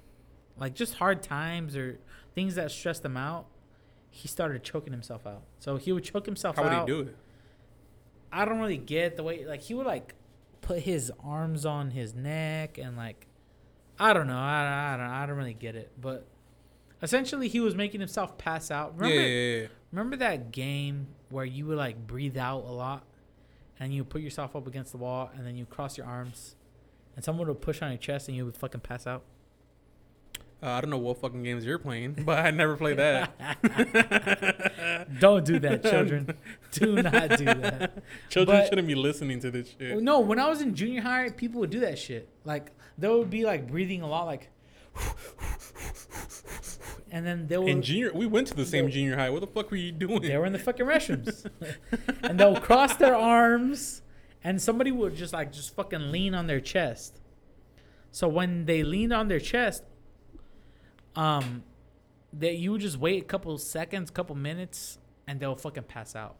[0.57, 1.99] like just hard times or
[2.35, 3.45] things that stressed him out
[4.09, 7.15] he started choking himself out so he would choke himself How would he do it?
[8.31, 10.13] I don't really get the way like he would like
[10.61, 13.27] put his arms on his neck and like
[13.99, 16.25] i don't know i, I don't i don't really get it but
[17.01, 19.67] essentially he was making himself pass out remember yeah, yeah, yeah.
[19.91, 23.03] Remember that game where you would like breathe out a lot
[23.79, 26.55] and you put yourself up against the wall and then you cross your arms
[27.15, 29.23] and someone would push on your chest and you would fucking pass out?
[30.61, 33.31] Uh, I don't know what fucking games you're playing, but I never played that.
[35.19, 36.33] Don't do that, children.
[36.71, 38.03] do not do that.
[38.29, 40.01] Children But- shouldn't be listening to this shit.
[40.01, 42.27] No, when I was in junior high, people would do that shit.
[42.43, 44.49] Like they would be like breathing a lot like
[47.11, 49.29] and then they would In junior, we went to the same Well- junior high.
[49.29, 50.21] What the fuck were you doing?
[50.23, 51.45] They were in the fucking restrooms.
[52.23, 54.01] and they'll cross their arms
[54.43, 57.19] and somebody would just like just fucking lean on their chest.
[58.11, 59.83] So when they leaned on their chest,
[61.17, 61.63] um
[62.33, 66.35] that you would just wait a couple seconds, couple minutes, and they'll fucking pass out.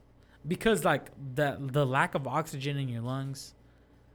[0.48, 3.54] Because like the the lack of oxygen in your lungs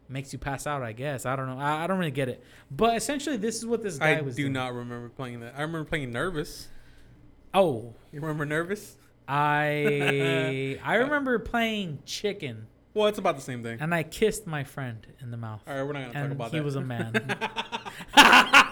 [0.09, 1.27] makes you pass out, I guess.
[1.27, 1.59] I don't know.
[1.59, 2.43] I, I don't really get it.
[2.71, 4.53] But essentially this is what this guy I was I do doing.
[4.53, 5.55] not remember playing that.
[5.57, 6.69] I remember playing Nervous.
[7.55, 7.95] Oh.
[8.13, 8.97] You remember Nervous?
[9.29, 12.67] I I remember playing chicken.
[12.95, 13.79] Well, it's about the same thing.
[13.81, 15.63] and I kissed my friend in the mouth.
[15.67, 16.63] All right, we're not gonna talk about he that.
[16.63, 17.13] He was a man.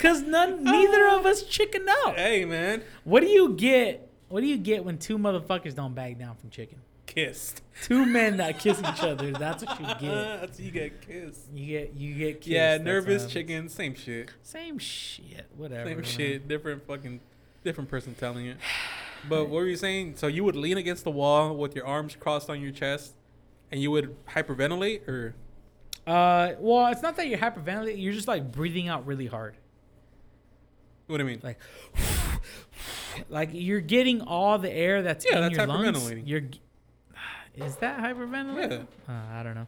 [0.00, 2.16] Cause none, neither of us chicken out.
[2.16, 4.10] hey, man, What do you get?
[4.28, 6.78] What do you get when two motherfuckers don't back down from chicken?
[7.06, 7.60] kissed.
[7.82, 9.32] Two men that kiss each other.
[9.32, 10.40] That's what you get.
[10.40, 11.40] That's you get kissed.
[11.52, 12.46] You get you get kissed.
[12.46, 14.30] yeah, nervous chicken, same shit.
[14.44, 15.46] Same shit.
[15.56, 15.88] Whatever.
[15.88, 16.04] Same man.
[16.04, 16.46] shit.
[16.48, 17.18] Different fucking,
[17.64, 18.56] different person telling it.
[19.28, 20.14] But what were you saying?
[20.16, 23.12] So you would lean against the wall with your arms crossed on your chest,
[23.70, 25.34] and you would hyperventilate, or
[26.06, 28.00] Uh, well, it's not that you're hyperventilating.
[28.02, 29.56] You're just like breathing out really hard.
[31.10, 31.40] What do you mean?
[31.42, 31.58] like
[33.28, 36.12] like you're getting all the air that's Yeah, in that's your lungs.
[36.24, 36.42] You're
[37.54, 38.86] is that hyperventilating?
[39.08, 39.14] Yeah.
[39.14, 39.66] Uh, I don't know.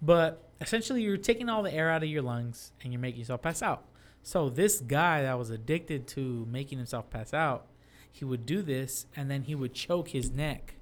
[0.00, 3.42] But essentially, you're taking all the air out of your lungs and you're making yourself
[3.42, 3.84] pass out.
[4.22, 7.66] So this guy that was addicted to making himself pass out,
[8.10, 10.74] he would do this and then he would choke his neck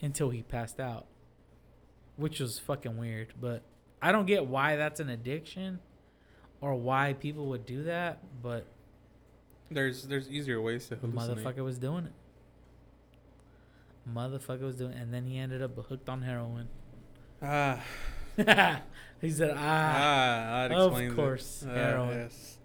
[0.00, 1.06] until he passed out,
[2.16, 3.34] which was fucking weird.
[3.40, 3.62] But
[4.00, 5.80] I don't get why that's an addiction
[6.60, 8.18] or why people would do that.
[8.42, 8.66] But
[9.70, 11.42] There's there's easier ways to hallucinate.
[11.42, 12.12] motherfucker was doing it.
[14.12, 14.98] Motherfucker was doing, it.
[15.02, 16.68] and then he ended up hooked on heroin.
[17.42, 17.82] Ah,
[19.20, 21.16] he said, ah, "Ah, that of explains it.
[21.16, 22.58] course, Ah, heroin." yes.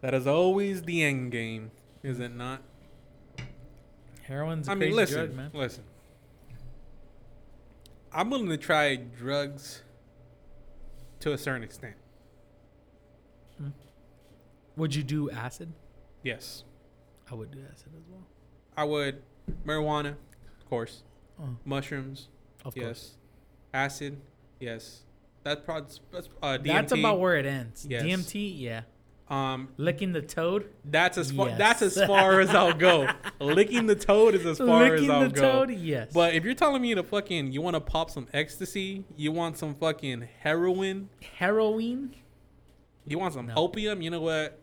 [0.00, 1.70] That is always the end game,
[2.02, 2.62] is it not?
[4.22, 5.84] heroin's a I mean, listen, drug, man." listen.
[8.12, 9.82] I'm willing to try drugs
[11.20, 11.96] to a certain extent.
[14.76, 15.72] Would you do acid?
[16.22, 16.64] Yes,
[17.30, 18.26] I would do acid as well.
[18.76, 19.22] I would.
[19.64, 20.16] Marijuana,
[20.58, 21.02] of course.
[21.40, 22.28] Oh, Mushrooms,
[22.64, 22.84] of yes.
[22.84, 23.14] course.
[23.72, 24.20] Acid,
[24.60, 25.02] yes.
[25.44, 26.64] That probably that's uh, DMT.
[26.64, 27.86] That's about where it ends.
[27.88, 28.02] Yes.
[28.02, 28.80] DMT, yeah.
[29.28, 30.68] um Licking the toad.
[30.84, 31.58] that's as far Yes.
[31.58, 33.08] that's as far as I'll go.
[33.40, 35.24] Licking the toad is as far Licking as I'll go.
[35.26, 35.52] Licking the go.
[35.52, 36.10] toad, yes.
[36.12, 39.56] But if you're telling me to fucking you want to pop some ecstasy, you want
[39.58, 41.08] some fucking heroin,
[41.38, 42.14] heroin,
[43.06, 43.54] you want some No.
[43.56, 44.58] opium, you know what?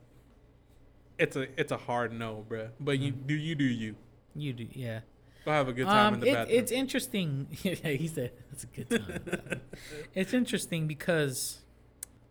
[1.17, 2.69] It's a it's a hard no, bruh.
[2.79, 3.27] But you Mm.
[3.27, 3.95] do you do you.
[4.35, 5.01] you do, yeah.
[5.45, 6.57] Go have a good time in Um, the it, bathroom.
[6.59, 7.47] it's interesting.
[7.63, 9.21] yeah, he said it's a good time.
[9.27, 9.61] in
[10.15, 11.59] it's interesting because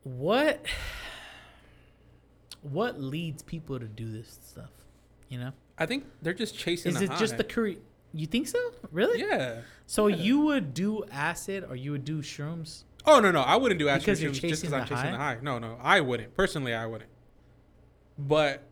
[0.02, 0.64] what
[2.62, 4.70] what leads people to do this stuff?
[5.28, 6.94] You know, I think they're just chasing.
[6.94, 7.78] is it just the curry?
[8.14, 8.59] You think so?
[8.90, 9.20] Really?
[9.20, 9.62] Yeah.
[9.86, 10.16] So Yeah.
[10.16, 12.84] you would do acid or you would do shrooms?
[13.07, 15.11] Oh no no, I wouldn't do acid Because you're shrooms just chasing because I'm chasing
[15.11, 15.11] high?
[15.11, 15.39] the high.
[15.43, 16.35] No no, I wouldn't.
[16.35, 17.11] Personally, I wouldn't.
[18.19, 18.62] But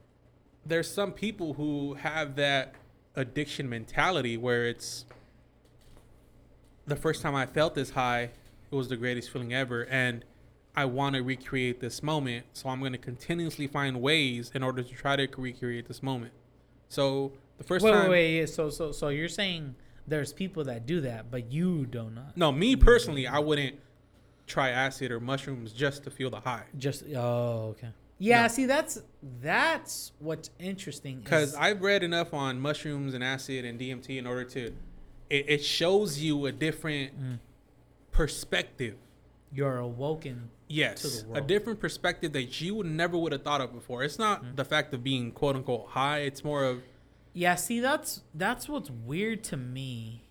[0.64, 2.74] there's some people who have that
[3.16, 5.04] addiction mentality where it's
[6.86, 8.30] the first time I felt this high,
[8.70, 10.24] it was the greatest feeling ever, and
[10.76, 12.46] I want to recreate this moment.
[12.52, 16.32] So I'm going to continuously find ways in order to try to recreate this moment.
[16.88, 18.48] So the first wait, time, wait, wait.
[18.48, 19.74] So, so, so you're saying
[20.06, 22.14] there's people that do that, but you do not.
[22.14, 22.22] know.
[22.36, 23.76] no, me personally, I wouldn't
[24.50, 26.64] try acid or mushrooms just to feel the high.
[26.76, 27.88] Just oh, okay.
[28.18, 28.48] Yeah, No.
[28.48, 29.00] see, that's
[29.40, 31.20] that's what's interesting.
[31.20, 34.66] Because I've read enough on mushrooms and acid and DMT in order to,
[35.30, 37.38] it, it shows you a different Mm.
[38.12, 38.96] perspective.
[39.52, 40.48] you're awoken.
[40.68, 44.04] Yes, the a different perspective that you would never would have thought of before.
[44.04, 44.54] It's not Mm.
[44.56, 46.20] the fact of being quote unquote high.
[46.20, 46.82] It's more of
[47.32, 50.28] Yeah, see, that's that's what's weird to me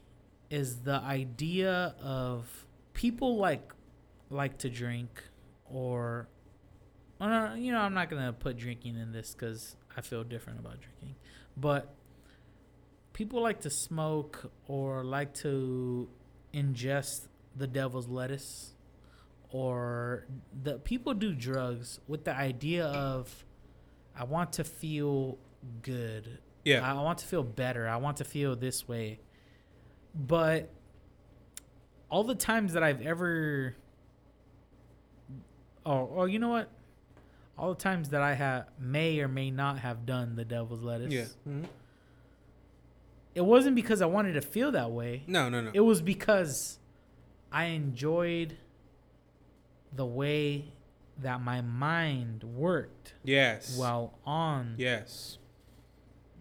[0.49, 3.73] is the idea of people like
[4.29, 5.23] like to drink
[5.65, 6.27] or
[7.21, 11.15] you know, I'm not gonna put drinking in this because I feel different about drinking,
[11.57, 11.93] but
[13.11, 16.07] people like to smoke or like to
[16.53, 18.73] ingest the devil's lettuce
[19.51, 20.25] or
[20.63, 23.43] the people do drugs with the idea of
[24.15, 25.37] I want to feel
[25.81, 27.87] good yeah, I want to feel better.
[27.87, 29.19] I want to feel this way.
[30.13, 30.71] But
[32.09, 33.75] all the times that I've ever
[35.89, 36.69] Oh, oh, you know what?
[37.57, 41.11] All the times that I have may or may not have done the devil's lettuce.
[41.11, 41.25] yeah.
[41.47, 41.65] Mhm.
[43.35, 45.23] It wasn't because I wanted to feel that way.
[45.27, 45.71] No, no, no.
[45.73, 46.77] It was because
[47.51, 48.57] I enjoyed
[49.91, 50.65] the way
[51.21, 53.75] that my mind worked yes.
[53.77, 55.37] while on Yes.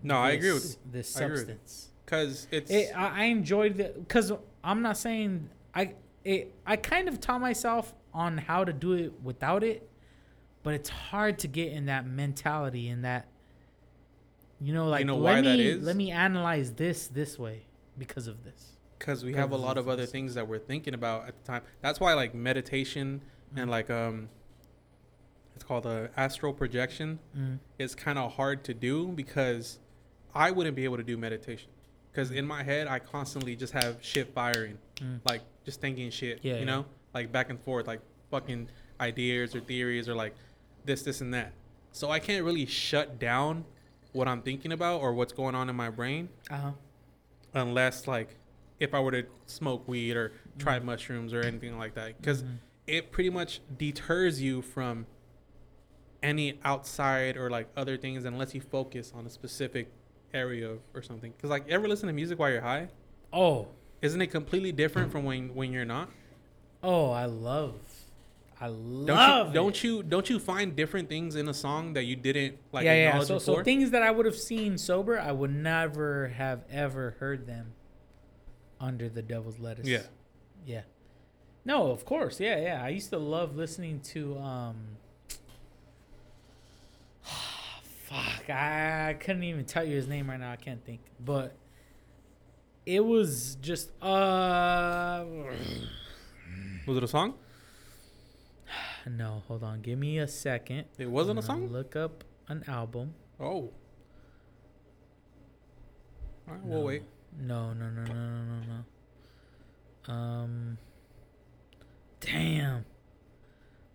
[0.02, 1.54] No, I agree with this- this I agree with you.
[1.54, 1.90] substance.
[2.04, 5.94] because it's It, I, I enjoyed the because I'm not saying I
[6.24, 9.88] it I kind of taught myself on how to do it without it,
[10.64, 13.28] but it's hard to get in that mentality in that
[14.60, 15.82] you know like know let why me that is?
[15.84, 17.62] let me analyze this this way
[17.96, 18.72] because of this.
[18.98, 20.10] because we have a lot of of other this.
[20.10, 21.62] things that we're thinking about at the time.
[21.80, 23.22] That's why like meditation
[23.54, 23.62] Mm.
[23.62, 24.28] and like um,
[25.54, 27.18] it's called a astral projection.
[27.36, 27.58] Mm.
[27.78, 29.78] is kind of hard to do because
[30.34, 31.70] I wouldn't be able to do meditation
[32.12, 35.20] because in my head I constantly just have shit firing, Mm.
[35.24, 36.64] like just thinking shit, Yeah, you yeah.
[36.66, 36.84] know,
[37.14, 38.00] like back and forth, like
[38.30, 38.68] fucking
[39.00, 40.34] ideas or theories or like
[40.84, 41.52] this, this, and that.
[41.92, 43.64] So I can't really shut down
[44.12, 46.72] what I'm thinking about or what's going on in my brain Uh-huh.
[47.54, 48.36] unless like
[48.80, 52.16] if I were to smoke weed or try mushrooms or anything like that.
[52.20, 52.58] Because Mhm.
[52.86, 55.06] it pretty much deters you from
[56.22, 59.88] any outside or like other things unless you focus on a specific
[60.34, 61.32] area of, or something.
[61.36, 62.88] Because like ever listen to music while you're high?
[63.32, 63.68] Oh,
[64.02, 66.10] isn't it completely different from when when you're not?
[66.82, 67.97] Oh, I love
[68.60, 69.52] I love.
[69.52, 72.58] don't you don't you don't you find different things in a song that you didn't
[72.72, 73.20] like yeah, yeah.
[73.20, 77.16] So, before so things that I would have seen sober, I would never have ever
[77.20, 77.74] heard them
[78.80, 79.86] under the devil's lettuce.
[79.86, 80.02] yeah
[80.66, 80.82] Yeah.
[81.64, 82.40] No, of course.
[82.40, 82.82] Yeah, yeah.
[82.82, 84.76] I used to love listening to um
[88.04, 90.50] fuck, I couldn't even tell you his name right now.
[90.50, 91.54] I can't think, but
[92.86, 95.24] it was just uh.
[96.86, 97.34] Was it a song?
[99.06, 99.80] No, hold on.
[99.80, 100.84] Give me a second.
[100.98, 101.68] It wasn't a I'm song.
[101.68, 103.14] Look up an album.
[103.40, 103.70] Oh.
[106.46, 106.84] All right, we'll No.
[106.86, 107.02] wait.
[107.40, 108.84] No, no, no, no, no, no,
[110.08, 110.12] no.
[110.12, 110.78] Um.
[112.20, 112.84] Damn.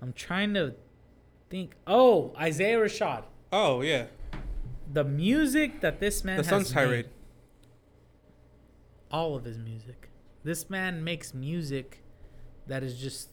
[0.01, 0.75] I'm trying to
[1.49, 1.75] think.
[1.87, 3.23] Oh, Isaiah Rashad.
[3.51, 4.05] Oh yeah,
[4.91, 7.09] The music that this man the has Sun's made, tirade.
[9.11, 10.09] all of his music.
[10.43, 12.03] This man makes music
[12.67, 13.29] that is just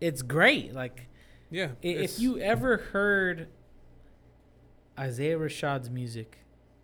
[0.00, 0.74] it's great.
[0.74, 1.08] Like
[1.50, 1.70] Yeah.
[1.82, 3.48] if you ever heard
[4.98, 6.38] Isaiah Rashad's music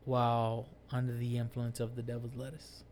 [0.05, 2.85] while under the influence of the devil's lettuce.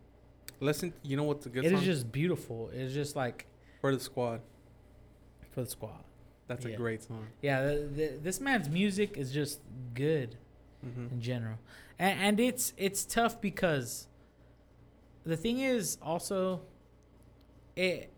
[0.59, 2.69] listen, you know what's a good It song is just beautiful.
[2.73, 3.47] It's just like
[3.81, 4.41] for the squad.
[5.51, 6.03] for the squad.
[6.47, 6.73] That's Yeah.
[6.73, 7.27] a great song.
[7.41, 9.59] Yeah, the, the, this man's music is just
[9.93, 10.37] good
[10.81, 11.57] hmm in general,
[11.99, 14.07] and, and it's it's tough because
[15.25, 16.61] the thing is also
[17.75, 18.11] it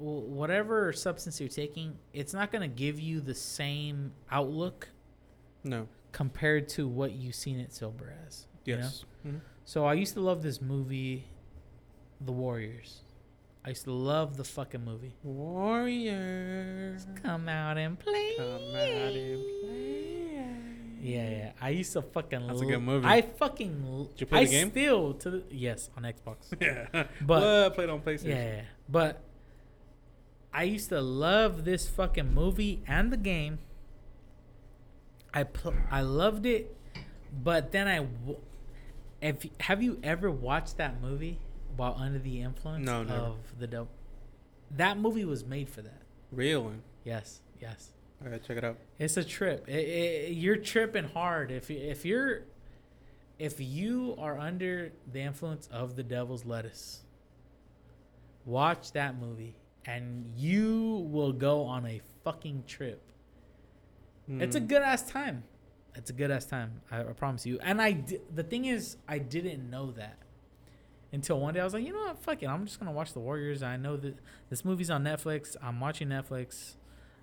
[0.00, 4.88] whatever substance you're taking, it's not gonna give you the same outlook
[5.64, 5.88] No.
[6.12, 8.46] compared to what you've seen it sober as.
[8.64, 8.82] you know?
[8.82, 9.04] Yes.
[9.26, 9.40] Mhm.
[9.64, 11.24] So I used to love this movie,
[12.20, 13.00] The Warriors.
[13.64, 15.14] I used to love the fucking movie.
[15.22, 17.06] Warriors.
[17.22, 18.34] Come out and play.
[18.36, 20.46] Come out and play.
[21.02, 21.52] Yeah, yeah.
[21.60, 22.46] I used to fucking.
[22.46, 23.06] That's a good movie.
[23.06, 24.06] I fucking.
[24.12, 24.70] Did you play I the game?
[24.70, 26.36] Still to the yes on Xbox.
[26.60, 27.06] Yeah.
[27.22, 27.74] But- what?
[27.74, 28.24] Played on PlayStation.
[28.28, 29.22] yeah, yeah, but
[30.52, 33.58] I used to love this fucking movie and the game.
[35.32, 36.76] I pl- I loved it,
[37.42, 37.98] but then I.
[37.98, 38.38] W-
[39.20, 41.38] if have you ever watched that movie
[41.76, 43.20] while under the influence No, never.
[43.20, 43.90] of the dope?
[44.76, 46.02] That movie was made for that.
[46.32, 46.72] Real.
[47.04, 47.90] Yes, yes.
[48.20, 48.76] I gotta check it out.
[48.98, 49.68] It's a trip.
[49.68, 52.42] It, it, you're tripping hard if if you're
[53.38, 57.02] if you are under the influence of the devil's lettuce.
[58.44, 59.54] Watch that movie
[59.86, 63.02] and you will go on a fucking trip.
[64.28, 64.68] It's a Mm.
[64.68, 65.42] good ass time.
[65.96, 66.82] It's a good ass time.
[66.90, 67.58] I, I promise you.
[67.62, 70.18] And I di- the thing is I didn't know that
[71.12, 72.46] until one day I was like, you know what, fuck it.
[72.46, 73.62] I'm just gonna watch the Warriors.
[73.62, 74.16] I know that
[74.48, 75.56] this movie's on Netflix.
[75.60, 76.76] I'm watching Netflix.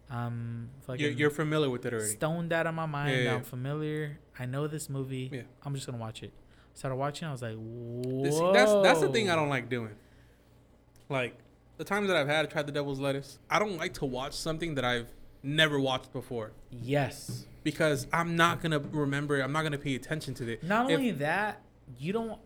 [0.09, 2.09] Um, fucking You're, you're familiar with it already.
[2.09, 3.11] stoned out of my mind.
[3.11, 3.43] Yeah, yeah, I'm yeah.
[3.43, 4.19] familiar.
[4.39, 5.29] I know this movie.
[5.31, 5.41] Yeah.
[5.63, 6.34] I'm just gonna watch it.
[6.73, 7.27] Started watching.
[7.27, 8.23] I was like, whoa.
[8.23, 9.95] This- that's that's the thing I don't like doing.
[11.09, 11.38] Like
[11.77, 14.75] the times that I've had try the devil's lettuce, I don't like to watch something
[14.75, 15.07] that I've
[15.43, 17.45] never watched before Yes.
[17.63, 19.39] because I'm not gonna remember.
[19.41, 20.63] I'm not gonna pay attention to it.
[20.63, 21.61] Not If- only that,
[21.99, 22.39] you don't.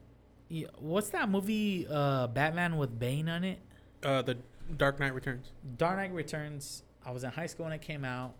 [0.50, 1.88] You, what's that movie?
[1.90, 3.60] Uh, Batman with Bane on it.
[4.04, 4.38] Uh, the
[4.76, 5.52] Dark Knight Returns.
[5.78, 6.84] Dark Knight Returns.
[7.06, 8.34] I was in high school when it came out.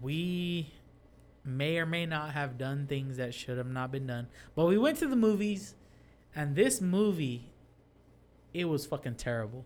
[0.00, 0.72] We
[1.44, 4.76] may or may not have done things that should have not been done, but we
[4.76, 5.74] went to the movies,
[6.36, 7.50] and this movie,
[8.52, 9.64] it was fucking terrible.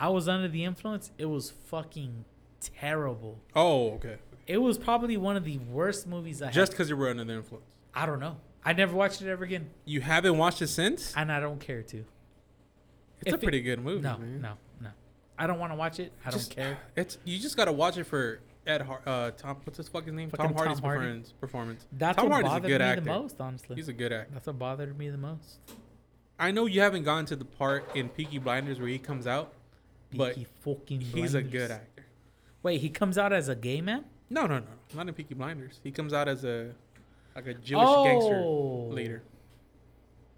[0.00, 1.10] I was under the influence.
[1.18, 2.24] It was fucking
[2.60, 3.38] terrible.
[3.54, 4.16] Oh, okay.
[4.46, 7.24] It was probably one of the worst movies I Just Just because you were under
[7.24, 7.66] the influence.
[7.94, 8.38] I don't know.
[8.64, 11.14] I never watched it ever again, You haven't watched it since?
[11.16, 11.98] and I don't care to.
[11.98, 12.06] It's
[13.26, 14.02] If a it- pretty good movie.
[14.02, 14.40] No, man.
[14.40, 14.88] no, no.
[15.38, 16.12] I don't want to watch it.
[16.24, 16.78] I Just- don't care.
[16.96, 20.30] It's you just gotta watch it for Ed Har- uh Tom what's his fucking name?
[20.30, 20.98] Fucking Tom Hardy's Tom Hardy.
[21.00, 21.86] performance performance.
[21.92, 23.00] That's Tom what Hardy's a bothered good me actor.
[23.02, 23.76] the most, honestly.
[23.76, 24.30] He's a good actor.
[24.34, 25.58] That's what bothered me the most.
[26.38, 29.52] I know you haven't gone to the part in Peaky Blinders where he comes out,
[30.14, 32.04] but Peaky fucking he's a good actor.
[32.62, 34.04] Wait, he comes out as a gay man?
[34.28, 35.80] No, no, no, not in Peaky Blinders.
[35.82, 36.72] He comes out as a
[37.34, 38.04] like a Jewish oh.
[38.04, 38.88] gangster Oh.
[38.92, 39.22] leader.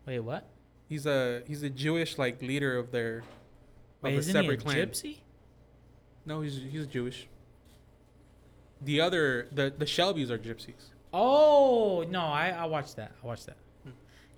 [0.07, 0.49] Wait, what?
[0.89, 3.24] He's a he's a Jewish like leader of their of
[4.03, 4.77] Wait, a he a separate clan.
[4.77, 5.19] gypsy?
[6.27, 7.28] No, he's he's Jewish.
[8.81, 10.90] The other the the Shelbys are gypsies.
[11.12, 13.12] Oh no, I I watched that.
[13.23, 13.57] I watched that.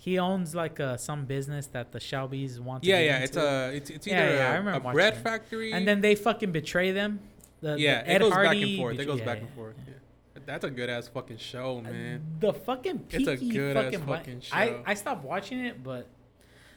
[0.05, 2.83] He owns like uh, some business that the Shelbys want.
[2.83, 3.25] To Yeah, get yeah.
[3.27, 5.21] It's a it's it's either yeah, I a- a, bread it.
[5.29, 5.73] factory.
[5.73, 7.21] and then they fucking betray them.
[7.63, 8.99] The, yeah, the it goes back and forth.
[8.99, 9.77] It goes yeah, back yeah, and forth.
[9.87, 9.95] yeah.
[10.37, 10.43] Yeah.
[10.45, 12.21] That's a good ass fucking show, man.
[12.39, 14.91] The fucking It's a Peaky good-ass fucking, Blind- fucking I.
[14.91, 16.07] I stopped watching it, but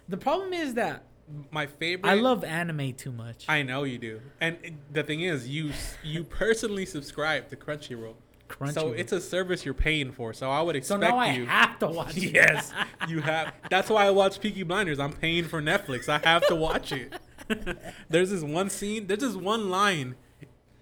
[0.07, 1.03] the problem is that
[1.51, 2.09] My favorite.
[2.09, 3.43] I love anime too much.
[3.49, 5.71] I know you do, and it- the thing is, you
[6.01, 8.15] you personally subscribe to Crunchyroll,
[8.47, 8.73] Crunchyroll.
[8.73, 10.33] so it's a service you're paying for.
[10.33, 11.45] So I would expect so now I you.
[11.45, 12.33] have to watch it.
[12.33, 12.71] yes,
[13.07, 13.53] you have.
[13.69, 14.99] That's why I watch Peaky Blinders.
[14.99, 16.09] I'm paying for Netflix.
[16.09, 17.13] I have to watch it.
[18.09, 19.07] there's this one scene.
[19.07, 20.15] There's this one line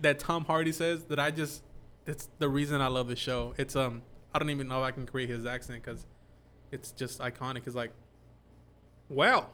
[0.01, 1.63] that Tom Hardy says that I just.
[2.05, 3.53] That's the reason I love the show.
[3.57, 4.01] It's um.
[4.33, 6.05] I don't even know if I can create his accent because
[6.71, 7.67] it's just iconic.
[7.67, 7.91] It's like,
[9.07, 9.49] well,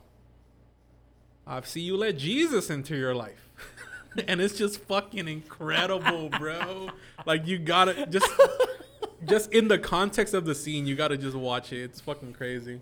[1.45, 3.47] I've seen you let Jesus into your life.
[4.27, 6.89] and it's just fucking incredible, bro.
[7.25, 8.29] Like you gotta just
[9.25, 11.81] just in the context of the scene, you gotta just watch it.
[11.83, 12.81] It's fucking crazy.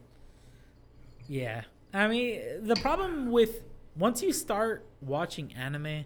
[1.27, 1.63] Yeah.
[1.93, 3.61] I mean, the problem with
[3.95, 6.05] once you start watching anime,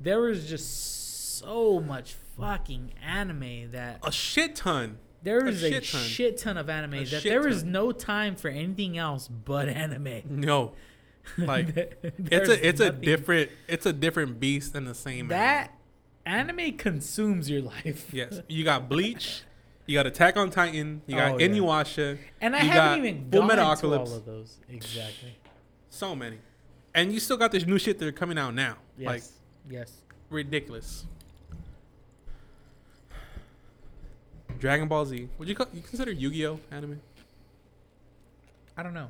[0.00, 4.98] there is just so much fucking anime that A shit ton.
[5.22, 6.54] There is a is a shit shit ton.
[6.54, 7.72] ton, of anime A that shit there is ton.
[7.72, 10.22] no time for anything else but anime.
[10.28, 10.72] No.
[11.36, 11.68] Like
[12.30, 15.72] it's a it's a different it's a different beast than the same that
[16.26, 18.12] anime consumes your life.
[18.12, 18.40] Yes.
[18.48, 19.42] You got Bleach,
[19.86, 21.48] you got Attack on Titan, you got Oh, yeah.
[21.48, 24.58] Inuyasha, And I You haven't got even Full gone Metal to all of those.
[24.68, 25.36] Exactly.
[25.90, 26.38] so many.
[26.94, 28.76] And you still got this new shit that are coming out now.
[28.96, 29.06] Yes.
[29.06, 29.22] Like
[29.70, 29.92] yes.
[30.30, 31.06] ridiculous.
[34.58, 35.28] Dragon Ball Z.
[35.38, 37.00] Would you co- you consider Yu-Gi-Oh anime?
[38.76, 39.08] I don't know.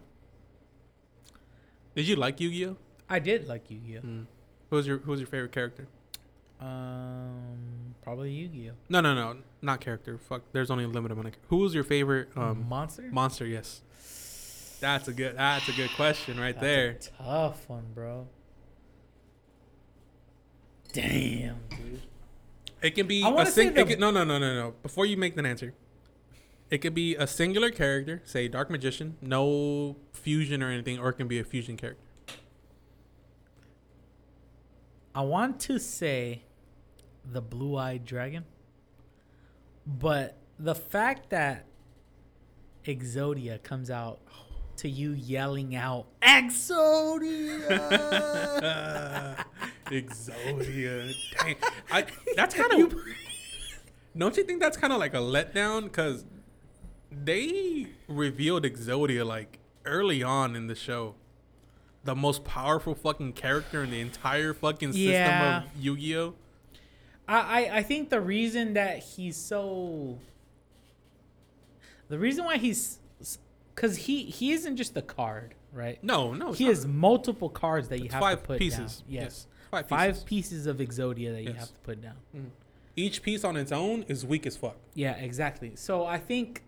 [1.98, 2.76] Did you like Yu-Gi-Oh?
[3.10, 4.06] I did like Yu-Gi-Oh.
[4.06, 4.26] Mm.
[4.70, 5.88] Who was your Who was your favorite character?
[6.60, 8.74] Um, probably Yu-Gi-Oh.
[8.88, 10.16] No, no, no, not character.
[10.16, 10.42] Fuck.
[10.52, 11.34] There's only a limited amount of.
[11.48, 13.02] Who was your favorite um Monster.
[13.10, 13.46] monster?
[13.46, 13.80] Yes.
[14.80, 15.36] That's a good.
[15.38, 16.90] That's a good question right That's there.
[17.18, 18.28] A tough one, bro.
[20.92, 22.02] Damn, dude.
[22.80, 23.74] It can be I a wanna sing.
[23.74, 24.74] say it can- no, no, no, no, no.
[24.84, 25.74] Before you make that answer,
[26.70, 31.14] it could be a singular character, say Dark Magician, no fusion or anything, or it
[31.14, 32.02] can be a fusion character.
[35.14, 36.42] I want to say
[37.24, 38.44] the blue-eyed dragon,
[39.86, 41.64] but the fact that
[42.84, 44.20] Exodia comes out
[44.76, 47.68] to you yelling out Exodia.
[49.86, 51.14] Exodia.
[51.38, 51.56] Dang.
[51.90, 52.94] I, that's kind of.
[54.16, 55.84] Don't you think that's kind of like a letdown?
[55.84, 56.24] Because
[57.10, 61.14] they revealed Exodia like early on in the show.
[62.04, 65.58] The most powerful fucking character in the entire fucking system Yeah.
[65.64, 66.34] of Yu Gi Oh!
[67.26, 67.36] I,
[67.66, 70.18] I I think the reason that he's so
[72.08, 72.98] the reason why he's
[73.74, 76.02] because he he isn't just a card, right?
[76.02, 76.50] No, no.
[76.50, 78.96] it's he has multiple cards that you have five to put pieces.
[78.98, 79.04] down.
[79.08, 79.46] Yes, Yes.
[79.70, 80.24] Five five pieces.
[80.24, 82.16] pieces of Exodia that you have to put down.
[82.34, 82.46] Mm.
[82.96, 84.76] Each piece on its own is weak as fuck.
[84.94, 85.72] Yeah, exactly.
[85.76, 86.62] So I think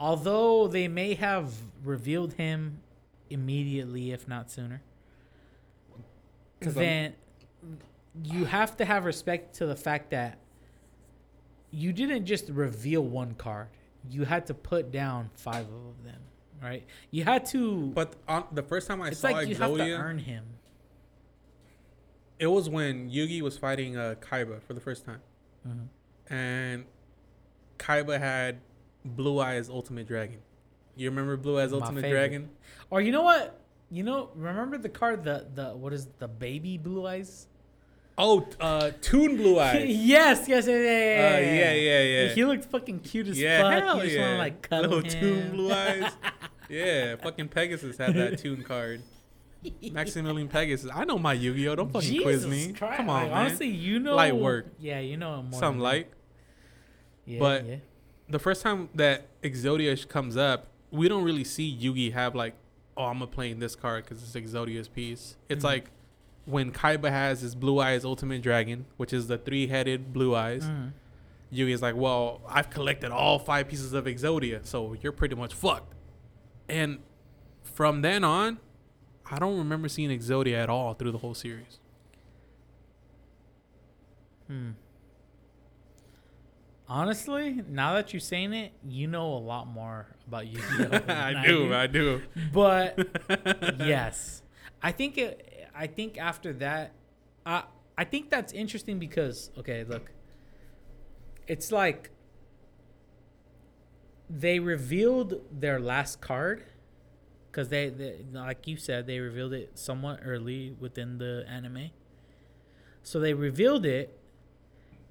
[0.00, 1.52] although they may have
[1.84, 2.80] revealed him
[3.28, 4.82] immediately, if not sooner,
[6.60, 7.14] 'Cause I'm- then
[8.24, 10.38] you have to have respect to the fact that
[11.70, 13.68] you didn't just reveal one card.
[14.10, 16.20] You had to put down five of them,
[16.60, 16.84] right?
[17.10, 17.90] You had to.
[17.92, 20.44] But on, the first time I it's saw like you have to earn him.
[22.38, 25.20] it was when Yugi was fighting uh, Kaiba for the first time.
[25.68, 25.88] Mhm.
[26.30, 26.86] and
[27.78, 28.60] Kaiba had
[29.04, 30.38] Blue Eyes Ultimate Dragon.
[30.96, 32.18] You remember Blue Eyes My Ultimate favorite.
[32.18, 32.50] Dragon?
[32.90, 33.60] Or you know what?
[33.90, 37.46] You know, remember the card the the what is the baby blue eyes?
[38.18, 39.86] Oh, uh, Toon Blue Eyes.
[39.88, 42.28] yes, yes, yeah, yeah, yeah, Uh, yeah, yeah, yeah.
[42.34, 43.82] He looked fucking cute as yeah, fuck.
[43.82, 44.20] hell you just yeah.
[44.20, 45.20] want to like cuddle Little him.
[45.20, 46.12] Toon Blue Eyes.
[46.68, 49.02] yeah, fucking Pegasus had that Toon card.
[49.92, 50.90] Maximilian Pegasus.
[50.92, 51.76] I know my Yu-Gi-Oh.
[51.76, 52.72] Don't fucking quiz me.
[52.72, 52.96] Christ.
[52.98, 53.40] Come on, Like, man.
[53.46, 54.66] Honestly, you know Light work.
[54.78, 55.58] Yeah, you know more.
[55.58, 56.08] Some light.
[57.26, 57.76] Yeah, but- yeah.
[58.30, 62.54] The first time that Exodia comes up, we don't really see Yugi have like,
[62.96, 65.36] oh, I'm gonna play in this card because it's Exodia's piece.
[65.48, 65.68] It's Mhm.
[65.68, 65.90] like
[66.46, 70.64] when Kaiba has his Blue Eyes Ultimate Dragon, which is the three-headed Blue Eyes.
[70.64, 70.92] Mm.
[71.52, 75.52] Yugi is like, well, I've collected all five pieces of Exodia, so you're pretty much
[75.52, 75.94] fucked.
[76.68, 77.00] And
[77.62, 78.58] from then on,
[79.30, 81.78] I don't remember seeing Exodia at all through the whole series.
[84.46, 84.70] Hmm.
[86.90, 90.88] Honestly, now that you're saying it, you know a lot more about Yu-Gi-Oh.
[90.88, 92.20] than I do, I do.
[92.52, 92.98] But
[93.78, 94.42] yes,
[94.82, 95.68] I think it.
[95.72, 96.90] I think after that,
[97.46, 97.62] I
[97.96, 100.10] I think that's interesting because okay, look,
[101.46, 102.10] it's like
[104.28, 106.64] they revealed their last card
[107.52, 111.90] because they, they, like you said, they revealed it somewhat early within the anime.
[113.02, 114.18] So they revealed it,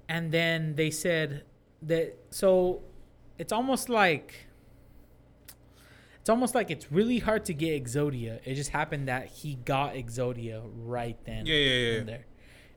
[0.08, 1.44] and then they said
[1.82, 2.16] that.
[2.30, 2.82] So
[3.38, 4.46] it's almost like
[6.20, 8.40] it's almost like it's really hard to get Exodia.
[8.44, 11.46] It just happened that he got Exodia right then.
[11.46, 11.98] Yeah, yeah, yeah.
[11.98, 12.26] and there.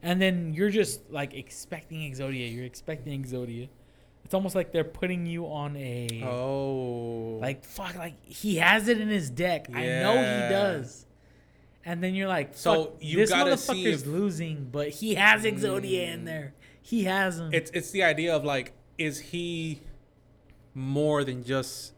[0.02, 2.54] And then you're just like expecting Exodia.
[2.54, 3.70] You're expecting Exodia.
[4.26, 9.02] It's almost like they're putting you on a Oh, like fuck like he has it
[9.02, 9.68] in his deck.
[9.70, 9.78] Yeah.
[9.78, 11.06] I know he does.
[11.86, 16.22] And then you're like, So you this motherfucker's if- losing, but he has Exodia in
[16.22, 16.26] Mm.
[16.26, 16.54] there.
[16.82, 17.54] He has him.
[17.54, 19.82] it's it's the idea of like, is he
[20.74, 21.94] more than just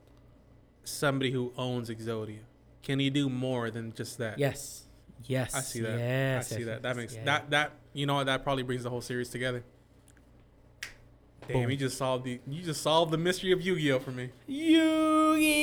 [0.83, 2.39] somebody who owns Exodia?
[2.83, 4.37] Can he do more than just that?
[4.39, 4.83] yes,
[5.27, 5.55] Yes.
[5.55, 5.97] I see that.
[5.97, 6.81] Yes, I see yes, that.
[6.83, 9.63] That makes that that you know that probably brings the whole series together.
[11.47, 11.71] Damn, Boom.
[11.71, 14.29] you just solved the you just solved the mystery of Yu-Gi-Oh for me.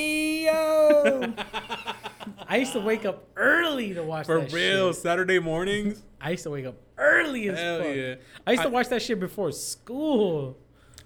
[0.02, 1.32] Yu-Gi-Oh!
[2.48, 5.02] I used to wake up early to watch For real, shit.
[5.02, 6.02] Saturday mornings.
[6.20, 7.96] I used to wake up early as Hell fuck.
[7.96, 8.14] yeah.
[8.46, 10.56] I used to I- watch that shit before school.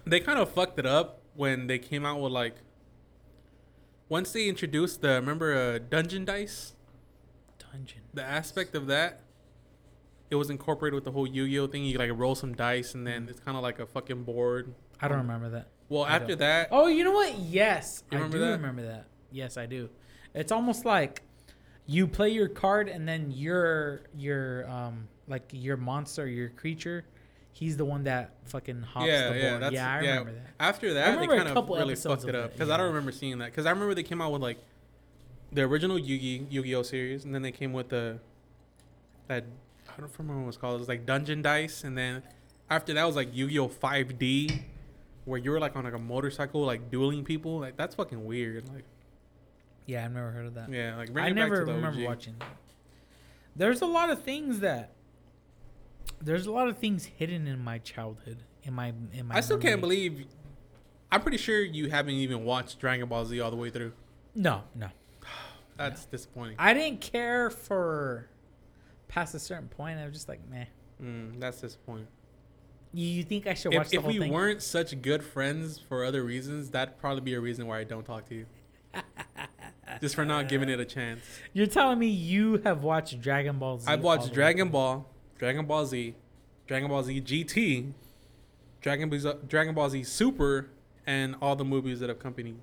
[0.09, 2.55] They kind of fucked it up when they came out with like
[4.09, 6.73] once they introduced the remember uh, dungeon dice,
[7.71, 8.01] Dungeon.
[8.13, 9.21] the aspect of that.
[10.29, 11.85] It was incorporated with the whole Yu-Gi-Oh thing.
[11.85, 14.73] You like roll some dice, and then it's kind of like a fucking board.
[14.99, 15.67] I don't remember that.
[15.87, 16.39] Well, I after don't.
[16.39, 17.37] that, Oh, you know what?
[17.39, 18.51] Yes, I remember do that?
[18.51, 19.05] remember that.
[19.31, 19.89] Yes, I do.
[20.33, 21.21] It's almost like
[21.85, 27.05] you play your card and then your your um like your monster, your creature,
[27.57, 29.41] he's the one that fucking hops yeah, the board.
[29.41, 30.47] yeah, that's, yeah, I remember that.
[30.59, 33.45] After that, they kind of really fucked it up because I don't remember seeing that.
[33.45, 34.59] Because I remember they came out with like
[35.51, 38.19] the original Yu-Gi Yu-Gi-Oh series, and then they came with the
[39.27, 39.43] that
[39.89, 40.75] I don't remember what it was called.
[40.75, 42.21] It was like Dungeon Dice, and then
[42.69, 44.61] after that was like Yu-Gi-Oh 5D,
[45.25, 47.59] where you were like on like a motorcycle like dueling people.
[47.59, 48.69] Like that's fucking weird.
[48.71, 48.85] Like
[49.87, 50.71] Yeah, I've never heard of that.
[50.71, 52.57] yeah, like I never remember watching that.
[53.55, 54.91] There's a lot of things that
[56.21, 58.43] there's a lot of things hidden in my childhood.
[58.63, 60.25] In my in my I still can't believe.
[61.11, 63.93] I'm pretty sure you haven't even watched Dragon Ball Z all the way through.
[64.35, 64.89] No, no.
[65.77, 66.57] That's disappointing.
[66.59, 68.27] I didn't care for
[69.07, 69.99] past a certain point.
[69.99, 70.65] I was just like, meh.
[71.01, 72.07] Mm, that's disappointing.
[72.93, 74.33] You, you think I should watch if the if we thing?
[74.33, 78.03] weren't such good friends for other reasons, that'd probably be a reason why I don't
[78.03, 78.45] talk to you.
[80.01, 81.21] Just for not giving it a chance.
[81.53, 83.85] You're telling me you have watched Dragon Ball Z?
[83.87, 84.69] I've watched Dragon.
[84.69, 85.07] Ball,
[85.37, 86.15] Dragon Ball Z,
[86.67, 87.91] Dragon Ball Z GT,
[88.81, 90.69] Dragon Ball Z, Dragon Ball Z Super,
[91.05, 92.55] and all the movies that accompany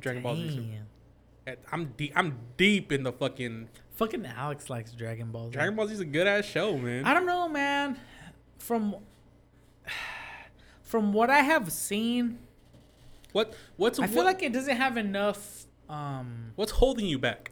[0.00, 0.50] Dragon Ball Z.
[0.50, 1.56] Super.
[1.70, 2.12] I'm deep.
[2.16, 5.52] I'm deep in the fucking Fucking Alex likes Dragon Ball Z.
[5.52, 7.04] Dragon Ball Z is a good ass show, man.
[7.04, 7.98] I don't know, man.
[8.58, 8.96] From
[10.82, 12.38] from what I have seen,
[13.32, 15.66] What what's I feel what- like it doesn't have enough.
[15.88, 17.50] Um, what's holding you back?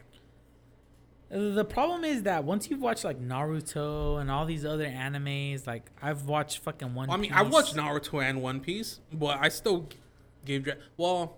[1.33, 5.89] The problem is that once you've watched like Naruto and all these other animes, like
[6.01, 7.07] I've watched fucking One.
[7.07, 7.13] Piece.
[7.13, 9.89] I mean, I watched Naruto and One Piece, but I still
[10.45, 10.63] gave.
[10.65, 11.37] Dra- well,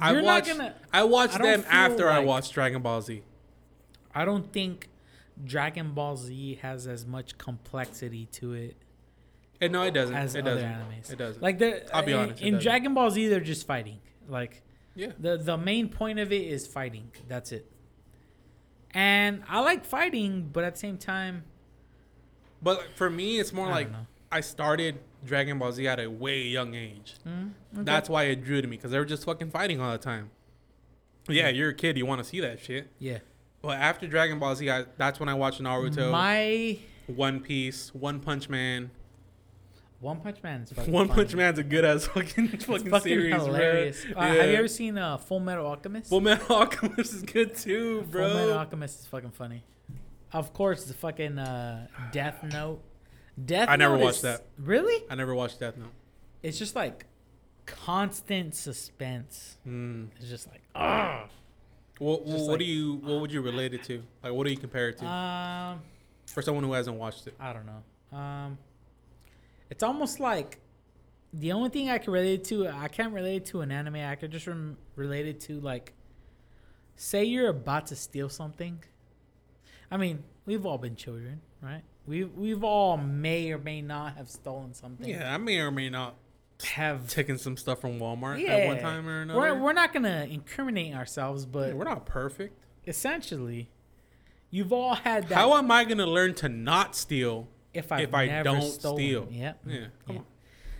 [0.00, 0.48] I You're not watched.
[0.58, 3.22] gonna- I watched I them after I watched Dragon Ball Z.
[4.14, 4.88] I don't think
[5.44, 8.76] Dragon Ball Z has as much complexity to it
[9.60, 10.14] And no, it doesn't.
[10.14, 10.68] as it other doesn't.
[10.70, 11.12] animes.
[11.12, 11.42] It doesn't.
[11.42, 12.58] Like the I'll be in, honest, it in.
[12.58, 14.00] Dragon Ball Z, they're just fighting.
[14.28, 14.62] Like
[14.94, 15.12] yeah.
[15.18, 17.10] the the main point of it is fighting.
[17.28, 17.70] That's it.
[18.94, 21.44] And I like fighting, but at the same time,
[22.62, 23.88] But for me, it's more I like.
[24.30, 27.14] I started Dragon Ball Z at a way young age.
[27.26, 27.82] mm, okay.
[27.84, 30.30] That's why it drew to me because they were just fucking fighting all the time.
[31.28, 31.96] Yeah, you're a kid.
[31.96, 32.88] You want to see that shit.
[32.98, 33.18] yeah.
[33.62, 38.18] But after Dragon Ball Z, I, that's when I watched Naruto, My One Piece, One
[38.18, 38.90] Punch Man.
[40.02, 41.22] One Punch Man is fucking One funny.
[41.22, 44.04] Punch Man's a good ass fucking fucking, fucking series, hilarious.
[44.04, 44.20] bro.
[44.20, 46.10] Uh, Have you ever seen uh, Full Metal Alchemist?
[46.10, 48.26] Full Metal Alchemist is good too, bro.
[48.28, 48.58] Full Metal.
[48.58, 49.62] Alchemist is fucking funny.
[50.32, 52.82] Of course, the fucking uh, Death Note.
[53.42, 54.44] Death I never Note watched is- that.
[54.58, 55.04] Really?
[55.08, 55.92] I never watched Death Note.
[56.42, 57.06] It's just like
[57.64, 59.56] constant suspense.
[59.66, 60.08] Mm.
[60.18, 61.26] It's just like ah.
[61.98, 64.02] What like- do you what would you relate it to?
[64.22, 65.80] Like, what do you compare it to Um,
[66.26, 67.34] for someone who hasn't watched it?
[67.38, 68.18] I don't know.
[68.18, 68.58] Um,
[69.72, 70.58] it's almost like
[71.32, 72.68] the only thing I can relate to.
[72.68, 73.96] I can't relate it to an anime.
[73.96, 75.94] I could just rem- relate it to like,
[76.94, 78.84] say you're about to steal something.
[79.90, 81.80] I mean, we've all been children, right?
[82.06, 85.08] We we've all may or may not have stolen something.
[85.08, 86.16] Yeah, I may or may not
[86.74, 88.50] Have taken some stuff from Walmart yeah.
[88.52, 89.40] at one time or another.
[89.40, 92.58] We're we're not gonna incriminate ourselves, but Yeah, we're not perfect.
[92.86, 93.70] essentially,
[94.50, 95.34] you've all had that.
[95.36, 98.96] How am I gonna learn to not steal if, I've if I don't stolen.
[98.98, 99.28] steal?
[99.30, 99.60] Yep.
[99.66, 99.76] Yeah,
[100.06, 100.18] come Yeah.
[100.20, 100.26] on.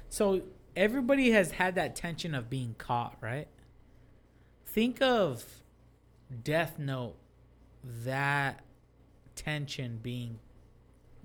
[0.09, 0.43] So
[0.77, 3.49] everybody has had that tension of being caught, right?
[4.67, 5.45] Think of
[6.43, 7.17] Death Note,
[8.05, 8.61] that
[9.35, 10.39] tension being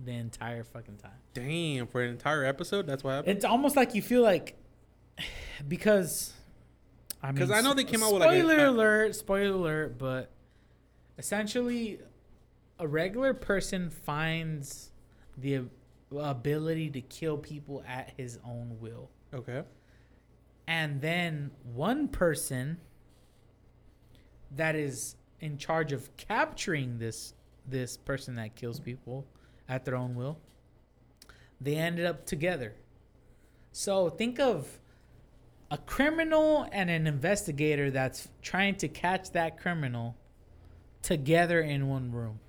[0.03, 1.11] the entire fucking time.
[1.33, 3.35] Damn, for an entire episode, that's what happened.
[3.35, 4.55] It's almost like you feel like
[5.67, 6.33] because
[7.21, 9.97] I mean, 'Cause I know they came out with, like, a- spoiler alert, spoiler alert,
[9.97, 10.31] but
[11.17, 11.99] essentially,
[12.79, 14.91] a regular person finds
[15.37, 15.65] the
[16.15, 19.63] ability to kill people at his own will, Okay.
[20.67, 22.77] and then one person
[24.51, 27.33] that is in charge of capturing this
[27.67, 29.27] this person that kills people
[29.67, 30.39] at their own will
[31.59, 32.75] they ended up together.
[33.71, 34.79] So think of
[35.69, 40.15] a criminal and an investigator that's trying to catch that criminal
[41.01, 42.39] together in one room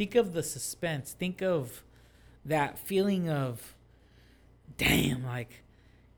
[0.00, 1.12] think of the suspense.
[1.12, 1.84] Think of
[2.42, 3.74] that feeling of,
[4.78, 5.62] damn, like,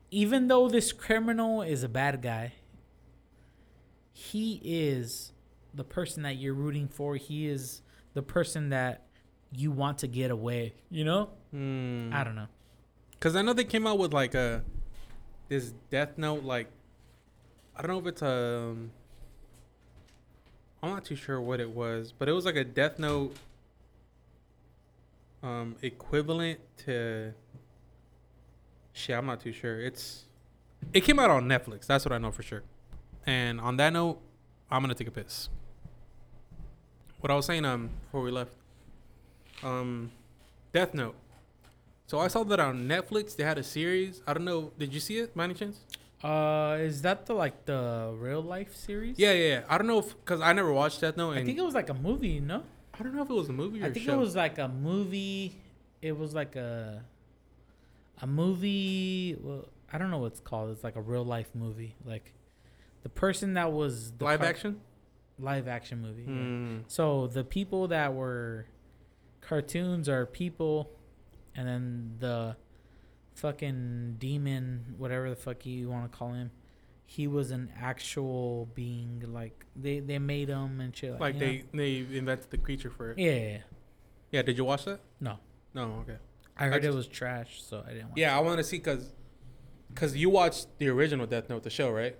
[0.09, 2.53] even though this criminal is a bad guy,
[4.13, 5.33] he is
[5.73, 7.17] the person that you're rooting for.
[7.17, 7.81] He is
[8.13, 9.03] the person that
[9.51, 10.75] you want to get away.
[10.89, 11.29] You know?
[11.51, 12.09] Hmm.
[12.13, 12.47] I don't know.
[13.11, 14.63] Because I know they came out with like a
[15.49, 16.67] this Death Note like
[17.75, 18.91] I don't know if it's a um,
[20.81, 23.35] I'm not too sure what it was, but it was like a Death Note
[25.43, 27.33] um equivalent to
[28.93, 29.15] shit.
[29.15, 29.79] I'm not too sure.
[29.79, 30.25] It's
[30.93, 31.85] it came out on Netflix.
[31.85, 32.63] That's what I know for sure.
[33.25, 34.19] And on that note,
[34.71, 35.49] I'm gonna take a piss.
[37.19, 38.53] What I was saying um before we left,
[39.63, 40.11] um,
[40.71, 41.15] Death Note.
[42.07, 43.35] So I saw that on Netflix.
[43.35, 44.21] They had a series.
[44.27, 44.71] I don't know.
[44.77, 45.79] Did you see it by any chance?
[46.23, 49.17] Uh, is that the like the real life series?
[49.19, 49.47] Yeah, yeah.
[49.47, 49.61] yeah.
[49.69, 51.31] I don't know if because I never watched Death Note.
[51.31, 52.39] And I think it was like a movie.
[52.39, 52.63] No,
[53.03, 54.69] I don't know if it was a movie or I think it was like a
[54.69, 55.59] movie.
[56.01, 57.03] It was like a
[58.21, 59.35] a movie.
[59.41, 60.69] Well, I don't know what it's called.
[60.71, 61.95] It's like a real life movie.
[62.05, 62.31] Like
[63.01, 64.79] the person that was the live action.
[65.37, 66.23] live action movie.
[66.23, 66.31] yeah.
[66.31, 66.77] Hmm.
[66.87, 68.67] So the people that were
[69.41, 70.89] cartoons are people,
[71.57, 72.55] and then the
[73.35, 76.51] fucking demon, whatever the fuck you want to call him,
[77.05, 79.23] he was an actual being.
[79.27, 81.19] Like they they made him and shit.
[81.19, 83.17] Like you they they invented the creature for it.
[83.19, 83.57] Yeah,
[84.31, 84.41] yeah.
[84.41, 84.99] Did you watch that?
[85.19, 85.39] No.
[85.73, 85.83] No.
[86.01, 86.17] Okay.
[86.57, 88.17] I heard it just- was trash, so I didn't watch.
[88.17, 89.13] Yeah, I want to see because
[89.89, 92.15] because you watched the original Death Note, the show, right?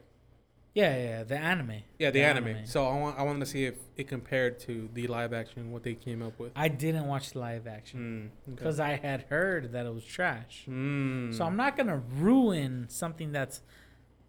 [0.75, 1.83] Yeah, yeah, the anime.
[1.99, 2.65] Yeah, the, anime.
[2.65, 5.83] So I want I wanted to see if it compared to the live action, what
[5.83, 6.51] they came up with.
[6.55, 8.55] I didn't watch live action Mm, okay.
[8.55, 10.65] because I had heard that it was trash.
[10.67, 11.31] Mm.
[11.35, 13.61] So I'm not gonna ruin something that's.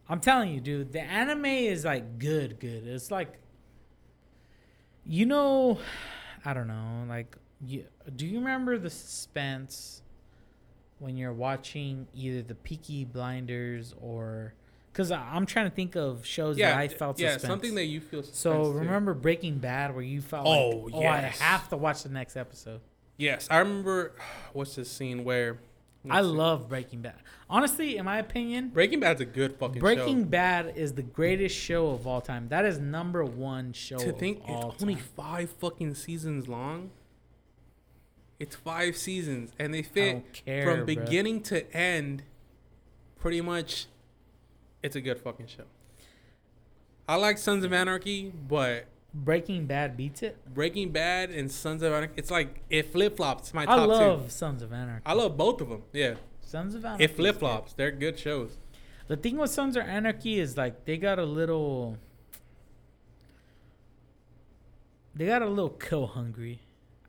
[0.09, 0.93] I'm telling you, dude.
[0.93, 2.87] The anime is like good, good.
[2.87, 3.39] It's like,
[5.07, 5.79] you know,
[6.45, 7.05] I don't know.
[7.09, 7.37] Like,
[7.67, 10.03] you, do you remember the suspense
[10.99, 14.55] when you're watching either the Peaky Blinders or?
[14.93, 17.21] Because I'm trying to think of shows yeah, that I felt suspense.
[17.21, 17.51] yeah, suspense.
[17.51, 18.23] something that you feel.
[18.23, 18.73] So suspense to.
[18.75, 22.11] remember Breaking Bad, where you felt Oh, like, oh, oh I have to watch the
[22.11, 22.81] next episode.
[23.17, 24.13] Yes, I remember.
[24.53, 25.59] What's this scene where?
[26.11, 27.17] I love Breaking Bad.
[27.49, 30.29] Honestly, in my opinion, Breaking Bad's a good fucking Breaking show.
[30.29, 32.49] Bad is the greatest show of all time.
[32.49, 33.99] That is number one show.
[33.99, 35.05] To think it's only time.
[35.17, 36.91] five fucking seasons long.
[38.39, 42.25] It's five seasons, and they fit care, from beginning to end.
[43.19, 43.87] Pretty much,
[44.83, 45.65] it's a good fucking show.
[47.09, 50.37] I like Sons of Anarchy, but Breaking Bad beats it.
[50.53, 53.55] Breaking Bad and Sons of Anarchy, it's like it flip flops.
[53.55, 54.31] My I top love two.
[54.31, 55.03] Sons of Anarchy.
[55.07, 55.83] I love both of them.
[55.93, 57.05] Yeah, Sons of Anarchy.
[57.05, 57.73] it flip flops.
[57.75, 58.59] They're good shows.
[59.07, 61.99] The thing with Sons of Anarchy is like they got a little.
[65.15, 66.61] They got a little kill hungry.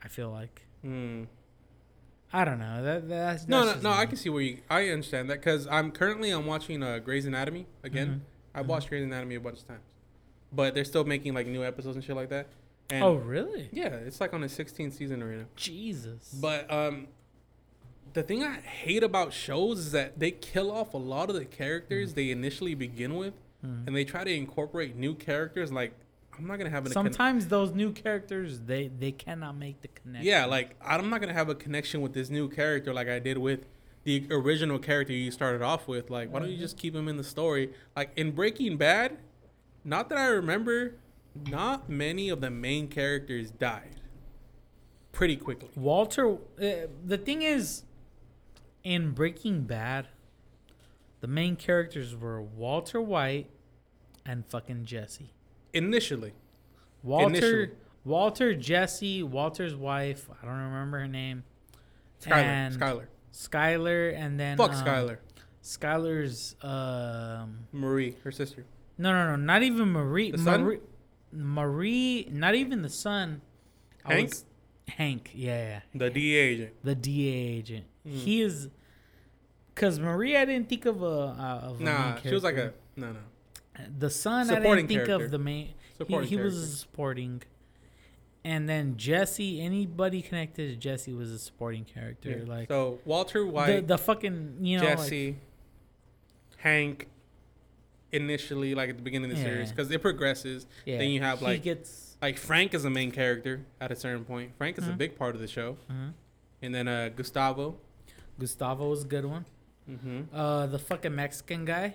[0.03, 0.61] I feel like.
[0.83, 1.23] Hmm.
[2.31, 2.83] I don't know.
[2.83, 3.89] That that's, No, that's no, just no.
[3.91, 4.57] I can see where you.
[4.69, 8.07] I understand that because I'm currently I'm watching uh, Grey's Anatomy again.
[8.07, 8.59] Mhm.
[8.59, 9.81] I've watched Grey's Anatomy a bunch of times,
[10.55, 12.47] but they're still making like new episodes and shit like that.
[12.89, 13.69] And oh really?
[13.71, 15.45] yeah, it's like on the 16th season right now.
[15.55, 16.37] Jesus.
[16.39, 17.07] But um,
[18.13, 21.45] the thing I hate about shows is that they kill off a lot of the
[21.45, 23.33] characters they initially begin with,
[23.65, 23.87] Mhm.
[23.87, 25.71] and they try to incorporate new characters.
[25.71, 25.93] Like
[26.37, 29.87] I'm not gonna have a con- Sometimes those new characters they they cannot make the
[29.87, 30.27] connection.
[30.27, 33.37] Yeah, like I'm not gonna have a connection with this new character like I did
[33.39, 33.65] with
[34.03, 36.11] the original character you started off with.
[36.11, 37.71] Like, why don't you just keep him in the story?
[37.95, 39.17] Like in Breaking Bad,
[39.85, 40.95] not that I remember,
[41.49, 44.01] not many of the main characters died
[45.11, 45.69] pretty quickly.
[45.75, 46.33] Walter.
[46.33, 47.83] Uh, the thing is,
[48.83, 50.07] in Breaking Bad,
[51.21, 53.49] the main characters were Walter White
[54.25, 55.33] and fucking Jesse.
[55.73, 56.33] Initially,
[57.03, 57.69] Walter, Initially.
[58.03, 60.29] Walter, Jesse, Walter's wife.
[60.41, 61.43] I don't remember her name.
[62.21, 65.17] Skyler, And Skyler, Skylar, and then fuck um, Skyler,
[65.63, 68.65] Skyler's um Marie, her sister.
[68.97, 70.63] No no no not even Marie The son?
[70.63, 70.79] Marie,
[71.31, 73.41] Marie not even the son
[74.03, 74.29] Hank?
[74.29, 74.45] was-
[74.87, 76.73] Hank yeah yeah The DA agent.
[76.83, 78.11] the DA agent Mm.
[78.13, 78.69] he is
[79.73, 82.55] because Marie I didn't think of a uh, of a Nah, main she was like
[82.57, 83.19] a no, no.
[83.97, 85.25] the son supporting I didn't think character.
[85.25, 86.75] of the main he, Supporting he was character.
[86.77, 87.41] supporting
[88.43, 92.53] and then Jesse anybody connected to Jesse was a supporting character Yeah.
[92.53, 95.35] like so Walter the, White, the fucking you know like- Jesse,
[96.57, 97.07] Hank.
[98.15, 100.65] Initially, like at the beginning of the series, because it progresses.
[100.85, 103.95] yeah then you have, he like- gets like Frank is a main character at a
[103.95, 104.51] certain point.
[104.57, 104.97] Frank is a Mhm.
[104.97, 106.11] big part of the show, uh
[106.61, 107.77] and then uh, Gustavo.
[108.39, 109.45] Gustavo was a good one
[109.89, 110.35] Mm-hmm.
[110.35, 111.93] Uh, the fucking Mexican guy,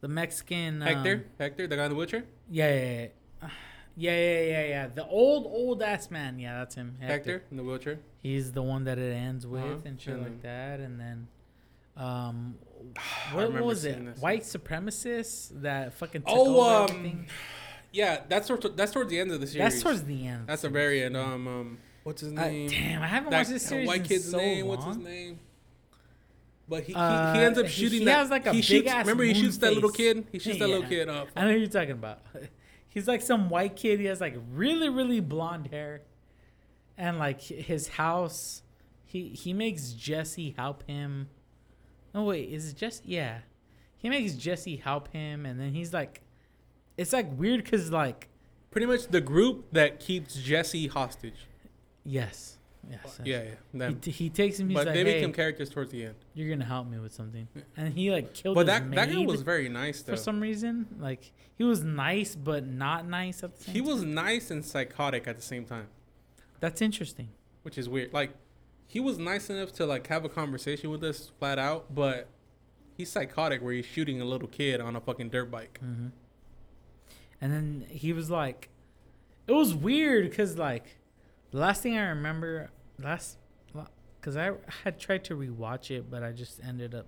[0.00, 2.24] the Mexican um, Hector, Hector, the guy in the wheelchair.
[2.48, 3.06] Yeah, yeah,
[3.42, 3.48] yeah.
[4.00, 4.86] Yeah, yeah, yeah, yeah.
[4.86, 6.38] The old, old ass man.
[6.38, 6.96] Yeah, that's him.
[7.00, 7.98] Hector in the wheelchair.
[8.22, 9.78] He's the one that it ends with Uh-huh.
[9.84, 10.78] and shit And like that.
[10.78, 11.26] And then,
[11.98, 12.56] um,
[13.32, 14.02] what, what was it?
[14.04, 14.18] this.
[14.20, 17.26] White supremacists that fucking took Oh, over um, everything.
[17.92, 19.72] Yeah, that's towards, that's towards the end of the series.
[19.72, 20.46] That's towards the end.
[20.46, 21.16] That's the very end.
[21.16, 22.68] Um, um, what's his Uh, name?
[22.70, 24.66] damn, I haven't that watched this series white in kid's so name.
[24.66, 24.76] long.
[24.76, 25.38] What's his name?
[26.68, 28.18] But he, Uh, he, he ends up shooting he that.
[28.18, 28.90] has, like, a he big shoots.
[28.90, 30.26] ass Remember, he shoots that little kid.
[30.30, 31.28] He shoots that little kid up.
[31.34, 32.20] I know who you're talking about.
[32.90, 34.00] He's like some white kid.
[34.00, 36.02] He has like really, really blonde hair,
[36.98, 38.62] and like his house.
[39.06, 41.28] He he makes Jesse help him.
[42.14, 43.02] No wait, is it Jesse?
[43.06, 43.38] Yeah,
[43.98, 46.22] he makes Jesse help him, and then he's like,
[46.96, 48.28] it's like weird because like
[48.70, 51.46] Pretty much the group that keeps Jesse hostage.
[52.04, 52.58] yes,
[52.90, 53.88] yes, Yeah, yeah.
[53.88, 54.68] He, t- he takes him.
[54.68, 56.14] But like, they hey, become characters towards the end.
[56.34, 58.54] you're gonna help me with something, and he like killed.
[58.54, 60.12] But that that guy was very nice though.
[60.12, 60.86] for some reason.
[60.98, 63.88] Like he was nice, but not nice at the same He time.
[63.88, 65.88] was nice and psychotic at the same time,
[66.60, 67.28] That's interesting.
[67.62, 68.12] which is weird.
[68.12, 68.30] Like,
[68.88, 72.26] he was nice enough to like have a conversation with us flat out, but
[72.96, 75.78] he's psychotic where he's shooting a little kid on a fucking dirt bike.
[75.80, 76.08] hmm
[77.40, 78.68] And then he was like,
[79.46, 80.96] it was weird because like
[81.50, 83.36] the last thing I remember last
[84.20, 84.50] because I
[84.84, 87.06] had tried to rewatch it, but I just ended up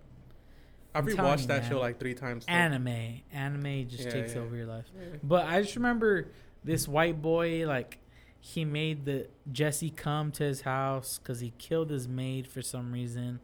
[0.94, 1.70] I've I'm rewatched that man.
[1.70, 2.46] show like three times.
[2.46, 2.52] though.
[2.52, 3.20] anime.
[3.32, 4.40] Anime just Yeah, takes yeah.
[4.42, 4.84] over your life.
[4.96, 5.16] Yeah.
[5.22, 6.28] But I just remember
[6.62, 7.98] this white boy like
[8.40, 12.92] he made the Jesse come to his house because he killed his maid for some
[12.92, 13.40] reason.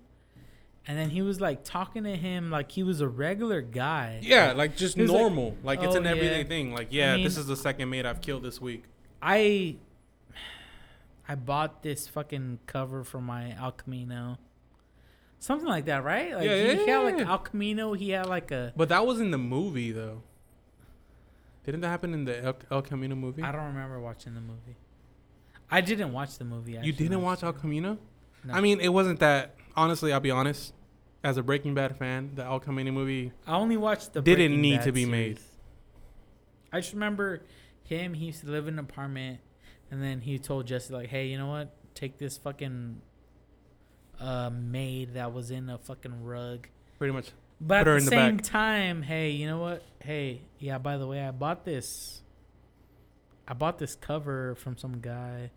[0.88, 4.20] And then he was like talking to him like he was a regular guy.
[4.22, 5.56] Yeah, like just He was like, normal.
[5.64, 6.72] Like, it's "Oh, an everyday yeah." thing.
[6.72, 8.84] Like, yeah, this mean- is the second maid I've killed this week.
[9.20, 9.76] I
[11.28, 14.38] I bought this fucking cover for my El Camino.
[15.38, 16.34] Something like that, right?
[16.34, 17.80] Like Yeah, he, yeah, he had like yeah.
[17.82, 20.22] Al he had like a But that was in the movie though.
[21.64, 23.42] Didn't that happen in the El, El Camino movie?
[23.42, 24.76] I don't remember watching the movie.
[25.70, 26.78] I didn't watch the movie.
[26.82, 27.98] you didn't watch El Camino?
[28.44, 28.54] No.
[28.54, 29.56] I mean, it wasn't that.
[29.76, 30.72] Honestly, I'll be honest.
[31.24, 34.60] As a Breaking Bad fan, the El Camino movie I only watched the Didn't Breaking
[34.60, 35.40] need Bad to be made.
[36.72, 37.42] I just remember
[37.82, 38.14] him.
[38.14, 39.40] He used to live in an apartment,
[39.90, 41.74] and then he told Jesse like, "Hey, you know what?
[41.94, 43.00] Take this fucking
[44.20, 46.68] uh, maid that was in a fucking rug."
[46.98, 47.30] pretty much.
[47.60, 48.44] But Put her at the same back.
[48.44, 49.82] time, hey, you know what?
[50.00, 50.78] Hey, yeah.
[50.78, 52.20] By the way, I bought this.
[53.48, 55.50] I bought this cover from some guy.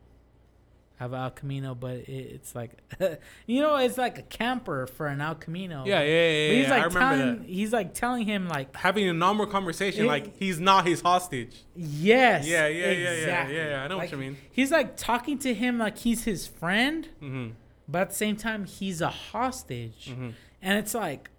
[1.00, 2.72] I have El Camino, but it, it's like,
[3.48, 5.86] you know, it's like a camper for an El Camino.
[5.86, 6.48] Yeah, yeah, yeah.
[6.50, 7.48] But he's yeah, I like remember telling, that.
[7.50, 11.64] he's like telling him like, Having a normal conversation, It- like he's not his hostage.
[11.76, 13.56] yes, Yeah, yeah, yeah, yeah, exactly.
[13.56, 13.84] yeah, yeah.
[13.84, 14.38] I know Like, what you mean.
[14.52, 17.48] He's like talking to him like he's his friend, hmm
[17.88, 20.30] but at the same time he's a hostage, hmm
[20.62, 21.30] and it's like,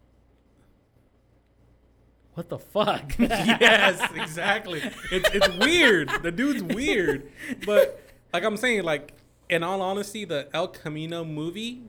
[2.35, 3.15] what the fuck?
[3.19, 4.83] yes, exactly.
[5.11, 6.11] It's it's weird.
[6.23, 7.31] The dude's weird,
[7.67, 8.01] but
[8.33, 9.13] like I'm saying, like
[9.49, 11.83] in all honesty, the El Camino movie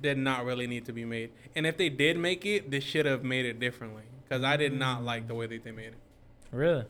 [0.00, 1.30] did not really need to be made.
[1.54, 4.02] And if they did make it, they should have made it differently.
[4.28, 5.94] Because I did not like the way that they made it.
[6.50, 6.84] really?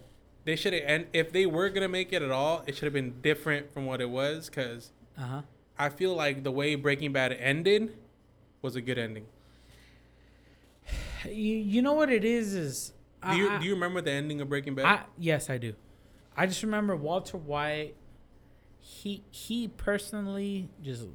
[0.45, 2.93] They should have, and if they were gonna make it at all, it should have
[2.93, 4.49] been different from what it was.
[4.49, 5.43] Because Uh huh.
[5.79, 7.97] I feel like the way Breaking Bad ended
[8.63, 9.27] was a good ending.
[11.27, 12.93] You, you know what it is is
[13.31, 14.87] Do you I, do you remember the ending of Breaking Bad?
[14.87, 15.75] I, yes I do.
[16.37, 17.95] I just remember Walter White.
[18.81, 21.07] He he personally just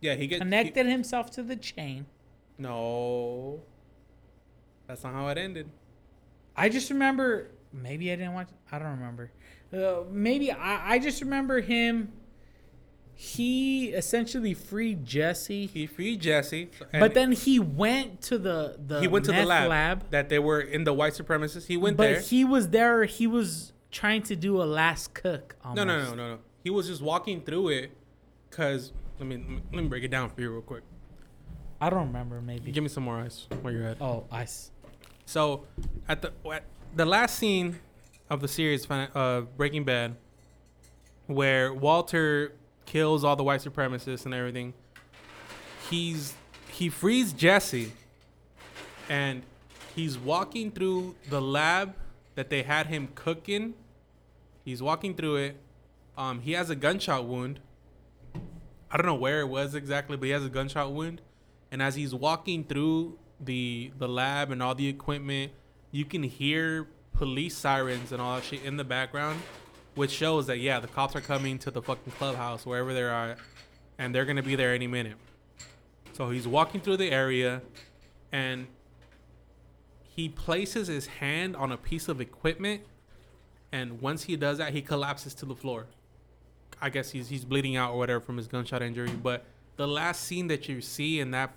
[0.00, 2.06] yeah, he gets he- connected himself to the chain.
[2.58, 3.62] no,
[4.86, 5.70] that's not how it ended.
[6.56, 8.48] I just remember maybe I didn't watch.
[8.70, 9.30] I don't remember.
[9.72, 12.12] Uh, maybe I, I just remember him.
[13.14, 19.06] He essentially freed Jesse, He freed Jesse, but then he went to the the he
[19.06, 21.66] went to the meth lab, that they were in the white supremacists.
[21.66, 22.20] He went but there.
[22.20, 23.04] he was there.
[23.04, 25.54] He was trying to do a last cook.
[25.64, 25.76] Almost.
[25.76, 26.38] no, no, no, no, no.
[26.64, 27.92] He was just walking through it,
[28.50, 30.82] cause let me let me break it down for you real quick.
[31.80, 32.40] I don't remember.
[32.40, 32.72] Maybe.
[32.72, 34.00] Give me some more ice where you're at.
[34.00, 34.70] Oh, ice.
[35.26, 35.64] So,
[36.08, 36.64] at the at
[36.94, 37.78] the last scene
[38.30, 40.16] of the series, uh, Breaking Bad,
[41.26, 42.54] where Walter
[42.86, 44.74] kills all the white supremacists and everything,
[45.90, 46.34] he's
[46.70, 47.92] he frees Jesse,
[49.08, 49.42] and
[49.94, 51.94] he's walking through the lab
[52.34, 53.74] that they had him cooking.
[54.64, 55.56] He's walking through it.
[56.16, 57.60] Um, he has a gunshot wound.
[58.90, 61.20] I don't know where it was exactly, but he has a gunshot wound.
[61.70, 65.52] And as he's walking through the the lab and all the equipment,
[65.90, 69.40] you can hear police sirens and all that shit in the background,
[69.94, 73.36] which shows that yeah, the cops are coming to the fucking clubhouse wherever they are,
[73.98, 75.16] and they're gonna be there any minute.
[76.12, 77.62] So he's walking through the area,
[78.30, 78.66] and
[80.02, 82.82] he places his hand on a piece of equipment,
[83.70, 85.86] and once he does that, he collapses to the floor.
[86.80, 89.10] I guess he's he's bleeding out or whatever from his gunshot injury.
[89.10, 89.44] But
[89.76, 91.54] the last scene that you see in that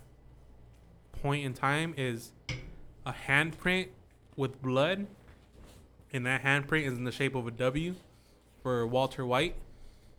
[1.22, 2.32] point in time is
[3.06, 3.88] a handprint
[4.36, 5.07] with blood,
[6.14, 7.95] and that handprint is in the shape of a W
[8.66, 9.54] for Walter White.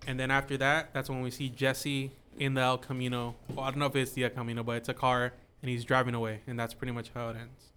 [0.06, 3.34] And then after that, that's when we see Jesse in the El Camino.
[3.52, 5.32] Well, I don't know if it's the El Camino, but it's a car,
[5.62, 7.72] and he's driving away, and that's pretty much how it ends.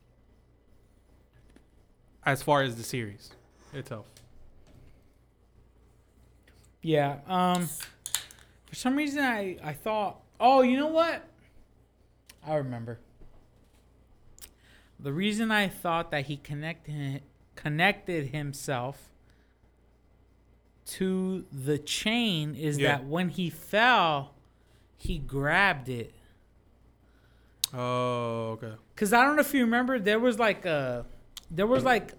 [2.23, 3.31] As far as the series
[3.73, 4.05] itself.
[6.83, 7.17] Yeah.
[7.27, 7.67] Um.
[8.67, 11.23] For some reason, I I thought, oh, you know what?
[12.45, 12.99] I remember.
[14.99, 17.23] The reason I thought that he connected
[17.55, 19.09] connected himself
[20.97, 22.97] to the chain is Yeah.
[22.97, 24.33] that when he fell,
[24.97, 26.13] he grabbed it.
[27.73, 28.73] Oh, okay.
[28.95, 31.05] Cause I don't know if you remember, there was like a,
[31.51, 32.13] there was like,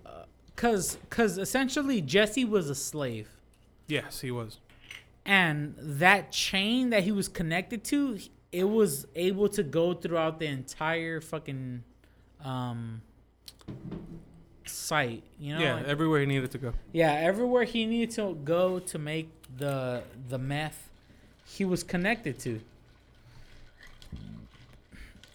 [0.56, 3.28] cause cause essentially Jesse was a slave.
[3.88, 4.58] Yes, he was.
[5.26, 8.18] and that chain that he was connected to
[8.52, 11.82] it was able to go throughout the entire fucking
[12.44, 13.02] um
[14.66, 16.72] site you know yeah, everywhere he needed to go.
[16.92, 19.28] yeah everywhere he needed to go to make
[19.58, 20.88] the the meth
[21.44, 22.60] he was connected to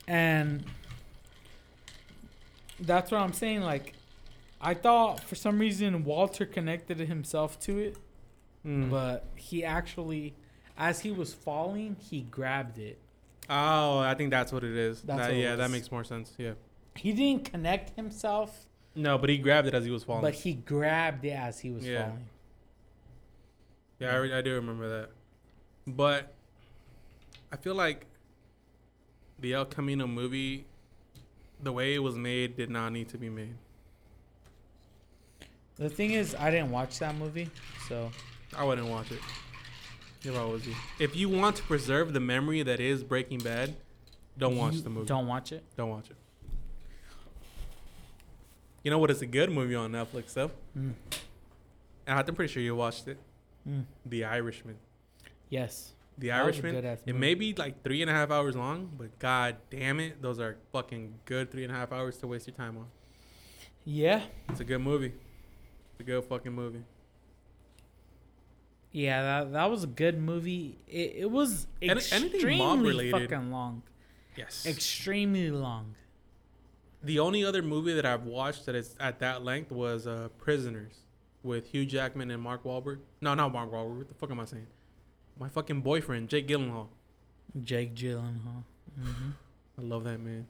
[0.07, 0.63] and
[2.79, 3.93] that's what i'm saying like
[4.61, 7.97] i thought for some reason walter connected himself to it
[8.65, 8.89] Mm.
[8.89, 10.33] but he actually
[10.75, 12.97] as he was falling he grabbed it
[13.47, 15.03] oh, I think that's what it is.
[15.03, 16.33] That's That- what it yeah, that makes more sense.
[16.35, 16.53] Yeah.
[16.95, 18.65] he didn't connect himself
[18.95, 20.21] No, but he grabbed it as he was falling.
[20.21, 22.03] but he grabbed it as he was Yeah.
[22.05, 22.25] falling
[23.99, 25.09] Yeah, I, re- I do remember that.
[25.87, 26.33] But
[27.51, 28.05] I feel like
[29.39, 30.65] the El Camino movie,
[31.61, 33.55] the way it was made, did not need to be made.
[35.77, 37.49] the thing is i didn't watch that movie
[37.89, 38.09] so
[38.57, 39.19] I wouldn't watch it.
[40.23, 40.73] If I was you.
[40.97, 43.75] If you want to preserve the memory that is Breaking Bad,
[44.37, 45.07] don't watch you the movie.
[45.07, 46.15] don't watch it Don't watch it.
[48.85, 50.51] You know what is a good movie on Netflix though?
[50.77, 50.93] Mm.
[52.05, 53.17] And I'm pretty sure you watched it.
[53.67, 53.85] Mm.
[54.05, 54.75] The Irishman.
[55.49, 56.75] yes The That Irishman.
[57.07, 60.39] It may be like three and a half hours long, but god damn it, those
[60.39, 62.85] are fucking good three and a half hours to waste your time on.
[63.85, 65.13] yeah It's a good movie.
[65.93, 66.83] It's a good fucking movie.
[68.91, 73.11] yeah that, that was a good movie it, it was Any- anything extremely mob-related.
[73.31, 73.81] fucking long
[74.37, 74.65] Yes.
[74.67, 75.95] extremely long
[77.05, 80.93] the only other movie that I've watched that is at that length was uh, Prisoners
[81.43, 82.99] with Hugh Jackman and Mark Wahlberg.
[83.21, 83.97] No, not Mark Wahlberg.
[83.97, 84.67] What the fuck am I saying?
[85.39, 86.87] My fucking boyfriend, Jake Gyllenhaal.
[87.63, 88.63] jake gyllenhaal
[88.99, 89.29] hmm
[89.77, 90.47] I love that man.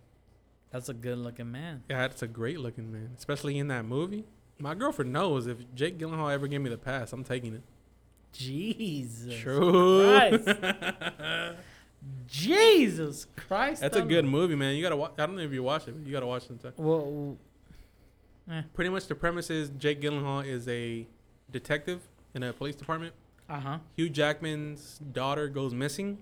[0.71, 4.25] that's a good looking man Yeah, that's a great looking man, especially in that movie.
[4.59, 7.63] My girlfriend knows if Jake Gyllenhaal ever gave me the pass, I'm taking it.
[8.31, 10.29] jesus True.
[12.27, 14.75] Jesus christ That's a good movie, man.
[14.75, 15.13] You gotta watch.
[15.17, 16.47] I don't know if you watched it, but you gotta watch it.
[16.47, 16.73] sometime.
[16.77, 17.37] well
[18.73, 21.07] Pretty much the premise is Jake Gyllenhaal is a
[21.51, 22.01] detective
[22.33, 23.13] in a police department.
[23.49, 26.17] uh-huh Hugh Jackman's daughter goes missing,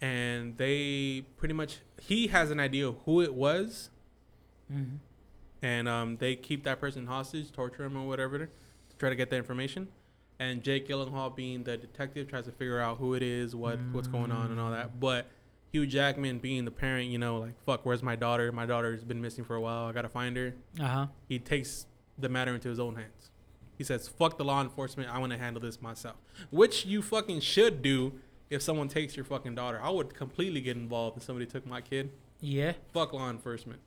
[0.00, 3.90] and they pretty much he has an idea of who it was,
[4.72, 4.96] mm-hmm.
[5.62, 8.48] and um, they keep that person hostage, torture him or whatever, to
[8.98, 9.88] try to get the information.
[10.40, 14.08] And Jake Gyllenhaal, being the detective, tries to figure out who it is, what what's
[14.08, 15.00] going on, and all that.
[15.00, 15.26] But
[15.72, 18.52] Hugh Jackman, being the parent, you know, like fuck, where's my daughter?
[18.52, 19.86] My daughter's been missing for a while.
[19.86, 20.54] I gotta find her.
[20.80, 21.86] uh-huh He takes
[22.16, 23.30] the matter into his own hands.
[23.76, 25.08] He says, "Fuck the law enforcement.
[25.12, 26.16] I want to handle this myself."
[26.50, 28.12] Which you fucking should do
[28.50, 29.80] if someone takes your fucking daughter.
[29.82, 32.10] I would completely get involved if somebody took my kid.
[32.40, 33.80] yeah Fuck law enforcement.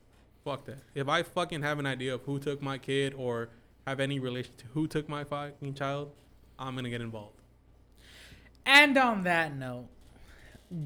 [0.44, 0.78] Fuck that.
[0.94, 3.48] If I fucking have an idea of who took my kid or
[3.86, 6.12] have any relation to who took my fucking child,
[6.58, 7.36] I'm gonna get involved.
[8.64, 9.86] And on that note,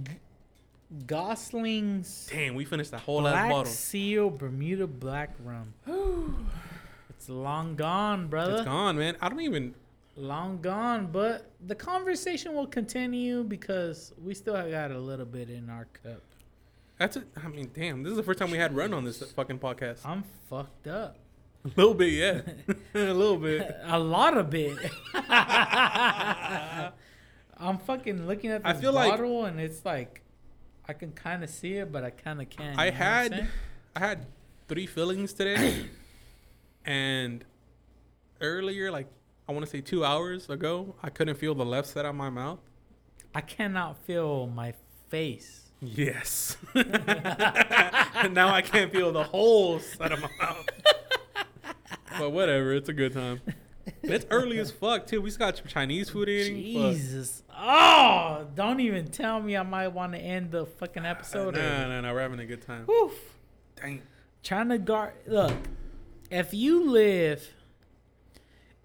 [0.05, 0.13] G-
[1.07, 3.73] Gosling's Damn, we finished that whole ass Black bottle.
[3.73, 5.75] Seal Bermuda Black Rum.
[7.11, 8.57] it's long gone, brother.
[8.57, 9.17] It's gone, man.
[9.21, 9.75] I don't even.
[10.19, 15.51] Long gone, but the conversation will continue because we still have got a little bit
[15.51, 16.23] in our cup.
[16.99, 17.25] That's it.
[17.37, 18.03] I mean, damn.
[18.03, 20.07] This is the first time we had run on this fucking podcast.
[20.07, 21.19] I'm fucked up.
[21.77, 22.43] A little bit, yeah.
[22.95, 23.77] a little bit.
[23.85, 24.77] A lot of bit.
[27.59, 30.23] I'm fucking looking at I this feel like- bottle and it's like
[30.89, 32.79] I can kind of see it, but I kind of can't.
[32.79, 33.49] I you know what I'm had?
[33.97, 34.27] I had
[34.69, 35.87] three fillings today,
[36.85, 37.45] and
[38.41, 39.09] earlier, like
[39.49, 42.31] I want to say two hours ago, I couldn't feel the left side of my
[42.31, 42.61] mouth.
[43.35, 44.75] I cannot feel my
[45.09, 45.63] face.
[45.81, 46.57] Yes.
[46.75, 50.67] and now I can't feel the whole side of my mouth.
[52.19, 52.73] but whatever.
[52.73, 53.41] It's a good time.
[54.03, 55.21] It's early as fuck too.
[55.21, 56.75] We just got Chinese food eating.
[56.75, 56.93] Fuck.
[56.93, 57.43] Jesus.
[57.57, 61.55] Oh, don't even tell me I might want to end the fucking episode.
[61.55, 61.89] Nah, early.
[61.89, 62.13] nah, nah.
[62.13, 62.85] We're having a good time.
[62.87, 63.15] Woof.
[63.77, 64.03] Dang.
[64.43, 65.15] China guard.
[65.27, 65.55] Look,
[66.31, 67.49] if you live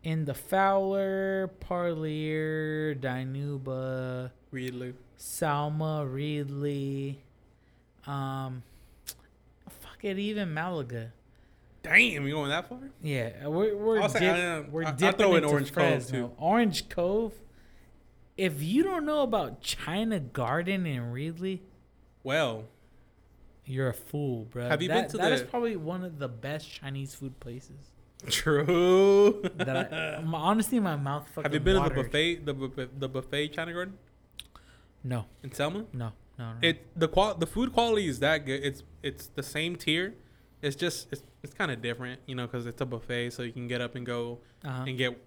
[0.03, 4.93] in the Fowler, Parlier, Dinuba, Really.
[5.17, 7.17] Selma, Reedley,
[8.07, 8.63] um,
[9.69, 11.13] fuck it, even Malaga.
[11.83, 12.77] Damn, you going that far?
[13.01, 16.31] Yeah, we're we're, dip- I- I- we're dipping throw in Orange Cove, too.
[16.37, 17.33] Orange Cove.
[18.37, 21.59] If you don't know about China Garden in Reedley,
[22.23, 22.65] Well,
[23.65, 24.67] you're a fool, bro.
[24.69, 27.39] Have you that, been to That is the- probably one of the best Chinese food
[27.39, 27.91] places.
[28.29, 29.41] true.
[29.55, 31.43] That I, my- honestly, my mouth fucking.
[31.43, 33.97] Have you been to the buffet, the buffet, the buffet China Garden
[35.03, 35.85] No, in Selma?
[35.93, 36.57] no, no, no.
[36.61, 38.63] It the qual the food quality is that good.
[38.63, 40.13] It's it's the same tier.
[40.61, 43.51] It's just it's it's kind of different, you know, because it's a buffet, so you
[43.51, 44.85] can get up and go uh-huh.
[44.87, 45.17] and get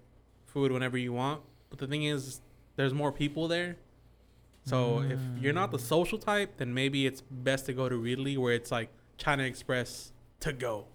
[0.45, 1.41] food whenever you want.
[1.69, 2.41] But the thing is,
[2.75, 3.77] there's more people there.
[4.67, 5.81] So if you're not the Mm.
[5.81, 10.11] social type, then maybe it's best to go to Reedley, where it's like China Express
[10.39, 10.85] to go,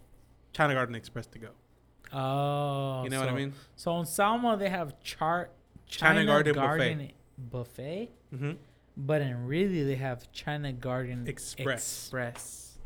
[0.53, 1.51] China Garden Express to go.
[2.13, 3.53] Oh, you know what I mean?
[3.77, 5.53] So in Selma they have chart
[5.87, 7.15] China Garden buffet.
[7.39, 8.53] buffet, Mm-hmm.
[8.97, 12.07] but in Reedley they have China Garden Express.
[12.07, 12.79] Express,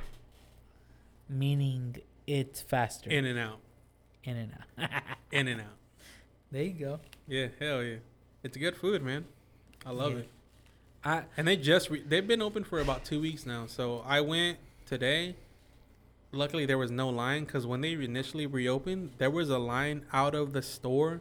[1.28, 1.96] meaning
[2.26, 3.10] it's faster.
[3.10, 3.58] In and out,
[4.24, 4.90] in and out.
[5.32, 5.76] in and out.
[6.50, 7.00] there you go.
[7.26, 7.96] Yeah, hell yeah,
[8.42, 9.24] it's good food, man.
[9.86, 10.18] I love Yeah.
[10.20, 10.28] it.
[11.04, 13.66] I And they just re- they've been open for about two weeks now.
[13.66, 15.36] So I went today.
[16.32, 20.34] Luckily, there was no line because when they initially reopened, there was a line out
[20.34, 21.20] of the store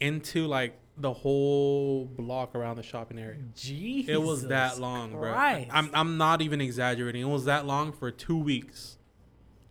[0.00, 3.36] into like the whole block around the shopping area.
[3.54, 5.30] Jesus It was that long, bro.
[5.32, 7.20] I'm I'm not even exaggerating.
[7.22, 8.96] It was that long for two weeks.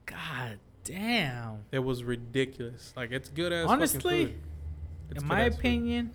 [0.06, 1.66] God damn.
[1.72, 2.94] It was ridiculous.
[2.96, 4.36] Like it's good as Honestly,
[5.16, 5.60] in my as food.
[5.60, 6.12] opinion,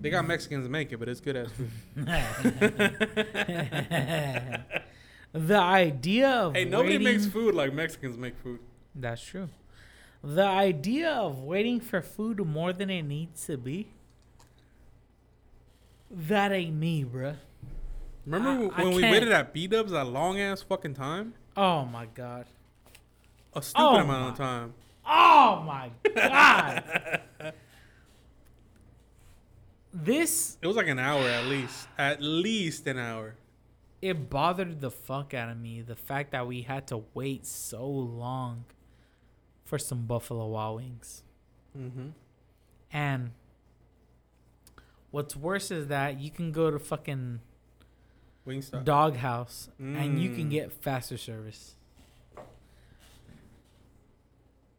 [0.00, 1.70] they got Mexicans to make it, but it's good as food.
[5.32, 8.60] the idea of hey, nobody waiting, makes food like Mexicans make food.
[8.94, 9.48] That's true.
[10.22, 13.88] The idea of waiting for food more than it needs to be.
[16.10, 17.36] That ain't me, bruh.
[18.26, 21.34] Remember I- I when we waited at B Dubs that long ass fucking time?
[21.56, 22.46] Oh my god.
[23.54, 24.74] A stupid Oh amount my- of time.
[25.06, 27.22] Oh my god.
[29.92, 31.88] this It was like an hour at least.
[31.98, 33.34] At least an hour.
[34.02, 37.86] it bothered the fuck out of me the fact that we had to wait so
[37.86, 38.64] long
[39.64, 41.22] for some buffalo wild wings
[41.78, 42.08] Mm-hmm.
[42.92, 43.30] and
[45.12, 47.38] what's worse is that you can go to fucking
[48.46, 48.84] Wingstop.
[48.84, 50.50] doghouse and you can Mm.
[50.50, 51.76] get faster service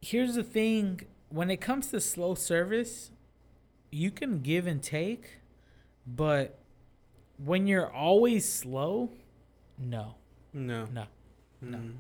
[0.02, 3.12] here's the thing when it comes to slow service
[3.92, 5.40] you can give and take
[6.08, 6.58] but
[7.38, 9.12] when you're always slow
[9.78, 10.16] no
[10.54, 10.86] no.
[10.86, 11.04] no
[11.62, 11.78] no.
[11.78, 11.94] Mm.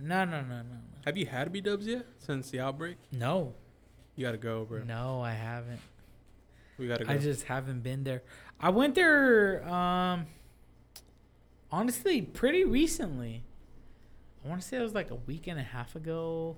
[0.00, 2.96] no no no no no Have you had B Dubs yet since the outbreak?
[3.12, 3.54] no
[4.16, 4.82] You gotta go, bro.
[4.82, 5.80] no i haven't
[6.78, 7.12] We gotta go.
[7.12, 8.22] I just haven't been there.
[8.60, 10.26] I went there um
[11.70, 13.44] honestly pretty recently.
[14.44, 16.56] I want to say it was like a week and a half ago.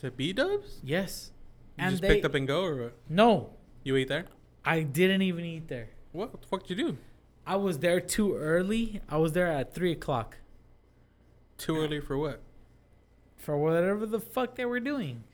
[0.00, 0.80] To B Dubs?
[0.82, 1.30] Yes.
[1.78, 2.96] You and just they picked up and go, or what?
[3.08, 3.50] No,
[3.84, 4.26] You ate there?
[4.64, 5.88] I didn't even eat there.
[6.12, 6.98] What the fuck did you do?
[7.46, 9.00] I was there too early.
[9.08, 10.36] I was there at three o'clock
[11.58, 12.40] Too early for what?
[13.36, 15.24] for whatever the fuck they were doing.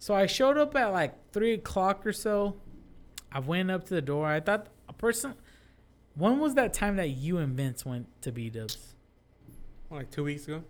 [0.00, 2.56] So I showed up at like three o'clock or so.
[3.30, 4.26] I went up to the door.
[4.26, 5.34] I thought a person.
[6.16, 8.94] When was that time that you and Vince went to B Dubs?
[9.90, 10.64] Like two weeks ago?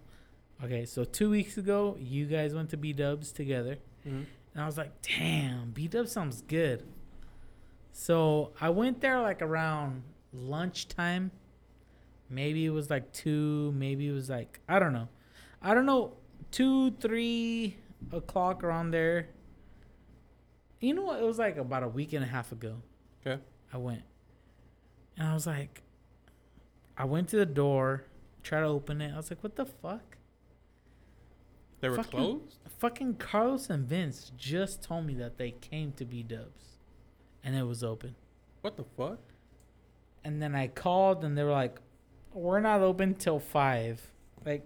[0.65, 4.23] Okay, so two weeks ago, you guys went to B Dubs together, Mm-hmm.
[4.55, 6.85] and I was like, "Damn, B Dubs sounds good."
[7.93, 11.31] So I went there like around lunchtime.
[12.29, 13.73] Maybe it was like two.
[13.73, 15.09] Maybe it was like I don't know.
[15.63, 16.15] I don't know.
[16.51, 17.77] Two, three
[18.13, 19.29] o'clock around there.
[20.81, 21.21] You know what?
[21.21, 22.77] It was like about a week and a half ago.
[23.27, 23.41] Okay.
[23.73, 24.03] I went,
[25.17, 25.83] and I was like,
[26.99, 28.05] I went to the door,
[28.43, 29.13] tried to open it.
[29.13, 30.17] I was like, "What the fuck?"
[31.81, 32.59] They were Fucking- closed?
[32.79, 36.79] Fucking Carlos and Vince just told me that they came to B Dubs
[37.45, 38.15] and it was open.
[38.63, 39.19] What the fuck?
[40.25, 41.79] And then I called and they were like,
[42.33, 44.13] We're not open till five.
[44.45, 44.65] Like,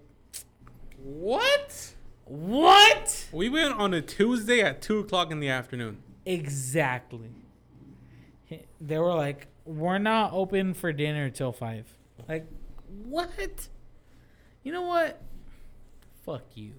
[1.02, 1.94] What?
[2.24, 3.28] what?
[3.32, 6.02] We went on a Tuesday at two o'clock in the afternoon.
[6.26, 7.30] Exactly.
[8.80, 11.86] They were like, We're not open for dinner till five.
[12.28, 12.46] Like,
[13.04, 13.68] what?
[14.62, 15.20] You know what?
[16.24, 16.74] Fuck you.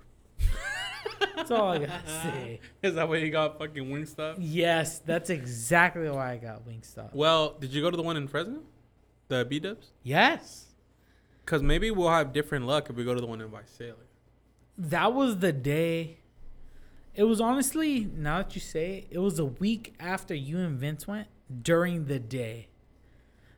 [1.36, 2.60] That's all I gotta say.
[2.82, 4.36] Is that why you got fucking Wingstop?
[4.40, 7.14] Yes, that's exactly why I got Wingstop.
[7.14, 8.62] Well, did you go to the one in Fresno?
[9.28, 9.92] The B Dubs?
[10.04, 10.68] Yes,
[11.44, 13.94] Because maybe we'll have different luck if we go to the one in Visalia.
[14.78, 16.18] that was the day.
[17.16, 20.78] It was honestly, now that you say it, it was a week after you and
[20.78, 21.28] Vince went
[21.62, 22.68] during the day.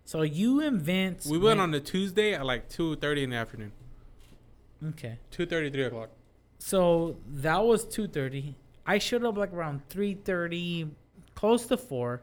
[0.05, 1.25] So you and Vince.
[1.25, 3.71] We went on a Tuesday at like 2.30 in the afternoon.
[4.89, 5.17] Okay.
[5.31, 6.09] 2.30, 3 o'clock.
[6.59, 8.55] So that was two thirty.
[8.85, 10.87] I showed up like around three thirty,
[11.35, 12.21] close to four,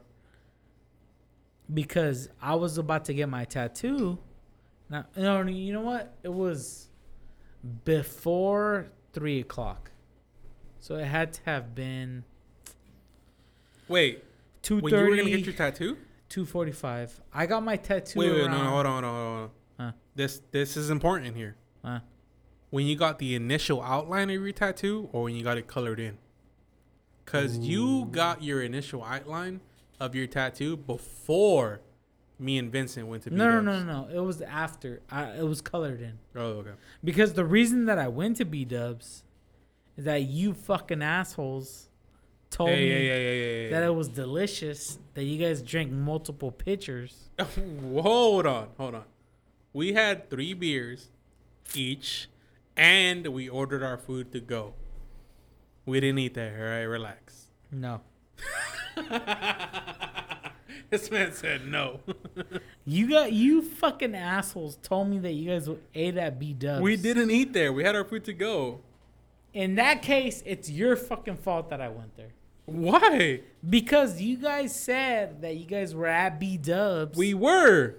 [1.72, 4.18] because I was about to get my tattoo.
[4.90, 6.14] Now, no, you know what?
[6.22, 6.88] It was
[7.84, 9.90] before three o'clock,
[10.80, 12.24] so it had to have been
[13.88, 14.24] Wait,
[14.62, 15.96] two when you were going to get your tattoo?
[16.28, 17.20] two forty-five.
[17.32, 18.18] I got my tattoo.
[18.18, 19.50] Wait, wait, no, no, hold on, hold on, hold on.
[19.78, 19.92] Huh.
[20.14, 21.56] This, this is important here.
[21.84, 22.00] Huh.
[22.74, 26.00] When you got the initial outline of your tattoo or when you got it colored
[26.00, 26.18] in?
[27.24, 29.60] Because you got your initial outline
[30.00, 31.82] of your tattoo before
[32.36, 34.08] me and Vincent went to No, no, no, no, no.
[34.12, 35.02] It was after.
[35.08, 36.18] I, it was colored in.
[36.34, 36.72] Oh, okay.
[37.04, 39.22] Because the reason that I went to B Dubs
[39.96, 41.88] is that you fucking assholes
[42.50, 46.50] told Hey, me hey, hey, hey, that it was delicious, that you guys drank multiple
[46.50, 47.30] pitchers.
[47.38, 49.04] hold on, hold on.
[49.72, 51.10] We had three beers
[51.72, 52.28] each,
[52.76, 54.74] and we ordered our food to go.
[55.86, 56.54] We didn't eat that.
[56.58, 57.46] All right, relax.
[57.70, 58.00] No.
[60.90, 62.00] this man said no.
[62.86, 66.82] You got you fucking assholes told me that you guys ate at B Dubs.
[66.82, 67.72] we didn't eat there.
[67.72, 68.80] We had our food to go.
[69.54, 72.32] In that case, it's your fucking fault that I went there.
[72.66, 73.40] Why?
[73.66, 77.16] Because you guys said that you guys were at B Dubs.
[77.16, 77.94] We were.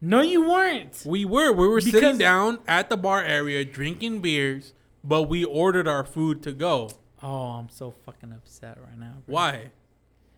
[0.00, 1.02] No, you weren't.
[1.04, 1.52] We were.
[1.52, 4.72] We were Because- sitting down at the bar area drinking beers,
[5.04, 6.90] but we ordered our food to go.
[7.22, 9.14] Oh, I'm so fucking upset right now.
[9.26, 9.34] bro.
[9.34, 9.70] Why?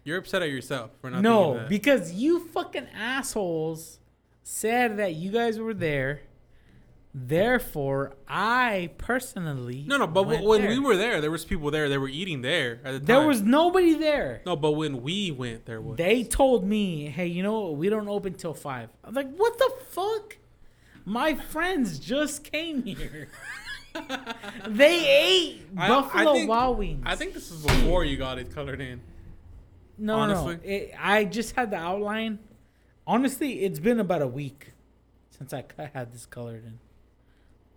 [0.04, 1.68] You're upset at yourself for not No, that.
[1.68, 4.00] because you fucking assholes
[4.42, 6.22] said that you guys were there.
[7.14, 10.70] Therefore, I personally No, no, but when there.
[10.70, 11.88] we were there, there was people there.
[11.90, 13.04] They were eating there at the time.
[13.04, 14.40] there was nobody there.
[14.46, 15.98] no, but when we went, there was.
[15.98, 17.76] They told me, "Hey, you know what?
[17.76, 18.88] We don't open till 5.
[19.04, 20.38] I was like, "What the fuck?
[21.04, 23.28] My friends just came here.
[24.66, 27.02] they ate I- I Buffalo think- Wild Wings.
[27.04, 29.02] I think this is before you got it colored in.
[29.98, 30.54] no, honestly.
[30.56, 32.38] no, it, I just had the outline.
[33.06, 34.72] Honestly, it's been about a week
[35.30, 36.78] since I had this colored in.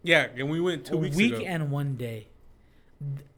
[0.06, 1.44] Yeah, and we went two a weeks week ago.
[1.46, 2.28] and one day.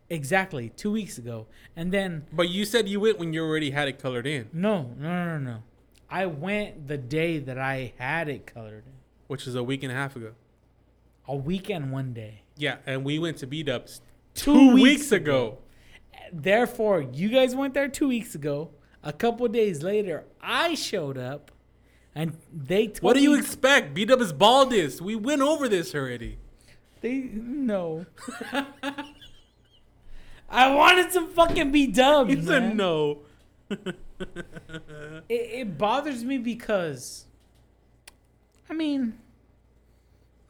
[0.10, 1.48] Exactly, two weeks ago.
[1.76, 4.92] And then but you said you went when you already had it colored in, no,
[4.98, 5.64] no, no, no.
[6.10, 8.94] I went the day that I had it colored in.
[9.28, 10.32] which is a week and a half ago.
[11.28, 12.44] A week and one day.
[12.56, 14.02] Yeah, and we went to B Dubs
[14.34, 15.58] Two two weeks weeks ago.
[16.32, 18.70] Therefore, you guys went there two weeks ago.
[19.04, 21.52] A couple days later, I showed up,
[22.16, 23.94] and they told What do you expect?
[23.94, 25.02] B Dub is baldest.
[25.02, 26.38] We went over this already.
[27.02, 28.06] They no.
[30.50, 32.34] I wanted some fucking B Dubs.
[32.34, 32.78] He said man.
[32.78, 33.20] no.
[35.30, 37.26] It, it bothers me because,
[38.68, 39.20] I mean,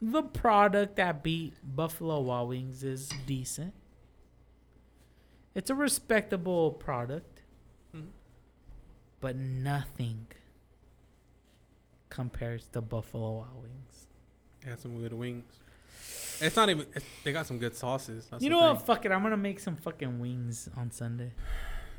[0.00, 3.74] the product that beat Buffalo Wild Wings is decent.
[5.54, 7.42] It's a respectable product,
[7.94, 8.06] Mhm.
[9.20, 10.28] but nothing
[12.08, 14.06] compares to Buffalo Wild Wings.
[14.64, 15.58] Had some good wings.
[16.40, 16.86] It's not even.
[16.94, 18.26] It's, they got some good sauces.
[18.30, 18.86] That's you know what?
[18.86, 19.12] Fuck it.
[19.12, 21.32] I'm gonna make some fucking wings on Sunday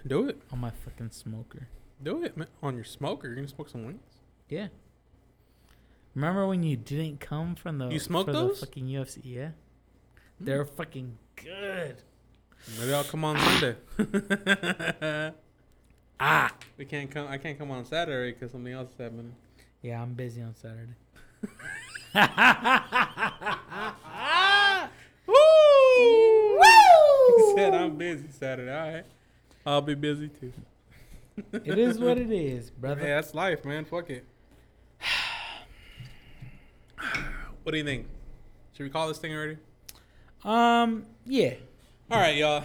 [0.05, 0.41] Do it.
[0.51, 1.67] on my fucking smoker.
[2.01, 2.47] Do it man.
[2.63, 3.27] on your smoker.
[3.27, 4.01] You're gonna smoke some wings.
[4.47, 4.67] Yeah.
[6.15, 8.59] Remember when you didn't come from the You smoked those?
[8.59, 9.19] the fucking UFC?
[9.23, 9.49] Yeah.
[10.39, 11.97] They're fucking good.
[12.79, 13.75] Maybe I'll come on Sunday.
[16.21, 16.51] Ah.
[16.77, 17.27] we can't come.
[17.29, 19.33] I can't come on Saturday because something else is happening.
[19.81, 20.95] Yeah, I'm busy on Saturday.
[25.99, 27.35] Woo!
[27.37, 28.71] He said I'm busy Saturday.
[28.71, 29.05] All right.
[29.65, 30.53] I'll be busy too.
[31.53, 33.01] It is what it is, brother.
[33.01, 33.85] Hey, that's life, man.
[33.85, 34.25] Fuck it.
[37.63, 38.07] what do you think?
[38.73, 39.57] Should we call this thing already?
[40.43, 41.53] Um, yeah.
[42.11, 42.63] All right, y'all.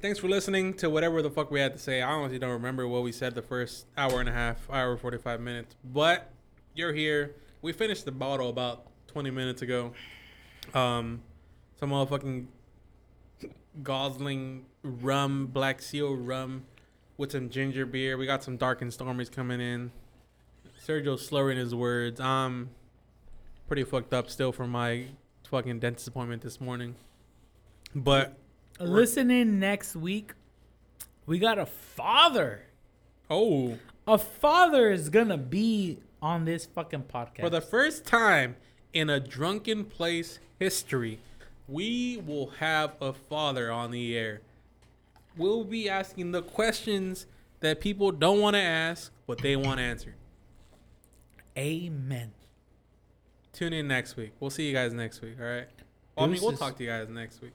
[0.00, 2.00] Thanks for listening to whatever the fuck we had to say.
[2.00, 5.18] I honestly don't remember what we said the first hour and a half, hour forty
[5.18, 5.74] five minutes.
[5.84, 6.30] But
[6.74, 7.34] you're here.
[7.62, 9.92] We finished the bottle about twenty minutes ago.
[10.74, 11.22] Um,
[11.80, 12.46] some motherfucking
[13.82, 16.64] Gosling rum, Black Seal rum,
[17.16, 18.16] with some ginger beer.
[18.16, 19.92] We got some Dark and Stormies coming in.
[20.84, 22.20] Sergio's slurring his words.
[22.20, 22.70] I'm
[23.66, 25.06] pretty fucked up still from my
[25.50, 26.94] fucking dentist appointment this morning.
[27.94, 28.36] But
[28.80, 30.32] Listen in next week.
[31.26, 32.62] We got a father.
[33.30, 37.40] Oh, A father is gonna be on this fucking podcast.
[37.40, 38.56] for the first time
[38.94, 41.20] in a drunken place history,
[41.68, 44.40] we will have a father on the air.
[45.36, 47.26] We'll be asking the questions
[47.60, 50.14] that people don't want to ask, but they want answered.
[51.56, 52.32] Amen.
[53.52, 54.32] Tune in next week.
[54.40, 55.36] We'll see you guys next week.
[55.40, 55.66] All right.
[56.16, 57.52] Well, I mean, we'll talk to you guys next week,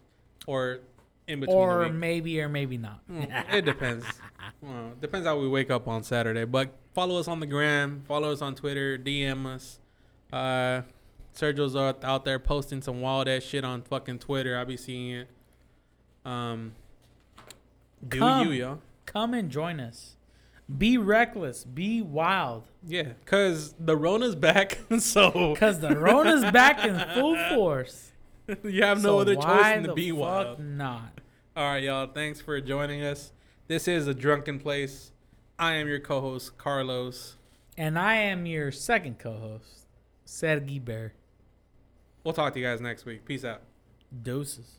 [0.47, 0.79] or
[1.27, 1.93] in between Or the week.
[1.93, 2.99] maybe or maybe not.
[3.09, 4.05] Mm, it depends.
[4.61, 6.43] Well, depends how we wake up on Saturday.
[6.43, 9.79] But follow us on the gram, follow us on Twitter, DM us.
[10.33, 10.81] Uh,
[11.33, 14.57] Sergio's out, there posting some wild ass shit on fucking Twitter.
[14.57, 15.27] I'll be seeing it.
[16.25, 16.73] Um,
[18.07, 18.47] do Come.
[18.47, 18.79] you, yo?
[19.05, 20.15] Come and join us.
[20.77, 21.63] Be reckless.
[21.65, 22.63] Be wild.
[22.87, 28.11] Yeah, cause the Rona's back, so Cause the Rona's back in full force.
[28.63, 30.59] you have no So other choice than to the be fuck wild.
[30.59, 31.19] Not.
[31.55, 32.07] All right, y'all.
[32.07, 33.31] Thanks for joining us.
[33.67, 35.11] This is a drunken place.
[35.59, 37.35] I am your co-host Carlos.
[37.77, 39.87] And I am your second co-host,
[40.25, 41.13] Sergi Bear.
[42.23, 43.25] We'll talk to you guys next week.
[43.25, 43.61] Peace out.
[44.21, 44.75] Doses.